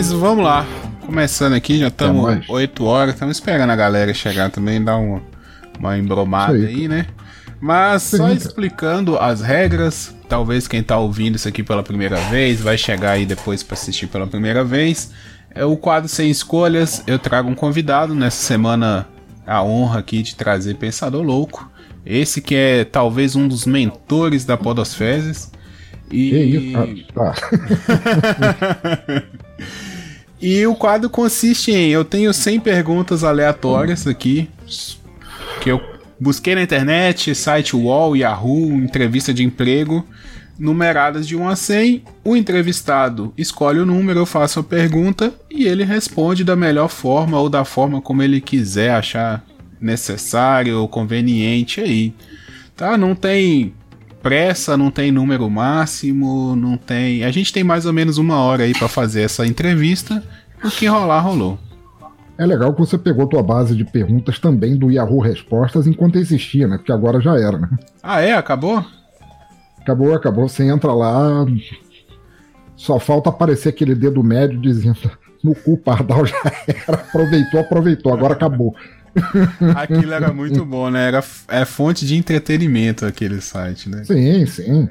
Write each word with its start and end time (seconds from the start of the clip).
Mas 0.00 0.12
vamos 0.12 0.42
lá. 0.42 0.66
Começando 1.04 1.52
aqui, 1.52 1.78
já 1.78 1.88
estamos 1.88 2.48
8 2.48 2.84
horas, 2.86 3.12
estamos 3.12 3.36
esperando 3.36 3.68
a 3.68 3.76
galera 3.76 4.14
chegar 4.14 4.48
também, 4.50 4.82
dar 4.82 4.96
uma, 4.96 5.20
uma 5.78 5.98
embromada 5.98 6.54
aí. 6.54 6.64
aí. 6.64 6.88
né? 6.88 7.06
Mas 7.60 8.04
Sim, 8.04 8.16
só 8.16 8.32
explicando 8.32 9.18
as 9.18 9.42
regras, 9.42 10.16
talvez 10.26 10.66
quem 10.66 10.82
tá 10.82 10.96
ouvindo 10.96 11.36
isso 11.36 11.46
aqui 11.46 11.62
pela 11.62 11.82
primeira 11.82 12.16
vez 12.30 12.62
vai 12.62 12.78
chegar 12.78 13.10
aí 13.10 13.26
depois 13.26 13.62
para 13.62 13.74
assistir 13.74 14.06
pela 14.06 14.26
primeira 14.26 14.64
vez. 14.64 15.12
É 15.54 15.66
o 15.66 15.76
quadro 15.76 16.08
sem 16.08 16.30
escolhas. 16.30 17.04
Eu 17.06 17.18
trago 17.18 17.50
um 17.50 17.54
convidado 17.54 18.14
nessa 18.14 18.42
semana 18.42 19.06
a 19.46 19.62
honra 19.62 19.98
aqui 19.98 20.22
de 20.22 20.34
trazer 20.34 20.76
Pensador 20.76 21.22
Louco. 21.22 21.70
Esse 22.06 22.40
que 22.40 22.54
é 22.54 22.84
talvez 22.84 23.36
um 23.36 23.46
dos 23.46 23.66
mentores 23.66 24.46
da 24.46 24.56
Podosfezes. 24.56 25.52
E. 26.10 26.72
Ah, 26.74 26.86
tá. 27.12 27.34
e 30.40 30.66
o 30.66 30.74
quadro 30.74 31.10
consiste 31.10 31.70
em: 31.70 31.90
eu 31.90 32.04
tenho 32.04 32.32
100 32.32 32.60
perguntas 32.60 33.24
aleatórias 33.24 34.06
aqui, 34.06 34.48
que 35.60 35.70
eu 35.70 35.80
busquei 36.18 36.54
na 36.54 36.62
internet, 36.62 37.34
site 37.34 37.76
UOL, 37.76 38.16
Yahoo, 38.16 38.72
entrevista 38.72 39.32
de 39.32 39.44
emprego, 39.44 40.06
numeradas 40.58 41.26
de 41.26 41.36
1 41.36 41.48
a 41.48 41.56
100. 41.56 42.04
O 42.24 42.36
entrevistado 42.36 43.32
escolhe 43.36 43.80
o 43.80 43.86
número, 43.86 44.20
eu 44.20 44.26
faço 44.26 44.60
a 44.60 44.64
pergunta 44.64 45.32
e 45.50 45.64
ele 45.64 45.84
responde 45.84 46.44
da 46.44 46.56
melhor 46.56 46.88
forma 46.88 47.38
ou 47.38 47.48
da 47.48 47.64
forma 47.64 48.00
como 48.00 48.22
ele 48.22 48.40
quiser 48.40 48.92
achar 48.92 49.44
necessário 49.80 50.78
ou 50.78 50.88
conveniente 50.88 51.80
aí. 51.80 52.14
Tá? 52.76 52.96
Não 52.96 53.14
tem 53.14 53.74
pressa, 54.22 54.76
não 54.76 54.90
tem 54.90 55.10
número 55.10 55.48
máximo, 55.48 56.54
não 56.56 56.76
tem. 56.76 57.24
A 57.24 57.30
gente 57.30 57.52
tem 57.52 57.64
mais 57.64 57.86
ou 57.86 57.92
menos 57.92 58.18
uma 58.18 58.36
hora 58.38 58.64
aí 58.64 58.72
para 58.72 58.88
fazer 58.88 59.22
essa 59.22 59.46
entrevista. 59.46 60.22
O 60.62 60.70
que 60.70 60.86
rolar, 60.86 61.20
rolou. 61.20 61.58
É 62.36 62.46
legal 62.46 62.72
que 62.72 62.80
você 62.80 62.96
pegou 62.96 63.26
tua 63.26 63.42
base 63.42 63.76
de 63.76 63.84
perguntas 63.84 64.38
também 64.38 64.74
do 64.76 64.90
Yahoo 64.90 65.20
Respostas 65.20 65.86
enquanto 65.86 66.16
existia, 66.16 66.66
né? 66.66 66.78
Porque 66.78 66.92
agora 66.92 67.20
já 67.20 67.38
era, 67.38 67.58
né? 67.58 67.68
Ah, 68.02 68.20
é? 68.20 68.32
Acabou? 68.32 68.84
Acabou, 69.80 70.14
acabou. 70.14 70.48
Você 70.48 70.64
entra 70.64 70.92
lá. 70.92 71.44
Só 72.76 72.98
falta 72.98 73.28
aparecer 73.28 73.68
aquele 73.68 73.94
dedo 73.94 74.24
médio 74.24 74.58
dizendo 74.58 74.98
no 75.44 75.54
cu, 75.54 75.76
Pardal 75.76 76.24
já 76.26 76.40
era. 76.66 76.96
Aproveitou, 76.96 77.60
aproveitou, 77.60 78.12
agora 78.12 78.32
acabou. 78.32 78.74
Aquilo 79.76 80.12
era 80.12 80.32
muito 80.32 80.64
bom, 80.64 80.90
né? 80.90 81.08
Era 81.08 81.24
é 81.48 81.64
fonte 81.64 82.06
de 82.06 82.16
entretenimento 82.16 83.04
aquele 83.04 83.40
site, 83.40 83.88
né? 83.88 84.04
Sim, 84.04 84.46
sim. 84.46 84.88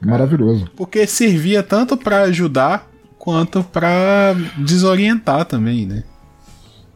Maravilhoso. 0.00 0.70
Porque 0.76 1.06
servia 1.06 1.62
tanto 1.62 1.96
para 1.96 2.22
ajudar 2.22 2.88
quanto 3.18 3.62
para 3.64 4.34
desorientar 4.58 5.44
também, 5.44 5.86
né? 5.86 6.04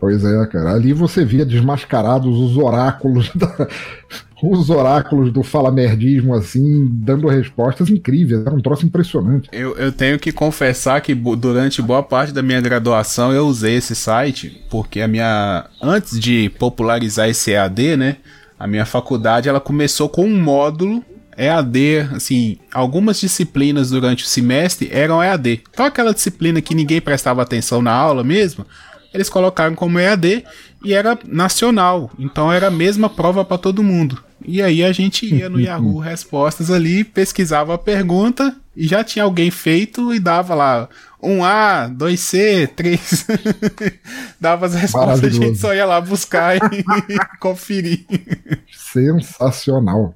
Pois 0.03 0.25
é, 0.25 0.47
cara. 0.47 0.73
Ali 0.73 0.93
você 0.93 1.25
via 1.25 1.47
desmascarados 1.47 2.37
os 2.37 2.57
oráculos 2.57 3.31
da, 3.37 3.69
os 4.43 4.69
oráculos 4.69 5.33
do 5.33 5.45
falamerdismo, 5.45 6.35
assim, 6.35 6.89
dando 6.91 7.29
respostas 7.29 7.89
incríveis. 7.89 8.45
Era 8.45 8.53
um 8.53 8.61
troço 8.61 8.85
impressionante. 8.85 9.49
Eu, 9.53 9.77
eu 9.77 9.93
tenho 9.93 10.19
que 10.19 10.33
confessar 10.33 11.01
que 11.01 11.15
durante 11.15 11.81
boa 11.81 12.03
parte 12.03 12.33
da 12.33 12.43
minha 12.43 12.61
graduação 12.61 13.33
eu 13.33 13.47
usei 13.47 13.77
esse 13.77 13.95
site, 13.95 14.61
porque 14.69 15.01
a 15.01 15.07
minha. 15.07 15.67
Antes 15.81 16.19
de 16.19 16.51
popularizar 16.59 17.29
esse 17.29 17.53
EAD, 17.53 17.97
né? 17.97 18.17
A 18.59 18.67
minha 18.67 18.85
faculdade 18.85 19.49
ela 19.49 19.61
começou 19.61 20.09
com 20.09 20.25
um 20.25 20.37
módulo 20.37 21.05
EAD, 21.37 22.09
assim, 22.15 22.59
algumas 22.73 23.21
disciplinas 23.21 23.91
durante 23.91 24.25
o 24.25 24.27
semestre 24.27 24.89
eram 24.93 25.23
EAD. 25.23 25.63
Então 25.71 25.87
aquela 25.87 26.13
disciplina 26.13 26.61
que 26.61 26.75
ninguém 26.75 27.01
prestava 27.01 27.41
atenção 27.41 27.81
na 27.81 27.93
aula 27.93 28.23
mesmo, 28.23 28.67
eles 29.13 29.29
colocaram 29.29 29.75
como 29.75 29.99
EAD 29.99 30.45
e 30.85 30.95
era 30.95 31.19
nacional. 31.27 32.11
Então 32.19 32.53
era 32.53 32.69
a 32.69 32.71
mesma 32.71 33.09
prova 33.09 33.45
para 33.45 33.59
todo 33.59 33.83
mundo. 33.83 34.23
E 34.45 34.61
aí 34.61 34.83
a 34.83 34.93
gente 34.93 35.27
ia 35.27 35.49
no 35.49 35.61
Yahoo 35.61 35.99
Respostas 36.01 36.71
ali, 36.71 37.05
pesquisava 37.05 37.75
a 37.75 37.79
pergunta 37.79 38.57
e 38.77 38.87
já 38.87 39.05
tinha 39.05 39.25
alguém 39.25 39.51
feito 39.51 40.13
e 40.15 40.19
dava 40.19 40.55
lá 40.55 40.89
um 41.23 41.45
A, 41.45 41.89
2C, 41.89 42.69
3. 42.75 43.27
dava 44.41 44.67
as 44.67 44.75
respostas, 44.75 45.23
a 45.23 45.29
gente 45.29 45.59
só 45.59 45.73
ia 45.73 45.87
lá 45.87 46.01
buscar 46.01 46.57
e 46.57 46.61
conferir. 47.39 48.05
Sensacional. 48.73 50.15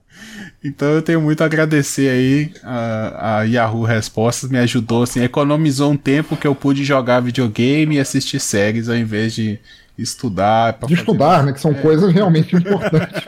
Então 0.67 0.89
eu 0.89 1.01
tenho 1.01 1.21
muito 1.21 1.43
a 1.43 1.47
agradecer 1.47 2.09
aí 2.09 2.53
a, 2.65 3.39
a, 3.39 3.43
Yahoo 3.45 3.85
Respostas, 3.85 4.51
me 4.51 4.59
ajudou, 4.59 5.05
assim, 5.05 5.23
economizou 5.23 5.93
um 5.93 5.97
tempo 5.97 6.37
que 6.37 6.47
eu 6.47 6.57
pude 6.57 6.85
jogar 6.85 7.21
videogame 7.21 7.95
e 7.97 8.01
assistir 8.01 8.41
séries 8.41 8.89
ao 8.89 8.97
invés 8.97 9.33
de 9.33 9.61
estudar. 9.99 10.79
De 10.87 10.95
estudar, 10.95 11.45
né? 11.45 11.53
Que 11.53 11.61
são 11.61 11.73
é. 11.73 11.75
coisas 11.75 12.13
realmente 12.13 12.55
importantes. 12.55 13.23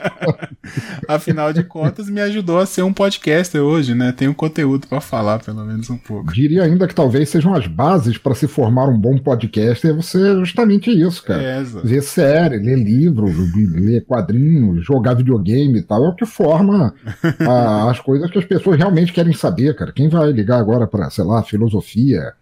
Afinal 1.09 1.53
de 1.53 1.65
contas, 1.65 2.09
me 2.09 2.21
ajudou 2.21 2.59
a 2.59 2.67
ser 2.67 2.83
um 2.83 2.93
podcaster 2.93 3.61
hoje, 3.61 3.95
né? 3.95 4.13
Tenho 4.13 4.35
conteúdo 4.35 4.87
para 4.87 5.01
falar, 5.01 5.39
pelo 5.39 5.65
menos 5.65 5.89
um 5.91 5.97
pouco. 5.97 6.33
Diria 6.33 6.65
ainda 6.65 6.87
que 6.87 6.95
talvez 6.95 7.29
sejam 7.29 7.55
as 7.55 7.67
bases 7.67 8.19
para 8.19 8.35
se 8.35 8.47
formar 8.47 8.89
um 8.89 8.99
bom 8.99 9.19
podcaster, 9.19 9.95
você 9.95 10.35
justamente 10.37 10.91
isso, 10.91 11.23
cara. 11.23 11.43
É, 11.43 11.63
Ver 11.63 12.03
série, 12.03 12.59
ler 12.59 12.77
livro, 12.77 13.27
ler 13.75 14.05
quadrinhos, 14.05 14.85
jogar 14.85 15.15
videogame 15.15 15.79
e 15.79 15.83
tal, 15.83 16.05
é 16.05 16.09
o 16.09 16.15
que 16.15 16.27
forma 16.27 16.95
a, 17.41 17.91
as 17.91 18.01
coisas 18.01 18.31
que 18.31 18.39
as 18.39 18.45
pessoas 18.45 18.77
realmente 18.79 19.13
querem 19.13 19.33
saber, 19.33 19.75
cara. 19.75 19.93
Quem 19.93 20.09
vai 20.09 20.31
ligar 20.33 20.59
agora 20.59 20.87
para, 20.87 21.11
sei 21.11 21.25
lá, 21.25 21.43
filosofia, 21.43 22.33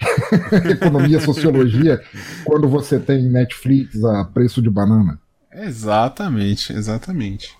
economia, 0.70 1.20
sociologia, 1.20 2.00
quando 2.44 2.68
você 2.68 2.98
tem 2.98 3.22
Netflix 3.24 4.02
a 4.04 4.24
preço 4.24 4.62
de 4.62 4.70
banana. 4.70 5.18
Exatamente, 5.52 6.72
exatamente. 6.72 7.50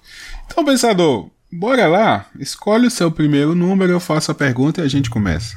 Então, 0.47 0.65
pensador, 0.65 1.31
bora 1.53 1.87
lá. 1.87 2.27
Escolhe 2.39 2.87
o 2.87 2.91
seu 2.91 3.11
primeiro 3.11 3.55
número, 3.55 3.93
eu 3.93 4.01
faço 4.01 4.31
a 4.31 4.35
pergunta 4.35 4.81
e 4.81 4.85
a 4.85 4.89
gente 4.89 5.11
começa. 5.11 5.57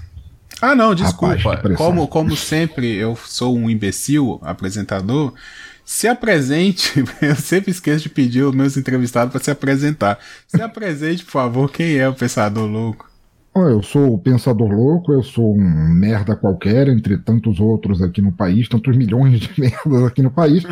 Ah, 0.61 0.75
não, 0.75 0.95
desculpa. 0.95 1.35
Rapaz, 1.35 1.75
como, 1.75 2.07
como 2.07 2.35
sempre 2.35 2.95
eu 2.95 3.15
sou 3.15 3.57
um 3.57 3.69
imbecil 3.69 4.39
apresentador, 4.41 5.33
se 5.83 6.07
apresente. 6.07 7.03
Eu 7.21 7.35
sempre 7.35 7.71
esqueço 7.71 8.03
de 8.03 8.09
pedir 8.09 8.43
os 8.43 8.55
meus 8.55 8.77
entrevistados 8.77 9.31
para 9.31 9.43
se 9.43 9.51
apresentar. 9.51 10.17
Se 10.47 10.61
apresente, 10.61 11.25
por 11.25 11.31
favor, 11.31 11.69
quem 11.69 11.97
é 11.97 12.07
o 12.07 12.13
pensador 12.13 12.65
louco? 12.65 13.09
Eu 13.55 13.83
sou 13.83 14.15
o 14.15 14.17
pensador 14.17 14.71
louco, 14.71 15.13
eu 15.13 15.21
sou 15.21 15.55
um 15.55 15.93
merda 15.93 16.35
qualquer, 16.35 16.87
entre 16.87 17.17
tantos 17.17 17.59
outros 17.59 18.01
aqui 18.01 18.19
no 18.19 18.31
país, 18.31 18.67
tantos 18.67 18.97
milhões 18.97 19.39
de 19.39 19.49
merdas 19.61 20.03
aqui 20.03 20.23
no 20.23 20.31
país. 20.31 20.63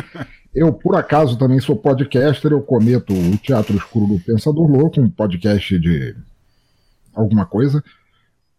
Eu, 0.52 0.72
por 0.72 0.96
acaso, 0.96 1.38
também 1.38 1.60
sou 1.60 1.76
podcaster, 1.76 2.50
eu 2.50 2.60
cometo 2.60 3.14
o 3.14 3.36
Teatro 3.38 3.76
Escuro 3.76 4.06
do 4.06 4.20
Pensador 4.20 4.68
Louco, 4.68 5.00
um 5.00 5.08
podcast 5.08 5.78
de 5.78 6.16
alguma 7.14 7.46
coisa, 7.46 7.82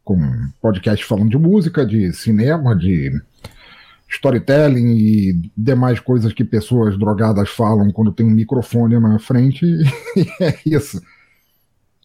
com 0.06 0.18
podcast 0.62 1.04
falando 1.04 1.30
de 1.30 1.38
música, 1.38 1.86
de 1.86 2.14
cinema, 2.14 2.74
de 2.76 3.12
storytelling 4.10 4.96
e 4.96 5.52
demais 5.56 6.00
coisas 6.00 6.32
que 6.32 6.46
pessoas 6.46 6.98
drogadas 6.98 7.50
falam 7.50 7.92
quando 7.92 8.14
tem 8.14 8.26
um 8.26 8.32
microfone 8.32 8.98
na 9.00 9.20
frente, 9.20 9.66
e 10.16 10.44
é 10.44 10.58
isso. 10.66 11.02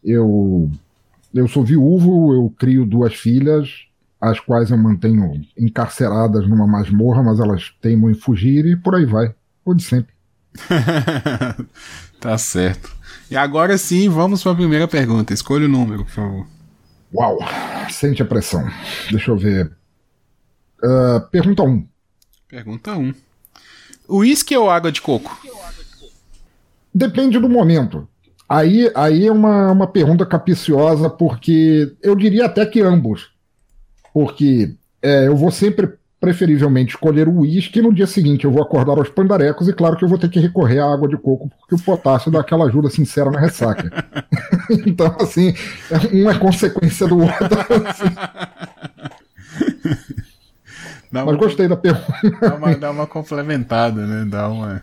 Eu 0.03 0.71
eu 1.33 1.49
sou 1.49 1.65
viúvo, 1.65 2.33
eu 2.33 2.53
crio 2.59 2.85
duas 2.85 3.15
filhas, 3.15 3.87
as 4.21 4.41
quais 4.41 4.71
eu 4.71 4.77
mantenho 4.77 5.41
encarceradas 5.57 6.49
numa 6.49 6.67
masmorra, 6.67 7.23
mas 7.23 7.39
elas 7.39 7.73
teimam 7.81 8.11
em 8.11 8.15
fugir 8.15 8.67
e 8.67 8.77
por 8.77 8.95
aí 8.95 9.07
vai. 9.07 9.35
O 9.65 9.75
de 9.75 9.83
sempre. 9.83 10.13
tá 12.21 12.37
certo. 12.39 12.97
E 13.31 13.37
agora 13.37 13.77
sim, 13.77 14.09
vamos 14.09 14.43
para 14.43 14.53
a 14.53 14.57
primeira 14.57 14.89
pergunta. 14.89 15.35
Escolha 15.35 15.67
o 15.67 15.69
número, 15.69 16.05
por 16.05 16.13
favor. 16.13 16.47
Uau, 17.15 17.39
sente 17.91 18.23
a 18.23 18.25
pressão. 18.25 18.67
Deixa 19.11 19.31
eu 19.31 19.37
ver. 19.37 19.71
Uh, 20.83 21.21
pergunta 21.31 21.63
1. 21.63 21.69
Um. 21.69 21.89
Pergunta 22.49 22.97
1. 22.97 23.01
Um. 23.01 23.15
Uísque 24.09 24.57
ou 24.57 24.71
água 24.71 24.91
de 24.91 25.03
coco? 25.03 25.39
Depende 26.95 27.39
do 27.39 27.49
momento. 27.49 28.09
Aí, 28.49 28.91
aí 28.95 29.27
é 29.27 29.33
uma, 29.33 29.73
uma 29.73 29.87
pergunta 29.87 30.25
capiciosa, 30.25 31.11
porque 31.11 31.93
eu 32.03 32.17
diria 32.17 32.47
até 32.47 32.65
que 32.65 32.81
ambos. 32.81 33.31
Porque 34.15 34.75
é, 35.03 35.27
eu 35.27 35.37
vou 35.37 35.51
sempre, 35.51 35.91
preferivelmente, 36.19 36.95
escolher 36.95 37.29
o 37.29 37.41
uísque 37.41 37.79
e 37.79 37.83
no 37.83 37.93
dia 37.93 38.07
seguinte 38.07 38.45
eu 38.45 38.51
vou 38.51 38.63
acordar 38.63 38.97
aos 38.97 39.11
pandarecos 39.11 39.69
e 39.69 39.73
claro 39.73 39.97
que 39.97 40.05
eu 40.05 40.09
vou 40.09 40.19
ter 40.19 40.31
que 40.31 40.41
recorrer 40.41 40.79
à 40.79 40.93
água 40.93 41.09
de 41.09 41.17
coco, 41.19 41.51
porque 41.61 41.75
o 41.75 41.85
potássio 41.85 42.31
dá 42.31 42.41
aquela 42.41 42.65
ajuda 42.65 42.89
sincera 42.89 43.31
na 43.31 43.39
ressaca. 43.39 43.91
então, 44.87 45.15
assim, 45.21 45.55
um 46.13 46.31
é 46.31 46.39
consequência 46.39 47.07
do 47.07 47.19
outro. 47.19 47.37
Assim. 47.89 48.15
Mas 51.11 51.23
uma, 51.23 51.37
gostei 51.37 51.69
da 51.69 51.77
pergunta. 51.77 52.39
Dá 52.41 52.55
uma, 52.55 52.75
dá 52.77 52.91
uma 52.91 53.07
complementada, 53.07 54.07
né? 54.07 54.27
Dá 54.29 54.49
uma. 54.49 54.83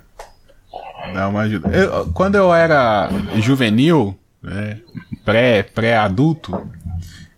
Dá 1.13 1.27
uma 1.27 1.41
ajuda. 1.41 1.69
Eu, 1.69 2.11
quando 2.13 2.35
eu 2.35 2.53
era 2.53 3.09
juvenil, 3.39 4.17
né, 4.41 4.79
pré, 5.23 5.63
pré-adulto, 5.63 6.67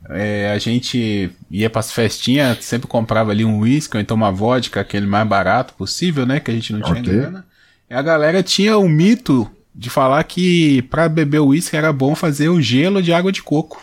é, 0.10 0.52
a 0.52 0.58
gente 0.58 1.31
ia 1.52 1.69
pras 1.69 1.92
festinhas, 1.92 2.64
sempre 2.64 2.88
comprava 2.88 3.31
ali 3.31 3.44
um 3.44 3.60
uísque 3.60 3.98
ou 3.98 4.02
então 4.02 4.16
uma 4.16 4.31
vodka, 4.31 4.80
aquele 4.80 5.06
mais 5.06 5.28
barato 5.28 5.74
possível, 5.74 6.25
né? 6.25 6.40
Que 6.40 6.52
a 6.52 6.54
gente 6.54 6.72
não 6.74 6.81
tinha 6.81 7.02
okay. 7.02 7.14
grana. 7.14 7.46
E 7.90 7.94
a 7.94 8.02
galera 8.02 8.42
tinha 8.42 8.78
o 8.78 8.88
mito 8.88 9.50
de 9.75 9.90
falar 9.90 10.24
que 10.24 10.81
para 10.84 11.08
beber 11.08 11.40
uísque 11.40 11.75
era 11.75 11.94
bom 11.94 12.16
fazer 12.16 12.50
o 12.50 12.62
gelo 12.62 13.02
de 13.02 13.13
água 13.13 13.31
de 13.31 13.44
coco. 13.44 13.81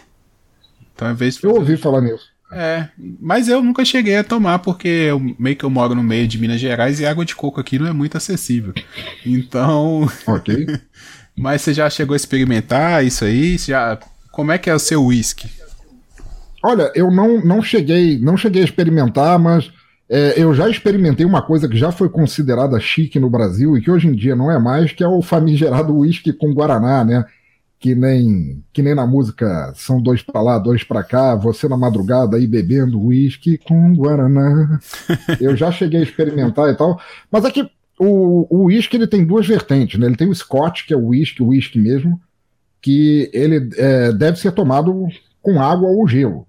Então, 0.94 1.08
ao 1.08 1.14
vez 1.14 1.36
de 1.36 1.44
Eu 1.44 1.54
ouvi 1.54 1.76
falar 1.76 2.00
nisso. 2.00 2.33
É, 2.54 2.88
mas 3.20 3.48
eu 3.48 3.62
nunca 3.62 3.84
cheguei 3.84 4.16
a 4.16 4.24
tomar 4.24 4.60
porque 4.60 4.88
eu, 4.88 5.20
meio 5.38 5.56
que 5.56 5.64
eu 5.64 5.70
moro 5.70 5.94
no 5.94 6.02
meio 6.02 6.28
de 6.28 6.38
Minas 6.38 6.60
Gerais 6.60 7.00
e 7.00 7.06
água 7.06 7.24
de 7.24 7.34
coco 7.34 7.60
aqui 7.60 7.78
não 7.78 7.86
é 7.86 7.92
muito 7.92 8.16
acessível. 8.16 8.72
Então. 9.24 10.08
Ok. 10.26 10.66
mas 11.36 11.62
você 11.62 11.74
já 11.74 11.90
chegou 11.90 12.14
a 12.14 12.16
experimentar 12.16 13.04
isso 13.04 13.24
aí? 13.24 13.58
Você 13.58 13.72
já, 13.72 13.98
como 14.30 14.52
é 14.52 14.58
que 14.58 14.70
é 14.70 14.74
o 14.74 14.78
seu 14.78 15.04
whisky? 15.04 15.48
Olha, 16.62 16.90
eu 16.94 17.10
não, 17.10 17.44
não 17.44 17.62
cheguei 17.62 18.18
não 18.18 18.36
cheguei 18.36 18.62
a 18.62 18.64
experimentar, 18.64 19.38
mas 19.38 19.70
é, 20.08 20.34
eu 20.36 20.54
já 20.54 20.68
experimentei 20.68 21.24
uma 21.26 21.42
coisa 21.42 21.68
que 21.68 21.76
já 21.76 21.90
foi 21.90 22.08
considerada 22.08 22.78
chique 22.78 23.18
no 23.18 23.30
Brasil 23.30 23.76
e 23.76 23.80
que 23.80 23.90
hoje 23.90 24.08
em 24.08 24.12
dia 24.14 24.36
não 24.36 24.50
é 24.50 24.58
mais, 24.58 24.92
que 24.92 25.02
é 25.02 25.08
o 25.08 25.20
famigerado 25.22 25.96
whisky 25.96 26.32
com 26.32 26.52
guaraná, 26.52 27.04
né? 27.04 27.24
Que 27.84 27.94
nem, 27.94 28.64
que 28.72 28.80
nem 28.80 28.94
na 28.94 29.06
música 29.06 29.70
são 29.74 30.00
dois 30.00 30.22
para 30.22 30.40
lá, 30.40 30.58
dois 30.58 30.82
para 30.82 31.04
cá, 31.04 31.34
você 31.34 31.68
na 31.68 31.76
madrugada 31.76 32.38
aí 32.38 32.46
bebendo 32.46 32.98
whisky 32.98 33.58
com 33.58 33.94
guaraná. 33.94 34.80
eu 35.38 35.54
já 35.54 35.70
cheguei 35.70 36.00
a 36.00 36.02
experimentar 36.02 36.70
e 36.70 36.74
tal, 36.74 36.98
mas 37.30 37.44
é 37.44 37.50
que 37.50 37.70
o 37.98 38.64
whisky 38.64 38.96
ele 38.96 39.06
tem 39.06 39.22
duas 39.22 39.46
vertentes, 39.46 40.00
né? 40.00 40.06
Ele 40.06 40.16
tem 40.16 40.30
o 40.30 40.34
Scotch, 40.34 40.86
que 40.86 40.94
é 40.94 40.96
o 40.96 41.08
whisky, 41.08 41.42
o 41.42 41.48
whisky 41.48 41.78
mesmo, 41.78 42.18
que 42.80 43.28
ele 43.34 43.68
é, 43.76 44.12
deve 44.12 44.38
ser 44.38 44.52
tomado 44.52 45.06
com 45.42 45.60
água 45.60 45.90
ou 45.90 46.08
gelo 46.08 46.46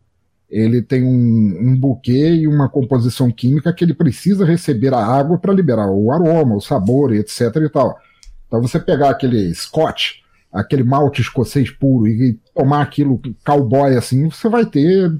ele 0.50 0.82
tem 0.82 1.04
um, 1.04 1.58
um 1.60 1.78
buquê 1.78 2.30
e 2.30 2.48
uma 2.48 2.70
composição 2.70 3.30
química 3.30 3.74
que 3.74 3.84
ele 3.84 3.94
precisa 3.94 4.46
receber 4.46 4.94
a 4.94 5.06
água 5.06 5.38
para 5.38 5.52
liberar 5.52 5.92
o 5.92 6.12
aroma, 6.12 6.56
o 6.56 6.62
sabor, 6.62 7.14
etc 7.14 7.54
e 7.58 7.70
tal. 7.70 8.00
Então 8.48 8.62
você 8.62 8.80
pegar 8.80 9.10
aquele 9.10 9.54
Scotch, 9.54 10.22
aquele 10.56 10.84
malte 10.84 11.22
escocês 11.22 11.70
puro 11.70 12.08
e 12.08 12.40
tomar 12.56 12.82
aquilo 12.82 13.22
cowboy 13.46 13.96
assim, 13.96 14.30
você 14.30 14.48
vai 14.48 14.66
ter 14.66 15.14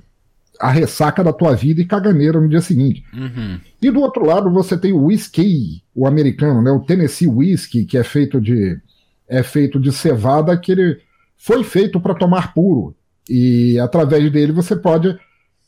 a 0.60 0.72
ressaca 0.72 1.22
da 1.22 1.34
tua 1.34 1.54
vida 1.54 1.82
e 1.82 1.86
caganeira 1.86 2.40
no 2.40 2.48
dia 2.48 2.62
seguinte. 2.62 3.04
Uhum. 3.14 3.60
E 3.82 3.92
do 3.92 4.00
outro 4.00 4.26
lado 4.26 4.50
você 4.50 4.78
tem 4.78 4.94
o 4.94 5.04
whisky, 5.04 5.84
o 5.94 6.08
americano, 6.08 6.62
né, 6.62 6.72
o 6.72 6.80
Tennessee 6.80 7.28
Whiskey, 7.28 7.84
que 7.84 7.98
é 7.98 8.04
feito 8.04 8.40
de 8.40 8.80
é 9.28 9.44
feito 9.44 9.80
de 9.80 9.92
cevada 9.92 10.58
que 10.58 10.72
ele 10.72 11.00
foi 11.38 11.64
feito 11.64 12.00
para 12.00 12.16
tomar 12.16 12.54
puro. 12.54 12.96
E 13.30 13.78
através 13.80 14.32
dele 14.32 14.54
você 14.54 14.76
pode 14.76 15.18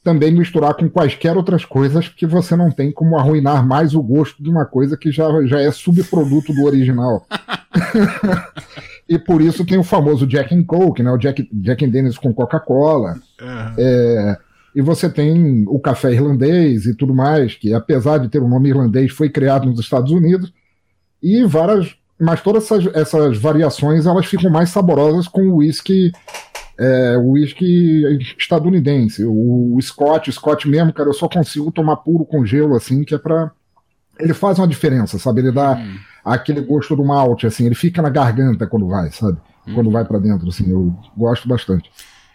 também 0.03 0.31
misturar 0.31 0.75
com 0.75 0.89
quaisquer 0.89 1.35
outras 1.35 1.65
coisas 1.65 2.07
que 2.07 2.25
você 2.25 2.55
não 2.55 2.71
tem 2.71 2.91
como 2.91 3.17
arruinar 3.17 3.67
mais 3.67 3.93
o 3.93 4.01
gosto 4.01 4.41
de 4.41 4.49
uma 4.49 4.65
coisa 4.65 4.95
que 4.95 5.11
já, 5.11 5.27
já 5.45 5.59
é 5.59 5.69
subproduto 5.71 6.53
do 6.53 6.63
original. 6.63 7.27
e 9.09 9.17
por 9.17 9.41
isso 9.41 9.65
tem 9.65 9.77
o 9.77 9.83
famoso 9.83 10.27
Jack 10.27 10.53
and 10.53 10.63
Coke, 10.63 11.01
né? 11.01 11.11
o 11.11 11.17
Jack, 11.17 11.47
Jack 11.53 11.85
and 11.85 11.89
Dennis 11.89 12.17
com 12.17 12.33
Coca-Cola. 12.33 13.15
Uhum. 13.41 13.73
É, 13.77 14.37
e 14.75 14.81
você 14.81 15.09
tem 15.09 15.65
o 15.67 15.79
café 15.79 16.11
irlandês 16.13 16.85
e 16.85 16.95
tudo 16.95 17.13
mais, 17.13 17.55
que 17.55 17.73
apesar 17.73 18.19
de 18.19 18.29
ter 18.29 18.41
o 18.41 18.45
um 18.45 18.49
nome 18.49 18.69
irlandês, 18.69 19.11
foi 19.11 19.29
criado 19.29 19.65
nos 19.65 19.79
Estados 19.79 20.11
Unidos. 20.11 20.53
E 21.21 21.43
várias. 21.45 21.95
Mas 22.19 22.41
todas 22.41 22.63
essas, 22.63 22.95
essas 22.95 23.37
variações 23.37 24.05
elas 24.05 24.25
ficam 24.25 24.49
mais 24.49 24.69
saborosas 24.69 25.27
com 25.27 25.47
o 25.49 25.57
whisky 25.57 26.11
é, 26.77 27.17
o 27.17 27.31
uísque 27.31 28.19
estadunidense. 28.37 29.25
O, 29.25 29.75
o 29.75 29.81
Scott, 29.81 30.29
o 30.29 30.33
Scott 30.33 30.67
mesmo, 30.67 30.93
cara, 30.93 31.09
eu 31.09 31.13
só 31.13 31.27
consigo 31.27 31.71
tomar 31.71 31.97
puro 31.97 32.23
com 32.25 32.45
gelo, 32.45 32.75
assim, 32.75 33.03
que 33.03 33.15
é 33.15 33.17
pra. 33.17 33.51
Ele 34.19 34.33
faz 34.33 34.59
uma 34.59 34.67
diferença, 34.67 35.17
sabe? 35.17 35.41
Ele 35.41 35.51
dá 35.51 35.75
hum. 35.75 35.97
Aquele 36.33 36.61
gosto 36.61 36.95
do 36.95 37.03
malte, 37.03 37.47
assim, 37.47 37.65
ele 37.65 37.75
fica 37.75 38.01
na 38.01 38.09
garganta 38.09 38.67
quando 38.67 38.87
vai, 38.87 39.11
sabe? 39.11 39.37
Hum. 39.67 39.73
Quando 39.73 39.91
vai 39.91 40.05
para 40.05 40.19
dentro, 40.19 40.47
assim, 40.47 40.69
eu 40.69 40.93
gosto 41.15 41.47
bastante. 41.47 41.89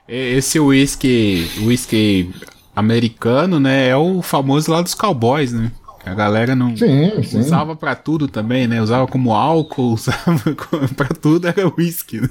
Esse 0.09 0.59
whisky, 0.59 1.49
whisky 1.65 2.35
americano, 2.75 3.61
né, 3.61 3.89
é 3.89 3.97
o 3.97 4.23
famoso 4.23 4.71
lá 4.71 4.83
dos 4.83 4.95
cowboys, 4.95 5.53
né? 5.53 5.71
A 6.05 6.15
galera 6.15 6.57
não 6.57 6.77
sim, 6.77 7.13
usava 7.39 7.77
para 7.77 7.95
tudo 7.95 8.27
também, 8.27 8.67
né? 8.67 8.83
Usava 8.83 9.07
como 9.07 9.33
álcool, 9.33 9.93
usava 9.95 10.55
para 10.97 11.09
tudo 11.09 11.47
era 11.47 11.73
whisky. 11.79 12.21
Né? 12.21 12.29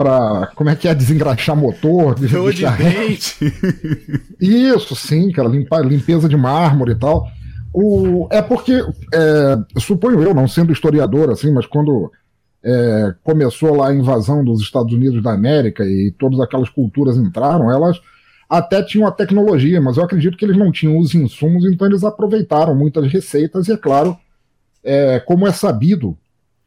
para 0.00 0.46
como 0.54 0.70
é 0.70 0.74
que 0.74 0.88
é 0.88 0.94
desengraxar 0.94 1.54
motor, 1.54 2.14
de, 2.14 2.26
de 2.26 2.66
dente. 2.78 3.36
Isso, 4.40 4.96
sim, 4.96 5.30
cara, 5.30 5.46
limpar, 5.46 5.84
limpeza 5.84 6.26
de 6.26 6.38
mármore 6.38 6.92
e 6.92 6.94
tal. 6.94 7.28
O, 7.72 8.26
é 8.30 8.42
porque, 8.42 8.72
é, 9.14 9.80
suponho 9.80 10.22
eu, 10.22 10.34
não 10.34 10.48
sendo 10.48 10.72
historiador 10.72 11.30
assim, 11.30 11.52
mas 11.52 11.66
quando 11.66 12.10
é, 12.64 13.14
começou 13.22 13.76
lá 13.76 13.88
a 13.88 13.94
invasão 13.94 14.44
dos 14.44 14.60
Estados 14.60 14.92
Unidos 14.92 15.22
da 15.22 15.32
América 15.32 15.84
e 15.84 16.12
todas 16.18 16.40
aquelas 16.40 16.68
culturas 16.68 17.16
entraram, 17.16 17.70
elas 17.70 18.00
até 18.48 18.82
tinham 18.82 19.06
a 19.06 19.12
tecnologia, 19.12 19.80
mas 19.80 19.96
eu 19.96 20.02
acredito 20.02 20.36
que 20.36 20.44
eles 20.44 20.56
não 20.56 20.72
tinham 20.72 20.98
os 20.98 21.14
insumos, 21.14 21.64
então 21.64 21.86
eles 21.86 22.02
aproveitaram 22.02 22.74
muitas 22.74 23.10
receitas 23.10 23.68
e, 23.68 23.72
é 23.72 23.76
claro, 23.76 24.18
é, 24.82 25.20
como 25.20 25.46
é 25.46 25.52
sabido, 25.52 26.18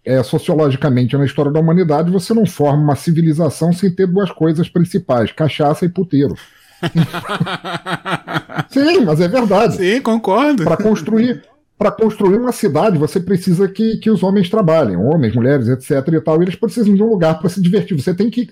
é, 0.05 0.21
sociologicamente 0.23 1.17
na 1.17 1.25
história 1.25 1.51
da 1.51 1.59
humanidade, 1.59 2.11
você 2.11 2.33
não 2.33 2.45
forma 2.45 2.81
uma 2.81 2.95
civilização 2.95 3.71
sem 3.71 3.93
ter 3.93 4.07
duas 4.07 4.31
coisas 4.31 4.69
principais: 4.69 5.31
cachaça 5.31 5.85
e 5.85 5.89
puteiro. 5.89 6.35
Sim, 8.69 9.05
mas 9.05 9.19
é 9.21 9.27
verdade. 9.27 9.77
Sim, 9.77 10.01
concordo. 10.01 10.63
Para 10.63 10.77
construir, 10.77 11.43
para 11.77 11.91
construir 11.91 12.37
uma 12.37 12.51
cidade, 12.51 12.97
você 12.97 13.19
precisa 13.19 13.67
que, 13.67 13.97
que 13.97 14.09
os 14.09 14.23
homens 14.23 14.49
trabalhem, 14.49 14.95
homens, 14.95 15.35
mulheres, 15.35 15.67
etc. 15.67 16.07
e 16.13 16.21
tal. 16.21 16.39
E 16.39 16.45
eles 16.45 16.55
precisam 16.55 16.93
de 16.93 17.03
um 17.03 17.09
lugar 17.09 17.39
para 17.39 17.49
se 17.49 17.61
divertir. 17.61 17.99
Você 17.99 18.13
tem 18.13 18.29
que 18.29 18.49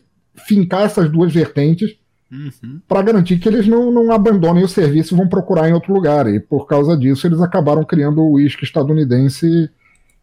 fincar 0.48 0.84
essas 0.84 1.10
duas 1.10 1.34
vertentes 1.34 1.96
uhum. 2.32 2.80
para 2.88 3.02
garantir 3.02 3.38
que 3.40 3.48
eles 3.48 3.68
não, 3.68 3.92
não 3.92 4.12
abandonem 4.12 4.64
o 4.64 4.70
serviço 4.70 5.14
e 5.14 5.18
vão 5.18 5.28
procurar 5.28 5.70
em 5.70 5.74
outro 5.74 5.94
lugar. 5.94 6.28
E 6.28 6.40
por 6.40 6.66
causa 6.66 6.96
disso, 6.98 7.28
eles 7.28 7.42
acabaram 7.42 7.84
criando 7.84 8.22
o 8.22 8.34
uísque 8.34 8.64
estadunidense 8.64 9.70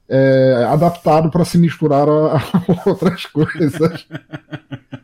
é, 0.08 0.66
adaptado 0.68 1.30
para 1.30 1.44
se 1.44 1.58
misturar 1.58 2.08
a, 2.08 2.36
a 2.40 2.88
outras 2.88 3.26
coisas. 3.26 4.06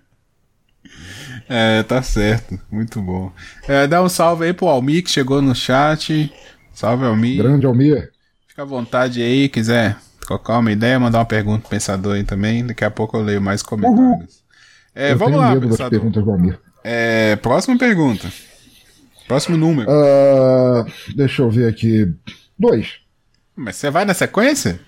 É, 1.49 1.83
tá 1.83 2.03
certo. 2.03 2.59
Muito 2.71 3.01
bom. 3.01 3.33
É, 3.69 3.87
dá 3.87 4.03
um 4.03 4.09
salve 4.09 4.45
aí 4.45 4.53
pro 4.53 4.69
Almir 4.69 5.05
que 5.05 5.11
chegou 5.11 5.43
no 5.43 5.55
chat. 5.55 6.33
Salve, 6.73 7.05
Almir. 7.05 7.43
Grande 7.43 7.67
Almir. 7.67 8.11
Fica 8.49 8.63
à 8.63 8.65
vontade 8.65 9.23
aí, 9.23 9.49
quiser 9.49 9.97
trocar 10.27 10.59
uma 10.59 10.73
ideia, 10.73 10.99
mandar 10.99 11.19
uma 11.19 11.25
pergunta 11.25 11.61
pro 11.61 11.71
pensador 11.71 12.15
aí 12.15 12.25
também. 12.25 12.67
Daqui 12.67 12.85
a 12.85 12.91
pouco 12.91 13.17
eu 13.17 13.23
leio 13.23 13.41
mais 13.41 13.63
comentários. 13.63 14.43
É, 14.95 15.13
eu 15.13 15.19
vamos 15.19 15.39
lá, 15.39 15.55
pensador. 15.57 16.01
É, 16.83 17.37
próxima 17.37 17.77
pergunta. 17.77 18.29
Próximo 19.27 19.57
número. 19.57 19.91
Uh, 19.91 20.85
deixa 21.17 21.43
eu 21.43 21.51
ver 21.51 21.69
aqui. 21.69 22.13
Dois. 22.59 22.99
Mas 23.57 23.77
você 23.77 23.91
vai 23.91 24.05
na 24.05 24.15
sequência? 24.15 24.79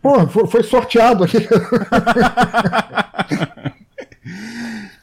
Pô, 0.00 0.26
foi 0.46 0.62
sorteado 0.62 1.24
aqui. 1.24 1.38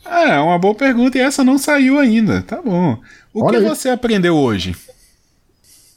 é, 0.09 0.39
uma 0.39 0.57
boa 0.57 0.75
pergunta 0.75 1.17
e 1.17 1.21
essa 1.21 1.43
não 1.43 1.57
saiu 1.57 1.99
ainda. 1.99 2.41
Tá 2.41 2.61
bom. 2.61 2.99
O 3.33 3.43
Olha 3.43 3.59
que 3.59 3.65
aí. 3.65 3.69
você 3.69 3.89
aprendeu 3.89 4.35
hoje? 4.35 4.75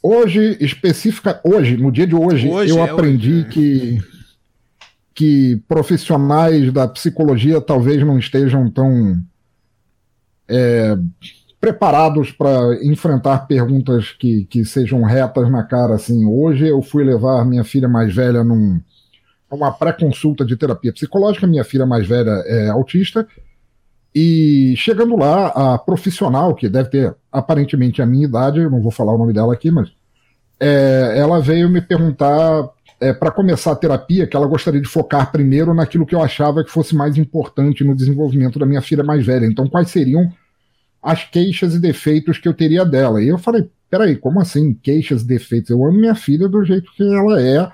Hoje, 0.03 0.57
específica, 0.61 1.41
hoje, 1.45 1.77
no 1.77 1.93
dia 1.93 2.07
de 2.07 2.15
hoje, 2.15 2.49
hoje 2.49 2.73
eu 2.73 2.79
é 2.79 2.91
aprendi 2.91 3.41
hoje, 3.41 3.49
que 3.51 4.03
que 5.21 5.63
profissionais 5.69 6.73
da 6.73 6.89
psicologia 6.89 7.61
talvez 7.61 8.03
não 8.03 8.19
estejam 8.19 8.71
tão 8.71 9.23
é, 10.49 10.97
preparados 11.61 12.33
para 12.33 12.83
enfrentar 12.83 13.47
perguntas 13.47 14.13
que, 14.13 14.47
que 14.47 14.65
sejam 14.65 15.03
retas 15.03 15.51
na 15.51 15.63
cara. 15.63 15.97
Assim, 15.97 16.25
hoje 16.25 16.67
eu 16.67 16.81
fui 16.81 17.05
levar 17.05 17.45
minha 17.45 17.63
filha 17.63 17.87
mais 17.87 18.15
velha 18.15 18.43
num, 18.43 18.81
numa 19.53 19.71
pré-consulta 19.71 20.43
de 20.43 20.57
terapia 20.57 20.91
psicológica. 20.91 21.47
Minha 21.47 21.65
filha 21.65 21.85
mais 21.85 22.07
velha 22.07 22.43
é 22.47 22.71
autista. 22.71 23.29
E 24.15 24.75
chegando 24.77 25.17
lá, 25.17 25.49
a 25.49 25.79
profissional, 25.79 26.55
que 26.55 26.69
deve 26.69 26.91
ter 26.91 27.15
aparentemente 27.31 28.03
a 28.03 28.07
minha 28.07 28.27
idade, 28.27 28.61
eu 28.61 28.71
não 28.71 28.83
vou 28.83 28.91
falar 28.91 29.15
o 29.15 29.19
nome 29.19 29.33
dela 29.33 29.53
aqui, 29.53 29.71
mas 29.71 29.91
é, 30.59 31.15
ela 31.17 31.41
veio 31.41 31.69
me 31.69 31.81
perguntar 31.81 32.69
é, 33.01 33.13
para 33.13 33.31
começar 33.31 33.73
a 33.73 33.77
terapia 33.77 34.27
que 34.27 34.37
ela 34.37 34.47
gostaria 34.47 34.81
de 34.81 34.89
focar 34.89 35.31
primeiro 35.31 35.73
naquilo 35.73 36.05
que 36.05 36.15
eu 36.15 36.23
achava 36.23 36.65
que 36.65 36.71
fosse 36.71 36.95
mais 36.95 37.17
importante 37.17 37.85
no 37.85 37.95
desenvolvimento 37.95 38.59
da 38.59 38.67
minha 38.67 38.83
filha 38.83 39.05
mais 39.05 39.25
velha. 39.25 39.47
Então, 39.47 39.69
quais 39.69 39.91
seriam 39.91 40.31
as 41.03 41.25
queixas 41.25 41.75
e 41.75 41.81
defeitos 41.81 42.39
que 42.39 42.49
eu 42.49 42.55
teria 42.55 42.85
dela. 42.85 43.23
E 43.23 43.29
eu 43.29 43.39
falei, 43.39 43.71
peraí, 43.89 44.17
como 44.17 44.41
assim 44.41 44.75
queixas 44.75 45.23
e 45.23 45.27
defeitos? 45.27 45.71
Eu 45.71 45.85
amo 45.85 45.99
minha 45.99 46.15
filha 46.15 46.49
do 46.49 46.65
jeito 46.65 46.91
que 46.95 47.03
ela 47.03 47.41
é. 47.41 47.71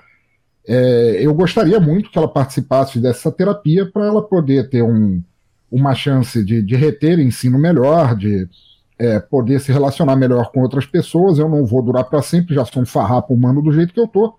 é 0.67 1.25
eu 1.25 1.33
gostaria 1.33 1.79
muito 1.79 2.09
que 2.09 2.17
ela 2.17 2.27
participasse 2.27 2.99
dessa 2.99 3.31
terapia 3.31 3.85
para 3.85 4.05
ela 4.05 4.21
poder 4.21 4.69
ter 4.69 4.81
um, 4.81 5.21
uma 5.71 5.93
chance 5.93 6.43
de, 6.43 6.61
de 6.61 6.75
reter 6.75 7.19
ensino 7.19 7.59
melhor, 7.59 8.15
de 8.15 8.47
é, 8.97 9.19
poder 9.19 9.59
se 9.59 9.71
relacionar 9.71 10.15
melhor 10.15 10.51
com 10.51 10.61
outras 10.61 10.85
pessoas. 10.85 11.37
Eu 11.37 11.49
não 11.49 11.65
vou 11.65 11.81
durar 11.81 12.05
para 12.05 12.21
sempre, 12.21 12.55
já 12.55 12.65
sou 12.65 12.83
um 12.83 12.85
farrapo 12.85 13.33
humano 13.33 13.61
do 13.61 13.71
jeito 13.71 13.93
que 13.93 13.99
eu 13.99 14.07
tô. 14.07 14.35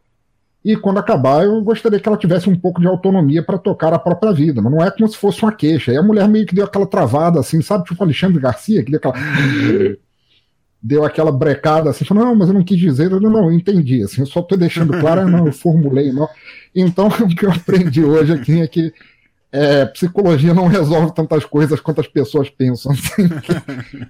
E 0.65 0.77
quando 0.77 0.99
acabar, 0.99 1.45
eu 1.45 1.63
gostaria 1.63 2.01
que 2.01 2.09
ela 2.09 2.19
tivesse 2.19 2.51
um 2.51 2.59
pouco 2.59 2.81
de 2.81 2.87
autonomia 2.87 3.43
para 3.43 3.57
tocar 3.57 3.93
a 3.93 3.99
própria 3.99 4.33
vida, 4.33 4.61
mas 4.61 4.73
não 4.73 4.85
é 4.85 4.91
como 4.91 5.09
se 5.09 5.17
fosse 5.17 5.43
uma 5.43 5.53
queixa. 5.53 5.93
E 5.93 5.97
a 5.97 6.03
mulher 6.03 6.29
meio 6.29 6.47
que 6.47 6.55
deu 6.55 6.65
aquela 6.65 6.87
travada, 6.87 7.39
assim, 7.39 7.63
sabe? 7.63 7.85
Tipo 7.85 8.03
Alexandre 8.03 8.41
Garcia, 8.41 8.83
que 8.83 8.91
deu 8.91 8.99
aquela. 8.99 9.15
deu 10.81 11.05
aquela 11.05 11.33
brecada 11.33 11.91
assim, 11.91 12.05
falou, 12.05 12.25
não, 12.25 12.35
mas 12.37 12.49
eu 12.49 12.55
não 12.55 12.63
quis 12.63 12.79
dizer, 12.79 13.11
eu 13.11 13.21
não, 13.21 13.31
não 13.31 13.53
entendi, 13.53 14.03
assim, 14.03 14.21
eu 14.21 14.27
só 14.27 14.41
estou 14.41 14.57
deixando 14.57 14.97
claro, 15.01 15.29
não, 15.29 15.47
eu 15.47 15.53
formulei 15.53 16.13
mal. 16.13 16.31
Então, 16.75 17.09
o 17.21 17.29
que 17.29 17.45
eu 17.45 17.51
aprendi 17.51 18.05
hoje 18.05 18.33
aqui 18.33 18.61
é 18.61 18.67
que 18.67 18.93
é, 19.51 19.87
psicologia 19.87 20.53
não 20.53 20.67
resolve 20.67 21.15
tantas 21.15 21.45
coisas 21.45 21.81
quanto 21.81 22.01
as 22.01 22.07
pessoas 22.07 22.51
pensam. 22.51 22.93
Assim. 22.93 24.07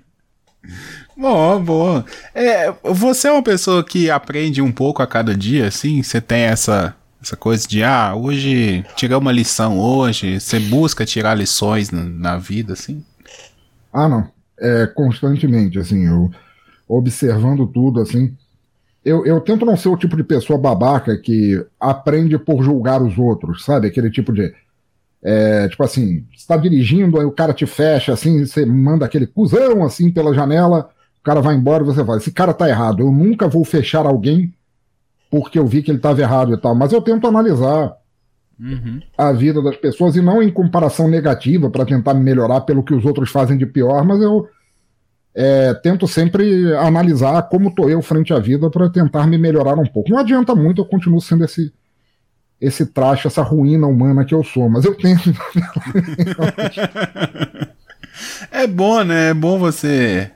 Bom, 1.16 1.62
bom. 1.62 2.04
É, 2.35 2.73
você 2.85 3.28
é 3.28 3.33
uma 3.33 3.42
pessoa 3.42 3.83
que 3.83 4.11
aprende 4.11 4.61
um 4.61 4.71
pouco 4.71 5.02
a 5.02 5.07
cada 5.07 5.35
dia, 5.35 5.66
assim? 5.66 6.02
Você 6.02 6.21
tem 6.21 6.42
essa, 6.42 6.95
essa 7.21 7.37
coisa 7.37 7.66
de, 7.66 7.83
ah, 7.83 8.14
hoje 8.14 8.85
tirar 8.95 9.18
uma 9.18 9.33
lição 9.33 9.78
hoje, 9.78 10.38
você 10.38 10.61
busca 10.61 11.04
tirar 11.04 11.35
lições 11.35 11.90
na, 11.90 12.04
na 12.04 12.38
vida, 12.38 12.75
assim? 12.75 13.04
Ah, 13.92 14.09
não. 14.09 14.28
É 14.61 14.87
constantemente, 14.87 15.78
assim, 15.78 16.07
eu 16.07 16.30
observando 16.87 17.66
tudo, 17.66 18.00
assim. 18.00 18.37
Eu, 19.04 19.25
eu 19.25 19.40
tento 19.40 19.64
não 19.64 19.76
ser 19.76 19.88
o 19.88 19.97
tipo 19.97 20.16
de 20.16 20.25
pessoa 20.25 20.59
babaca 20.59 21.16
que 21.16 21.64
aprende 21.80 22.38
por 22.38 22.62
julgar 22.62 23.02
os 23.02 23.16
outros, 23.18 23.64
sabe? 23.64 23.87
Aquele 23.87 24.11
tipo 24.11 24.33
de 24.33 24.52
é, 25.22 25.68
tipo 25.68 25.82
assim, 25.82 26.25
você 26.34 26.46
tá 26.46 26.56
dirigindo, 26.56 27.18
aí 27.18 27.26
o 27.26 27.32
cara 27.32 27.52
te 27.52 27.66
fecha, 27.66 28.12
assim, 28.12 28.44
você 28.44 28.64
manda 28.64 29.04
aquele 29.04 29.26
cuzão, 29.26 29.84
assim, 29.84 30.10
pela 30.10 30.34
janela, 30.34 30.90
o 31.20 31.25
cara 31.25 31.40
vai 31.40 31.54
embora 31.54 31.82
e 31.82 31.87
você 31.87 32.04
fala, 32.04 32.18
esse 32.18 32.32
cara 32.32 32.54
tá 32.54 32.68
errado, 32.68 33.00
eu 33.00 33.10
nunca 33.10 33.48
vou 33.48 33.64
fechar 33.64 34.06
alguém 34.06 34.52
porque 35.30 35.58
eu 35.58 35.66
vi 35.66 35.82
que 35.82 35.90
ele 35.90 35.98
estava 35.98 36.20
errado 36.20 36.54
e 36.54 36.56
tal, 36.56 36.75
mas 36.75 36.92
eu 36.92 37.02
tento 37.02 37.26
analisar 37.26 37.92
uhum. 38.58 39.00
a 39.16 39.32
vida 39.32 39.60
das 39.62 39.76
pessoas 39.76 40.16
e 40.16 40.22
não 40.22 40.42
em 40.42 40.50
comparação 40.50 41.08
negativa 41.08 41.68
para 41.68 41.84
tentar 41.84 42.14
melhorar 42.14 42.62
pelo 42.62 42.82
que 42.82 42.94
os 42.94 43.04
outros 43.04 43.30
fazem 43.30 43.58
de 43.58 43.66
pior, 43.66 44.04
mas 44.04 44.22
eu 44.22 44.48
é, 45.34 45.75
tento 45.75 46.08
sempre 46.08 46.75
analisar 46.76 47.42
como 47.42 47.75
tô 47.75 47.88
eu 47.88 48.00
frente 48.00 48.32
à 48.32 48.38
vida 48.38 48.70
para 48.70 48.88
tentar 48.88 49.26
me 49.26 49.37
melhorar 49.37 49.78
um 49.78 49.87
pouco. 49.87 50.10
Não 50.10 50.18
adianta 50.18 50.54
muito, 50.54 50.80
eu 50.80 50.87
continuo 50.87 51.20
sendo 51.20 51.44
esse 51.44 51.72
esse 52.60 52.86
traste, 52.86 53.26
essa 53.26 53.42
ruína 53.42 53.86
humana 53.86 54.24
que 54.24 54.34
eu 54.34 54.42
sou, 54.42 54.68
mas 54.68 54.84
eu 54.84 54.94
tento. 54.94 55.32
é 58.50 58.66
bom, 58.66 59.04
né? 59.04 59.30
É 59.30 59.34
bom 59.34 59.58
você 59.58 60.30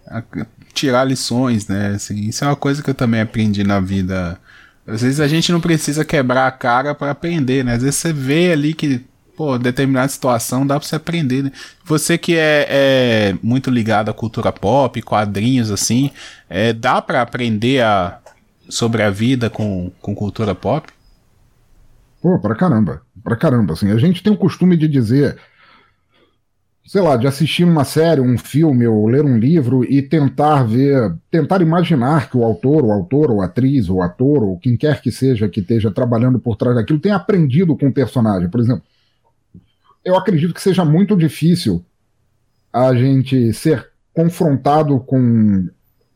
tirar 0.72 1.04
lições, 1.04 1.66
né? 1.66 1.94
Assim, 1.96 2.28
isso 2.28 2.44
é 2.44 2.48
uma 2.48 2.56
coisa 2.56 2.82
que 2.82 2.90
eu 2.90 2.94
também 2.94 3.20
aprendi 3.20 3.64
na 3.64 3.80
vida. 3.80 4.38
Às 4.86 5.02
vezes 5.02 5.20
a 5.20 5.28
gente 5.28 5.52
não 5.52 5.60
precisa 5.60 6.04
quebrar 6.04 6.46
a 6.46 6.52
cara 6.52 6.94
para 6.94 7.10
aprender, 7.10 7.64
né? 7.64 7.74
Às 7.74 7.82
vezes 7.82 7.96
você 7.96 8.12
vê 8.12 8.52
ali 8.52 8.72
que, 8.72 9.04
pô, 9.36 9.58
determinada 9.58 10.08
situação 10.08 10.66
dá 10.66 10.78
pra 10.78 10.88
você 10.88 10.96
aprender, 10.96 11.42
né? 11.42 11.52
Você 11.84 12.16
que 12.16 12.36
é, 12.36 12.66
é 12.68 13.34
muito 13.42 13.68
ligado 13.68 14.10
à 14.10 14.14
cultura 14.14 14.52
pop, 14.52 15.02
quadrinhos, 15.02 15.72
assim, 15.72 16.10
é, 16.48 16.72
dá 16.72 17.02
para 17.02 17.20
aprender 17.20 17.82
a, 17.82 18.18
sobre 18.68 19.02
a 19.02 19.10
vida 19.10 19.50
com, 19.50 19.90
com 20.00 20.14
cultura 20.14 20.54
pop? 20.54 20.88
Pô, 22.22 22.38
pra 22.38 22.54
caramba. 22.54 23.02
Pra 23.22 23.36
caramba, 23.36 23.72
assim. 23.72 23.90
A 23.90 23.98
gente 23.98 24.22
tem 24.22 24.32
o 24.32 24.36
costume 24.36 24.76
de 24.76 24.86
dizer, 24.86 25.36
sei 26.86 27.02
lá, 27.02 27.16
de 27.16 27.26
assistir 27.26 27.64
uma 27.64 27.84
série, 27.84 28.20
um 28.20 28.38
filme 28.38 28.86
ou 28.86 29.08
ler 29.08 29.24
um 29.24 29.36
livro 29.36 29.84
e 29.84 30.00
tentar 30.00 30.62
ver, 30.62 31.12
tentar 31.32 31.60
imaginar 31.60 32.30
que 32.30 32.36
o 32.36 32.44
autor, 32.44 32.84
o 32.84 32.92
autor, 32.92 33.32
ou 33.32 33.42
atriz, 33.42 33.88
ou 33.88 34.00
ator, 34.00 34.44
ou 34.44 34.58
quem 34.58 34.76
quer 34.76 35.02
que 35.02 35.10
seja 35.10 35.48
que 35.48 35.60
esteja 35.60 35.90
trabalhando 35.90 36.38
por 36.38 36.56
trás 36.56 36.76
daquilo 36.76 37.00
tenha 37.00 37.16
aprendido 37.16 37.76
com 37.76 37.88
o 37.88 37.92
personagem. 37.92 38.48
Por 38.48 38.60
exemplo, 38.60 38.84
eu 40.04 40.16
acredito 40.16 40.54
que 40.54 40.62
seja 40.62 40.84
muito 40.84 41.16
difícil 41.16 41.84
a 42.72 42.94
gente 42.94 43.52
ser 43.52 43.90
confrontado 44.14 45.00
com 45.00 45.68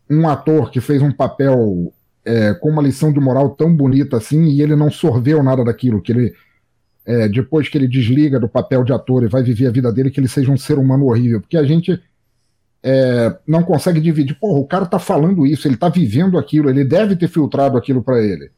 um 0.08 0.28
ator 0.28 0.70
que 0.70 0.80
fez 0.80 1.02
um 1.02 1.10
papel 1.10 1.92
é, 2.26 2.52
com 2.54 2.70
uma 2.70 2.82
lição 2.82 3.12
de 3.12 3.20
moral 3.20 3.50
tão 3.50 3.74
bonita 3.74 4.16
assim 4.16 4.46
e 4.46 4.60
ele 4.60 4.74
não 4.74 4.90
sorveu 4.90 5.42
nada 5.42 5.64
daquilo, 5.64 6.02
que 6.02 6.10
ele, 6.10 6.34
é, 7.06 7.28
depois 7.28 7.68
que 7.68 7.78
ele 7.78 7.86
desliga 7.86 8.40
do 8.40 8.48
papel 8.48 8.82
de 8.82 8.92
ator 8.92 9.22
e 9.22 9.28
vai 9.28 9.44
viver 9.44 9.68
a 9.68 9.70
vida 9.70 9.92
dele, 9.92 10.10
que 10.10 10.18
ele 10.18 10.26
seja 10.26 10.50
um 10.50 10.56
ser 10.56 10.76
humano 10.76 11.06
horrível. 11.06 11.40
Porque 11.40 11.56
a 11.56 11.62
gente 11.62 12.02
é, 12.82 13.36
não 13.46 13.62
consegue 13.62 14.00
dividir. 14.00 14.36
Porra, 14.40 14.58
o 14.58 14.66
cara 14.66 14.86
tá 14.86 14.98
falando 14.98 15.46
isso, 15.46 15.68
ele 15.68 15.76
tá 15.76 15.88
vivendo 15.88 16.36
aquilo, 16.36 16.68
ele 16.68 16.84
deve 16.84 17.14
ter 17.14 17.28
filtrado 17.28 17.78
aquilo 17.78 18.02
para 18.02 18.20
ele. 18.20 18.50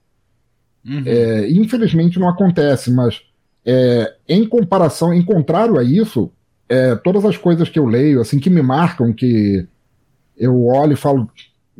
Uhum. 0.84 1.02
É, 1.04 1.50
infelizmente 1.50 2.18
não 2.18 2.28
acontece, 2.28 2.90
mas 2.90 3.20
é, 3.66 4.14
em 4.26 4.48
comparação, 4.48 5.12
em 5.12 5.22
contrário 5.22 5.76
a 5.76 5.84
isso, 5.84 6.32
é, 6.66 6.94
todas 6.96 7.22
as 7.26 7.36
coisas 7.36 7.68
que 7.68 7.78
eu 7.78 7.84
leio, 7.84 8.22
assim, 8.22 8.38
que 8.38 8.48
me 8.48 8.62
marcam, 8.62 9.12
que 9.12 9.66
eu 10.38 10.64
olho 10.64 10.94
e 10.94 10.96
falo, 10.96 11.28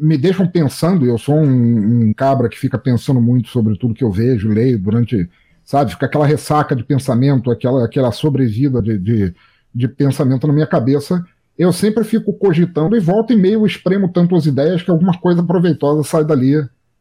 me 0.01 0.17
deixam 0.17 0.47
pensando, 0.47 1.05
eu 1.05 1.19
sou 1.19 1.37
um, 1.37 2.09
um, 2.09 2.13
cabra 2.15 2.49
que 2.49 2.59
fica 2.59 2.79
pensando 2.79 3.21
muito 3.21 3.49
sobre 3.49 3.77
tudo 3.77 3.95
que 3.95 4.05
eu 4.05 4.11
vejo, 4.11 4.49
leio 4.49 4.79
durante, 4.79 5.29
sabe, 5.65 5.91
fica 5.91 6.07
aquela 6.07 6.27
ressaca 6.27 6.75
de 6.75 6.85
pensamento, 6.85 7.51
aquela, 7.51 7.85
aquela 7.85 8.13
sobrevida 8.13 8.81
de, 8.81 8.99
de, 8.99 9.35
de 9.75 9.89
pensamento 9.89 10.47
na 10.47 10.53
minha 10.53 10.67
cabeça, 10.67 11.25
eu 11.59 11.73
sempre 11.73 12.05
fico 12.05 12.33
cogitando 12.35 12.97
e 12.97 13.01
volto 13.01 13.33
e 13.33 13.37
meio 13.37 13.67
espremo 13.67 14.09
tanto 14.09 14.37
as 14.37 14.47
ideias 14.47 14.81
que 14.81 14.91
alguma 14.91 15.19
coisa 15.19 15.43
proveitosa 15.43 16.05
sai 16.05 16.25
dali 16.25 16.55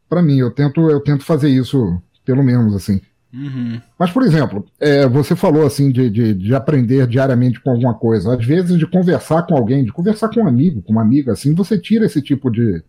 para 0.10 0.24
mim. 0.24 0.40
Eu 0.40 0.50
tento, 0.50 0.90
eu 0.90 1.00
tento 1.00 1.24
fazer 1.24 1.50
isso, 1.50 2.02
pelo 2.26 2.44
menos, 2.44 2.74
assim. 2.74 3.00
Uhum. 3.34 3.82
Mas, 4.00 4.10
por 4.12 4.24
exemplo, 4.24 4.66
é, 4.80 5.08
você 5.08 5.36
falou 5.36 5.66
assim 5.66 5.92
de, 5.92 6.10
de, 6.10 6.34
de, 6.34 6.56
aprender 6.56 7.06
diariamente 7.08 7.60
com 7.60 7.72
alguma 7.72 7.94
coisa. 7.94 8.36
Às 8.36 8.46
vezes, 8.46 8.78
de 8.78 8.88
conversar 8.88 9.44
com 9.44 9.56
alguém, 9.56 9.84
de 9.84 9.92
conversar 9.92 10.30
com 10.30 10.42
um 10.42 10.48
amigo, 10.48 10.82
com 10.82 10.94
uma 10.94 11.02
amiga, 11.02 11.34
assim, 11.34 11.54
você 11.54 11.78
tira 11.78 12.06
esse 12.06 12.22
tipo 12.22 12.50
de 12.50 12.82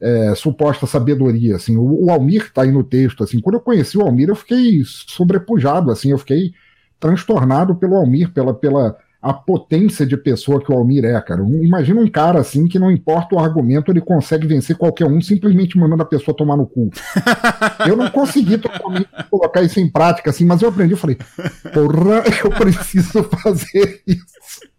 é, 0.00 0.34
suposta 0.34 0.86
sabedoria. 0.86 1.56
Assim. 1.56 1.76
O, 1.76 2.06
o 2.06 2.10
Almir 2.10 2.44
está 2.44 2.62
aí 2.62 2.70
no 2.70 2.84
texto. 2.84 3.24
Assim, 3.24 3.40
quando 3.40 3.56
eu 3.56 3.60
conheci 3.60 3.98
o 3.98 4.02
Almir, 4.02 4.28
eu 4.28 4.36
fiquei 4.36 4.82
sobrepujado, 4.84 5.90
assim, 5.90 6.10
eu 6.10 6.18
fiquei 6.18 6.52
transtornado 6.98 7.74
pelo 7.74 7.96
Almir, 7.96 8.32
pela, 8.32 8.54
pela 8.54 8.96
a 9.22 9.34
potência 9.34 10.06
de 10.06 10.16
pessoa 10.16 10.62
que 10.62 10.72
o 10.72 10.74
Almir 10.74 11.04
é, 11.04 11.20
cara. 11.20 11.42
Imagina 11.42 12.00
um 12.00 12.10
cara 12.10 12.40
assim 12.40 12.66
que 12.66 12.78
não 12.78 12.90
importa 12.90 13.34
o 13.34 13.38
argumento, 13.38 13.90
ele 13.90 14.00
consegue 14.00 14.46
vencer 14.46 14.76
qualquer 14.76 15.06
um 15.06 15.20
simplesmente 15.20 15.76
mandando 15.76 16.02
a 16.02 16.06
pessoa 16.06 16.36
tomar 16.36 16.56
no 16.56 16.66
cu. 16.66 16.90
eu 17.86 17.96
não 17.96 18.10
consegui 18.10 18.60
colocar 19.30 19.62
isso 19.62 19.78
em 19.78 19.88
prática, 19.88 20.30
assim, 20.30 20.46
mas 20.46 20.62
eu 20.62 20.70
aprendi, 20.70 20.94
eu 20.94 20.98
falei, 20.98 21.16
porra, 21.72 22.24
eu 22.42 22.50
preciso 22.50 23.22
fazer 23.24 24.02
isso. 24.06 24.70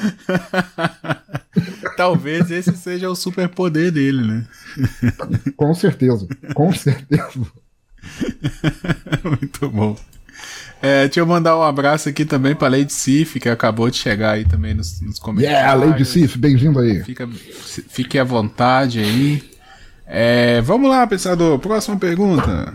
Talvez 1.96 2.50
esse 2.50 2.76
seja 2.76 3.08
o 3.08 3.16
superpoder 3.16 3.90
dele, 3.90 4.26
né? 4.26 4.46
com 5.56 5.74
certeza, 5.74 6.26
com 6.54 6.72
certeza. 6.72 7.46
Muito 9.24 9.70
bom. 9.70 9.96
É, 10.82 11.04
deixa 11.04 11.20
eu 11.20 11.26
mandar 11.26 11.58
um 11.58 11.62
abraço 11.62 12.08
aqui 12.08 12.24
também 12.24 12.54
pra 12.54 12.68
Lady 12.68 12.92
Sif, 12.92 13.38
que 13.38 13.48
acabou 13.48 13.90
de 13.90 13.98
chegar 13.98 14.32
aí 14.32 14.44
também 14.46 14.72
nos, 14.72 15.00
nos 15.00 15.18
comentários. 15.18 15.60
Yeah, 15.60 15.74
Lady 15.74 16.04
Sif, 16.04 16.38
bem-vindo 16.38 16.78
aí. 16.78 17.04
Fica, 17.04 17.28
fique 17.88 18.18
à 18.18 18.24
vontade 18.24 18.98
aí. 18.98 19.42
É, 20.06 20.60
vamos 20.62 20.90
lá, 20.90 21.06
pensador. 21.06 21.58
Próxima 21.58 21.98
pergunta. 21.98 22.72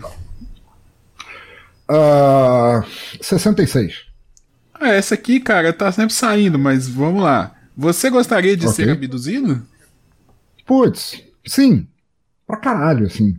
Uh, 1.90 2.84
66. 3.20 4.06
Ah, 4.74 4.88
essa 4.88 5.14
aqui, 5.14 5.40
cara, 5.40 5.72
tá 5.72 5.90
sempre 5.90 6.14
saindo, 6.14 6.58
mas 6.58 6.88
vamos 6.88 7.22
lá. 7.22 7.54
Você 7.76 8.08
gostaria 8.08 8.56
de 8.56 8.66
okay. 8.66 8.84
ser 8.84 8.90
abduzido? 8.90 9.62
Putz, 10.64 11.22
sim. 11.46 11.86
Pra 12.46 12.56
caralho, 12.56 13.06
assim. 13.06 13.38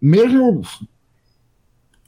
Mesmo 0.00 0.62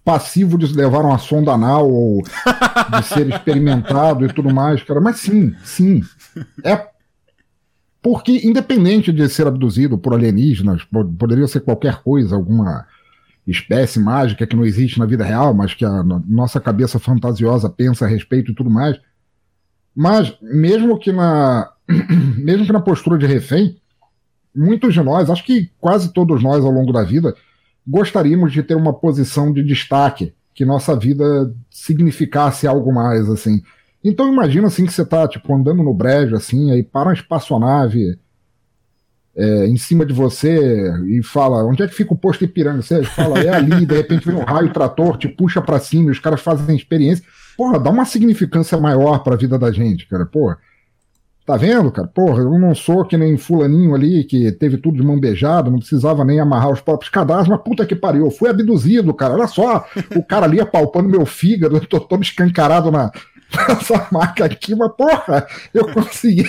passivo 0.05 0.59
de 0.59 0.67
levar 0.75 1.05
uma 1.05 1.19
sonda 1.19 1.53
anal 1.53 1.91
ou 1.91 2.23
de 2.23 3.07
ser 3.07 3.29
experimentado 3.29 4.25
e 4.25 4.33
tudo 4.33 4.53
mais, 4.53 4.83
cara. 4.83 5.01
Mas 5.01 5.17
sim, 5.17 5.55
sim. 5.65 6.03
É 6.65 6.93
porque, 8.03 8.41
independente 8.45 9.13
de 9.13 9.29
ser 9.29 9.47
abduzido 9.47 9.97
por 9.97 10.13
alienígenas, 10.13 10.83
poderia 11.17 11.47
ser 11.47 11.61
qualquer 11.61 12.03
coisa, 12.03 12.35
alguma 12.35 12.85
espécie 13.47 14.01
mágica 14.01 14.47
que 14.47 14.57
não 14.57 14.65
existe 14.65 14.99
na 14.99 15.07
vida 15.07 15.25
real, 15.25 15.55
mas 15.55 15.73
que 15.73 15.85
a 15.85 16.03
nossa 16.03 16.61
cabeça 16.61 16.99
fantasiosa 16.99 17.71
pensa 17.71 18.05
a 18.05 18.09
respeito 18.09 18.51
e 18.51 18.55
tudo 18.55 18.69
mais. 18.69 18.99
Mas, 19.95 20.37
mesmo 20.43 20.99
que 20.99 21.13
na, 21.13 21.71
mesmo 22.39 22.67
que 22.67 22.73
na 22.73 22.81
postura 22.81 23.17
de 23.17 23.27
refém, 23.27 23.81
muitos 24.55 24.95
de 24.95 25.03
nós, 25.03 25.31
acho 25.31 25.45
que 25.45 25.71
quase 25.79 26.13
todos 26.13 26.43
nós 26.43 26.65
ao 26.65 26.73
longo 26.73 26.93
da 26.93 27.05
vida, 27.05 27.37
gostaríamos 27.87 28.53
de 28.53 28.63
ter 28.63 28.75
uma 28.75 28.93
posição 28.93 29.53
de 29.53 29.63
destaque, 29.63 30.35
que 30.55 30.65
nossa 30.65 30.95
vida 30.97 31.53
significasse 31.71 32.67
algo 32.67 32.93
mais, 32.93 33.29
assim. 33.29 33.63
Então 34.05 34.33
imagina 34.33 34.67
assim 34.67 34.85
que 34.85 34.93
você 34.93 35.05
tá, 35.05 35.27
tipo, 35.29 35.55
andando 35.55 35.83
no 35.83 35.95
brejo, 35.95 36.35
assim, 36.37 36.71
aí 36.71 36.83
para 36.83 37.09
uma 37.09 37.15
espaçonave 37.15 38.19
é, 39.35 39.67
em 39.67 39.77
cima 39.77 40.05
de 40.05 40.13
você 40.13 40.93
e 41.07 41.23
fala, 41.23 41.65
onde 41.65 41.83
é 41.83 41.89
que 41.89 41.95
fica 41.95 42.13
o 42.13 42.19
posto 42.19 42.45
Ipiranga? 42.45 42.83
Você 42.83 43.03
fala, 43.05 43.39
é 43.39 43.49
ali, 43.49 43.87
de 43.87 43.95
repente 43.95 44.27
vem 44.27 44.37
um 44.37 44.45
raio 44.45 44.73
trator, 44.73 45.17
te 45.17 45.29
puxa 45.29 45.63
para 45.63 45.79
cima 45.79 46.09
e 46.09 46.13
os 46.13 46.19
caras 46.19 46.41
fazem 46.41 46.77
experiência. 46.77 47.25
Porra, 47.57 47.79
dá 47.79 47.91
uma 47.91 48.05
significância 48.05 48.79
maior 48.79 49.23
para 49.23 49.35
a 49.35 49.39
vida 49.39 49.59
da 49.59 49.71
gente, 49.71 50.07
cara. 50.07 50.27
Porra, 50.27 50.59
tá 51.45 51.57
vendo, 51.57 51.91
cara? 51.91 52.09
Porra, 52.09 52.43
eu 52.43 52.59
não 52.59 52.75
sou 52.75 53.05
que 53.05 53.17
nem 53.17 53.37
fulaninho 53.37 53.95
ali 53.95 54.25
que 54.25 54.53
teve 54.53 54.77
tudo 54.77 54.97
de 54.97 55.03
mão 55.03 55.19
beijada, 55.19 55.71
não 55.71 55.79
precisava 55.79 56.25
nem 56.25 56.41
amarrar 56.41 56.71
os 56.71 56.81
próprios 56.81 57.11
cadastros, 57.11 57.49
mas 57.49 57.63
puta 57.63 57.87
que 57.87 57.97
pariu, 57.97 58.27
eu 58.27 58.31
fui 58.31 58.49
abduzido, 58.49 59.13
cara. 59.15 59.35
Olha 59.35 59.47
só, 59.47 59.85
o 60.15 60.23
cara 60.23 60.47
ali 60.47 60.61
apalpando 60.61 61.09
meu 61.09 61.27
fígado, 61.27 61.77
eu 61.77 61.87
tô 61.87 62.01
todo 62.01 62.23
escancarado 62.23 62.91
na, 62.91 63.11
nessa 63.69 64.07
marca 64.13 64.45
aqui, 64.45 64.75
mas 64.75 64.93
porra, 64.97 65.47
eu 65.75 65.93
consegui 65.93 66.49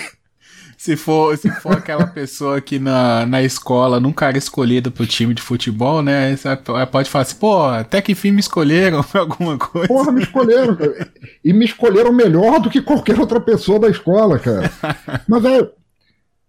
se 0.84 0.98
for, 0.98 1.34
se 1.38 1.50
for 1.62 1.78
aquela 1.78 2.06
pessoa 2.06 2.60
que 2.60 2.78
na, 2.78 3.24
na 3.24 3.42
escola 3.42 3.98
nunca 3.98 4.28
era 4.28 4.36
escolhida 4.36 4.90
pro 4.90 5.06
time 5.06 5.32
de 5.32 5.40
futebol, 5.40 6.02
né? 6.02 6.36
Você 6.36 6.46
pode 6.92 7.08
falar 7.08 7.22
assim, 7.22 7.36
pô, 7.36 7.64
até 7.64 8.02
que 8.02 8.14
fim 8.14 8.30
me 8.32 8.40
escolheram 8.40 9.00
pra 9.10 9.22
alguma 9.22 9.56
coisa. 9.56 9.88
Porra, 9.88 10.12
me 10.12 10.22
escolheram, 10.22 10.76
cara. 10.76 11.10
E 11.42 11.54
me 11.54 11.64
escolheram 11.64 12.12
melhor 12.12 12.60
do 12.60 12.68
que 12.68 12.82
qualquer 12.82 13.18
outra 13.18 13.40
pessoa 13.40 13.80
da 13.80 13.88
escola, 13.88 14.38
cara. 14.38 14.70
Mas 15.26 15.44
é, 15.46 15.70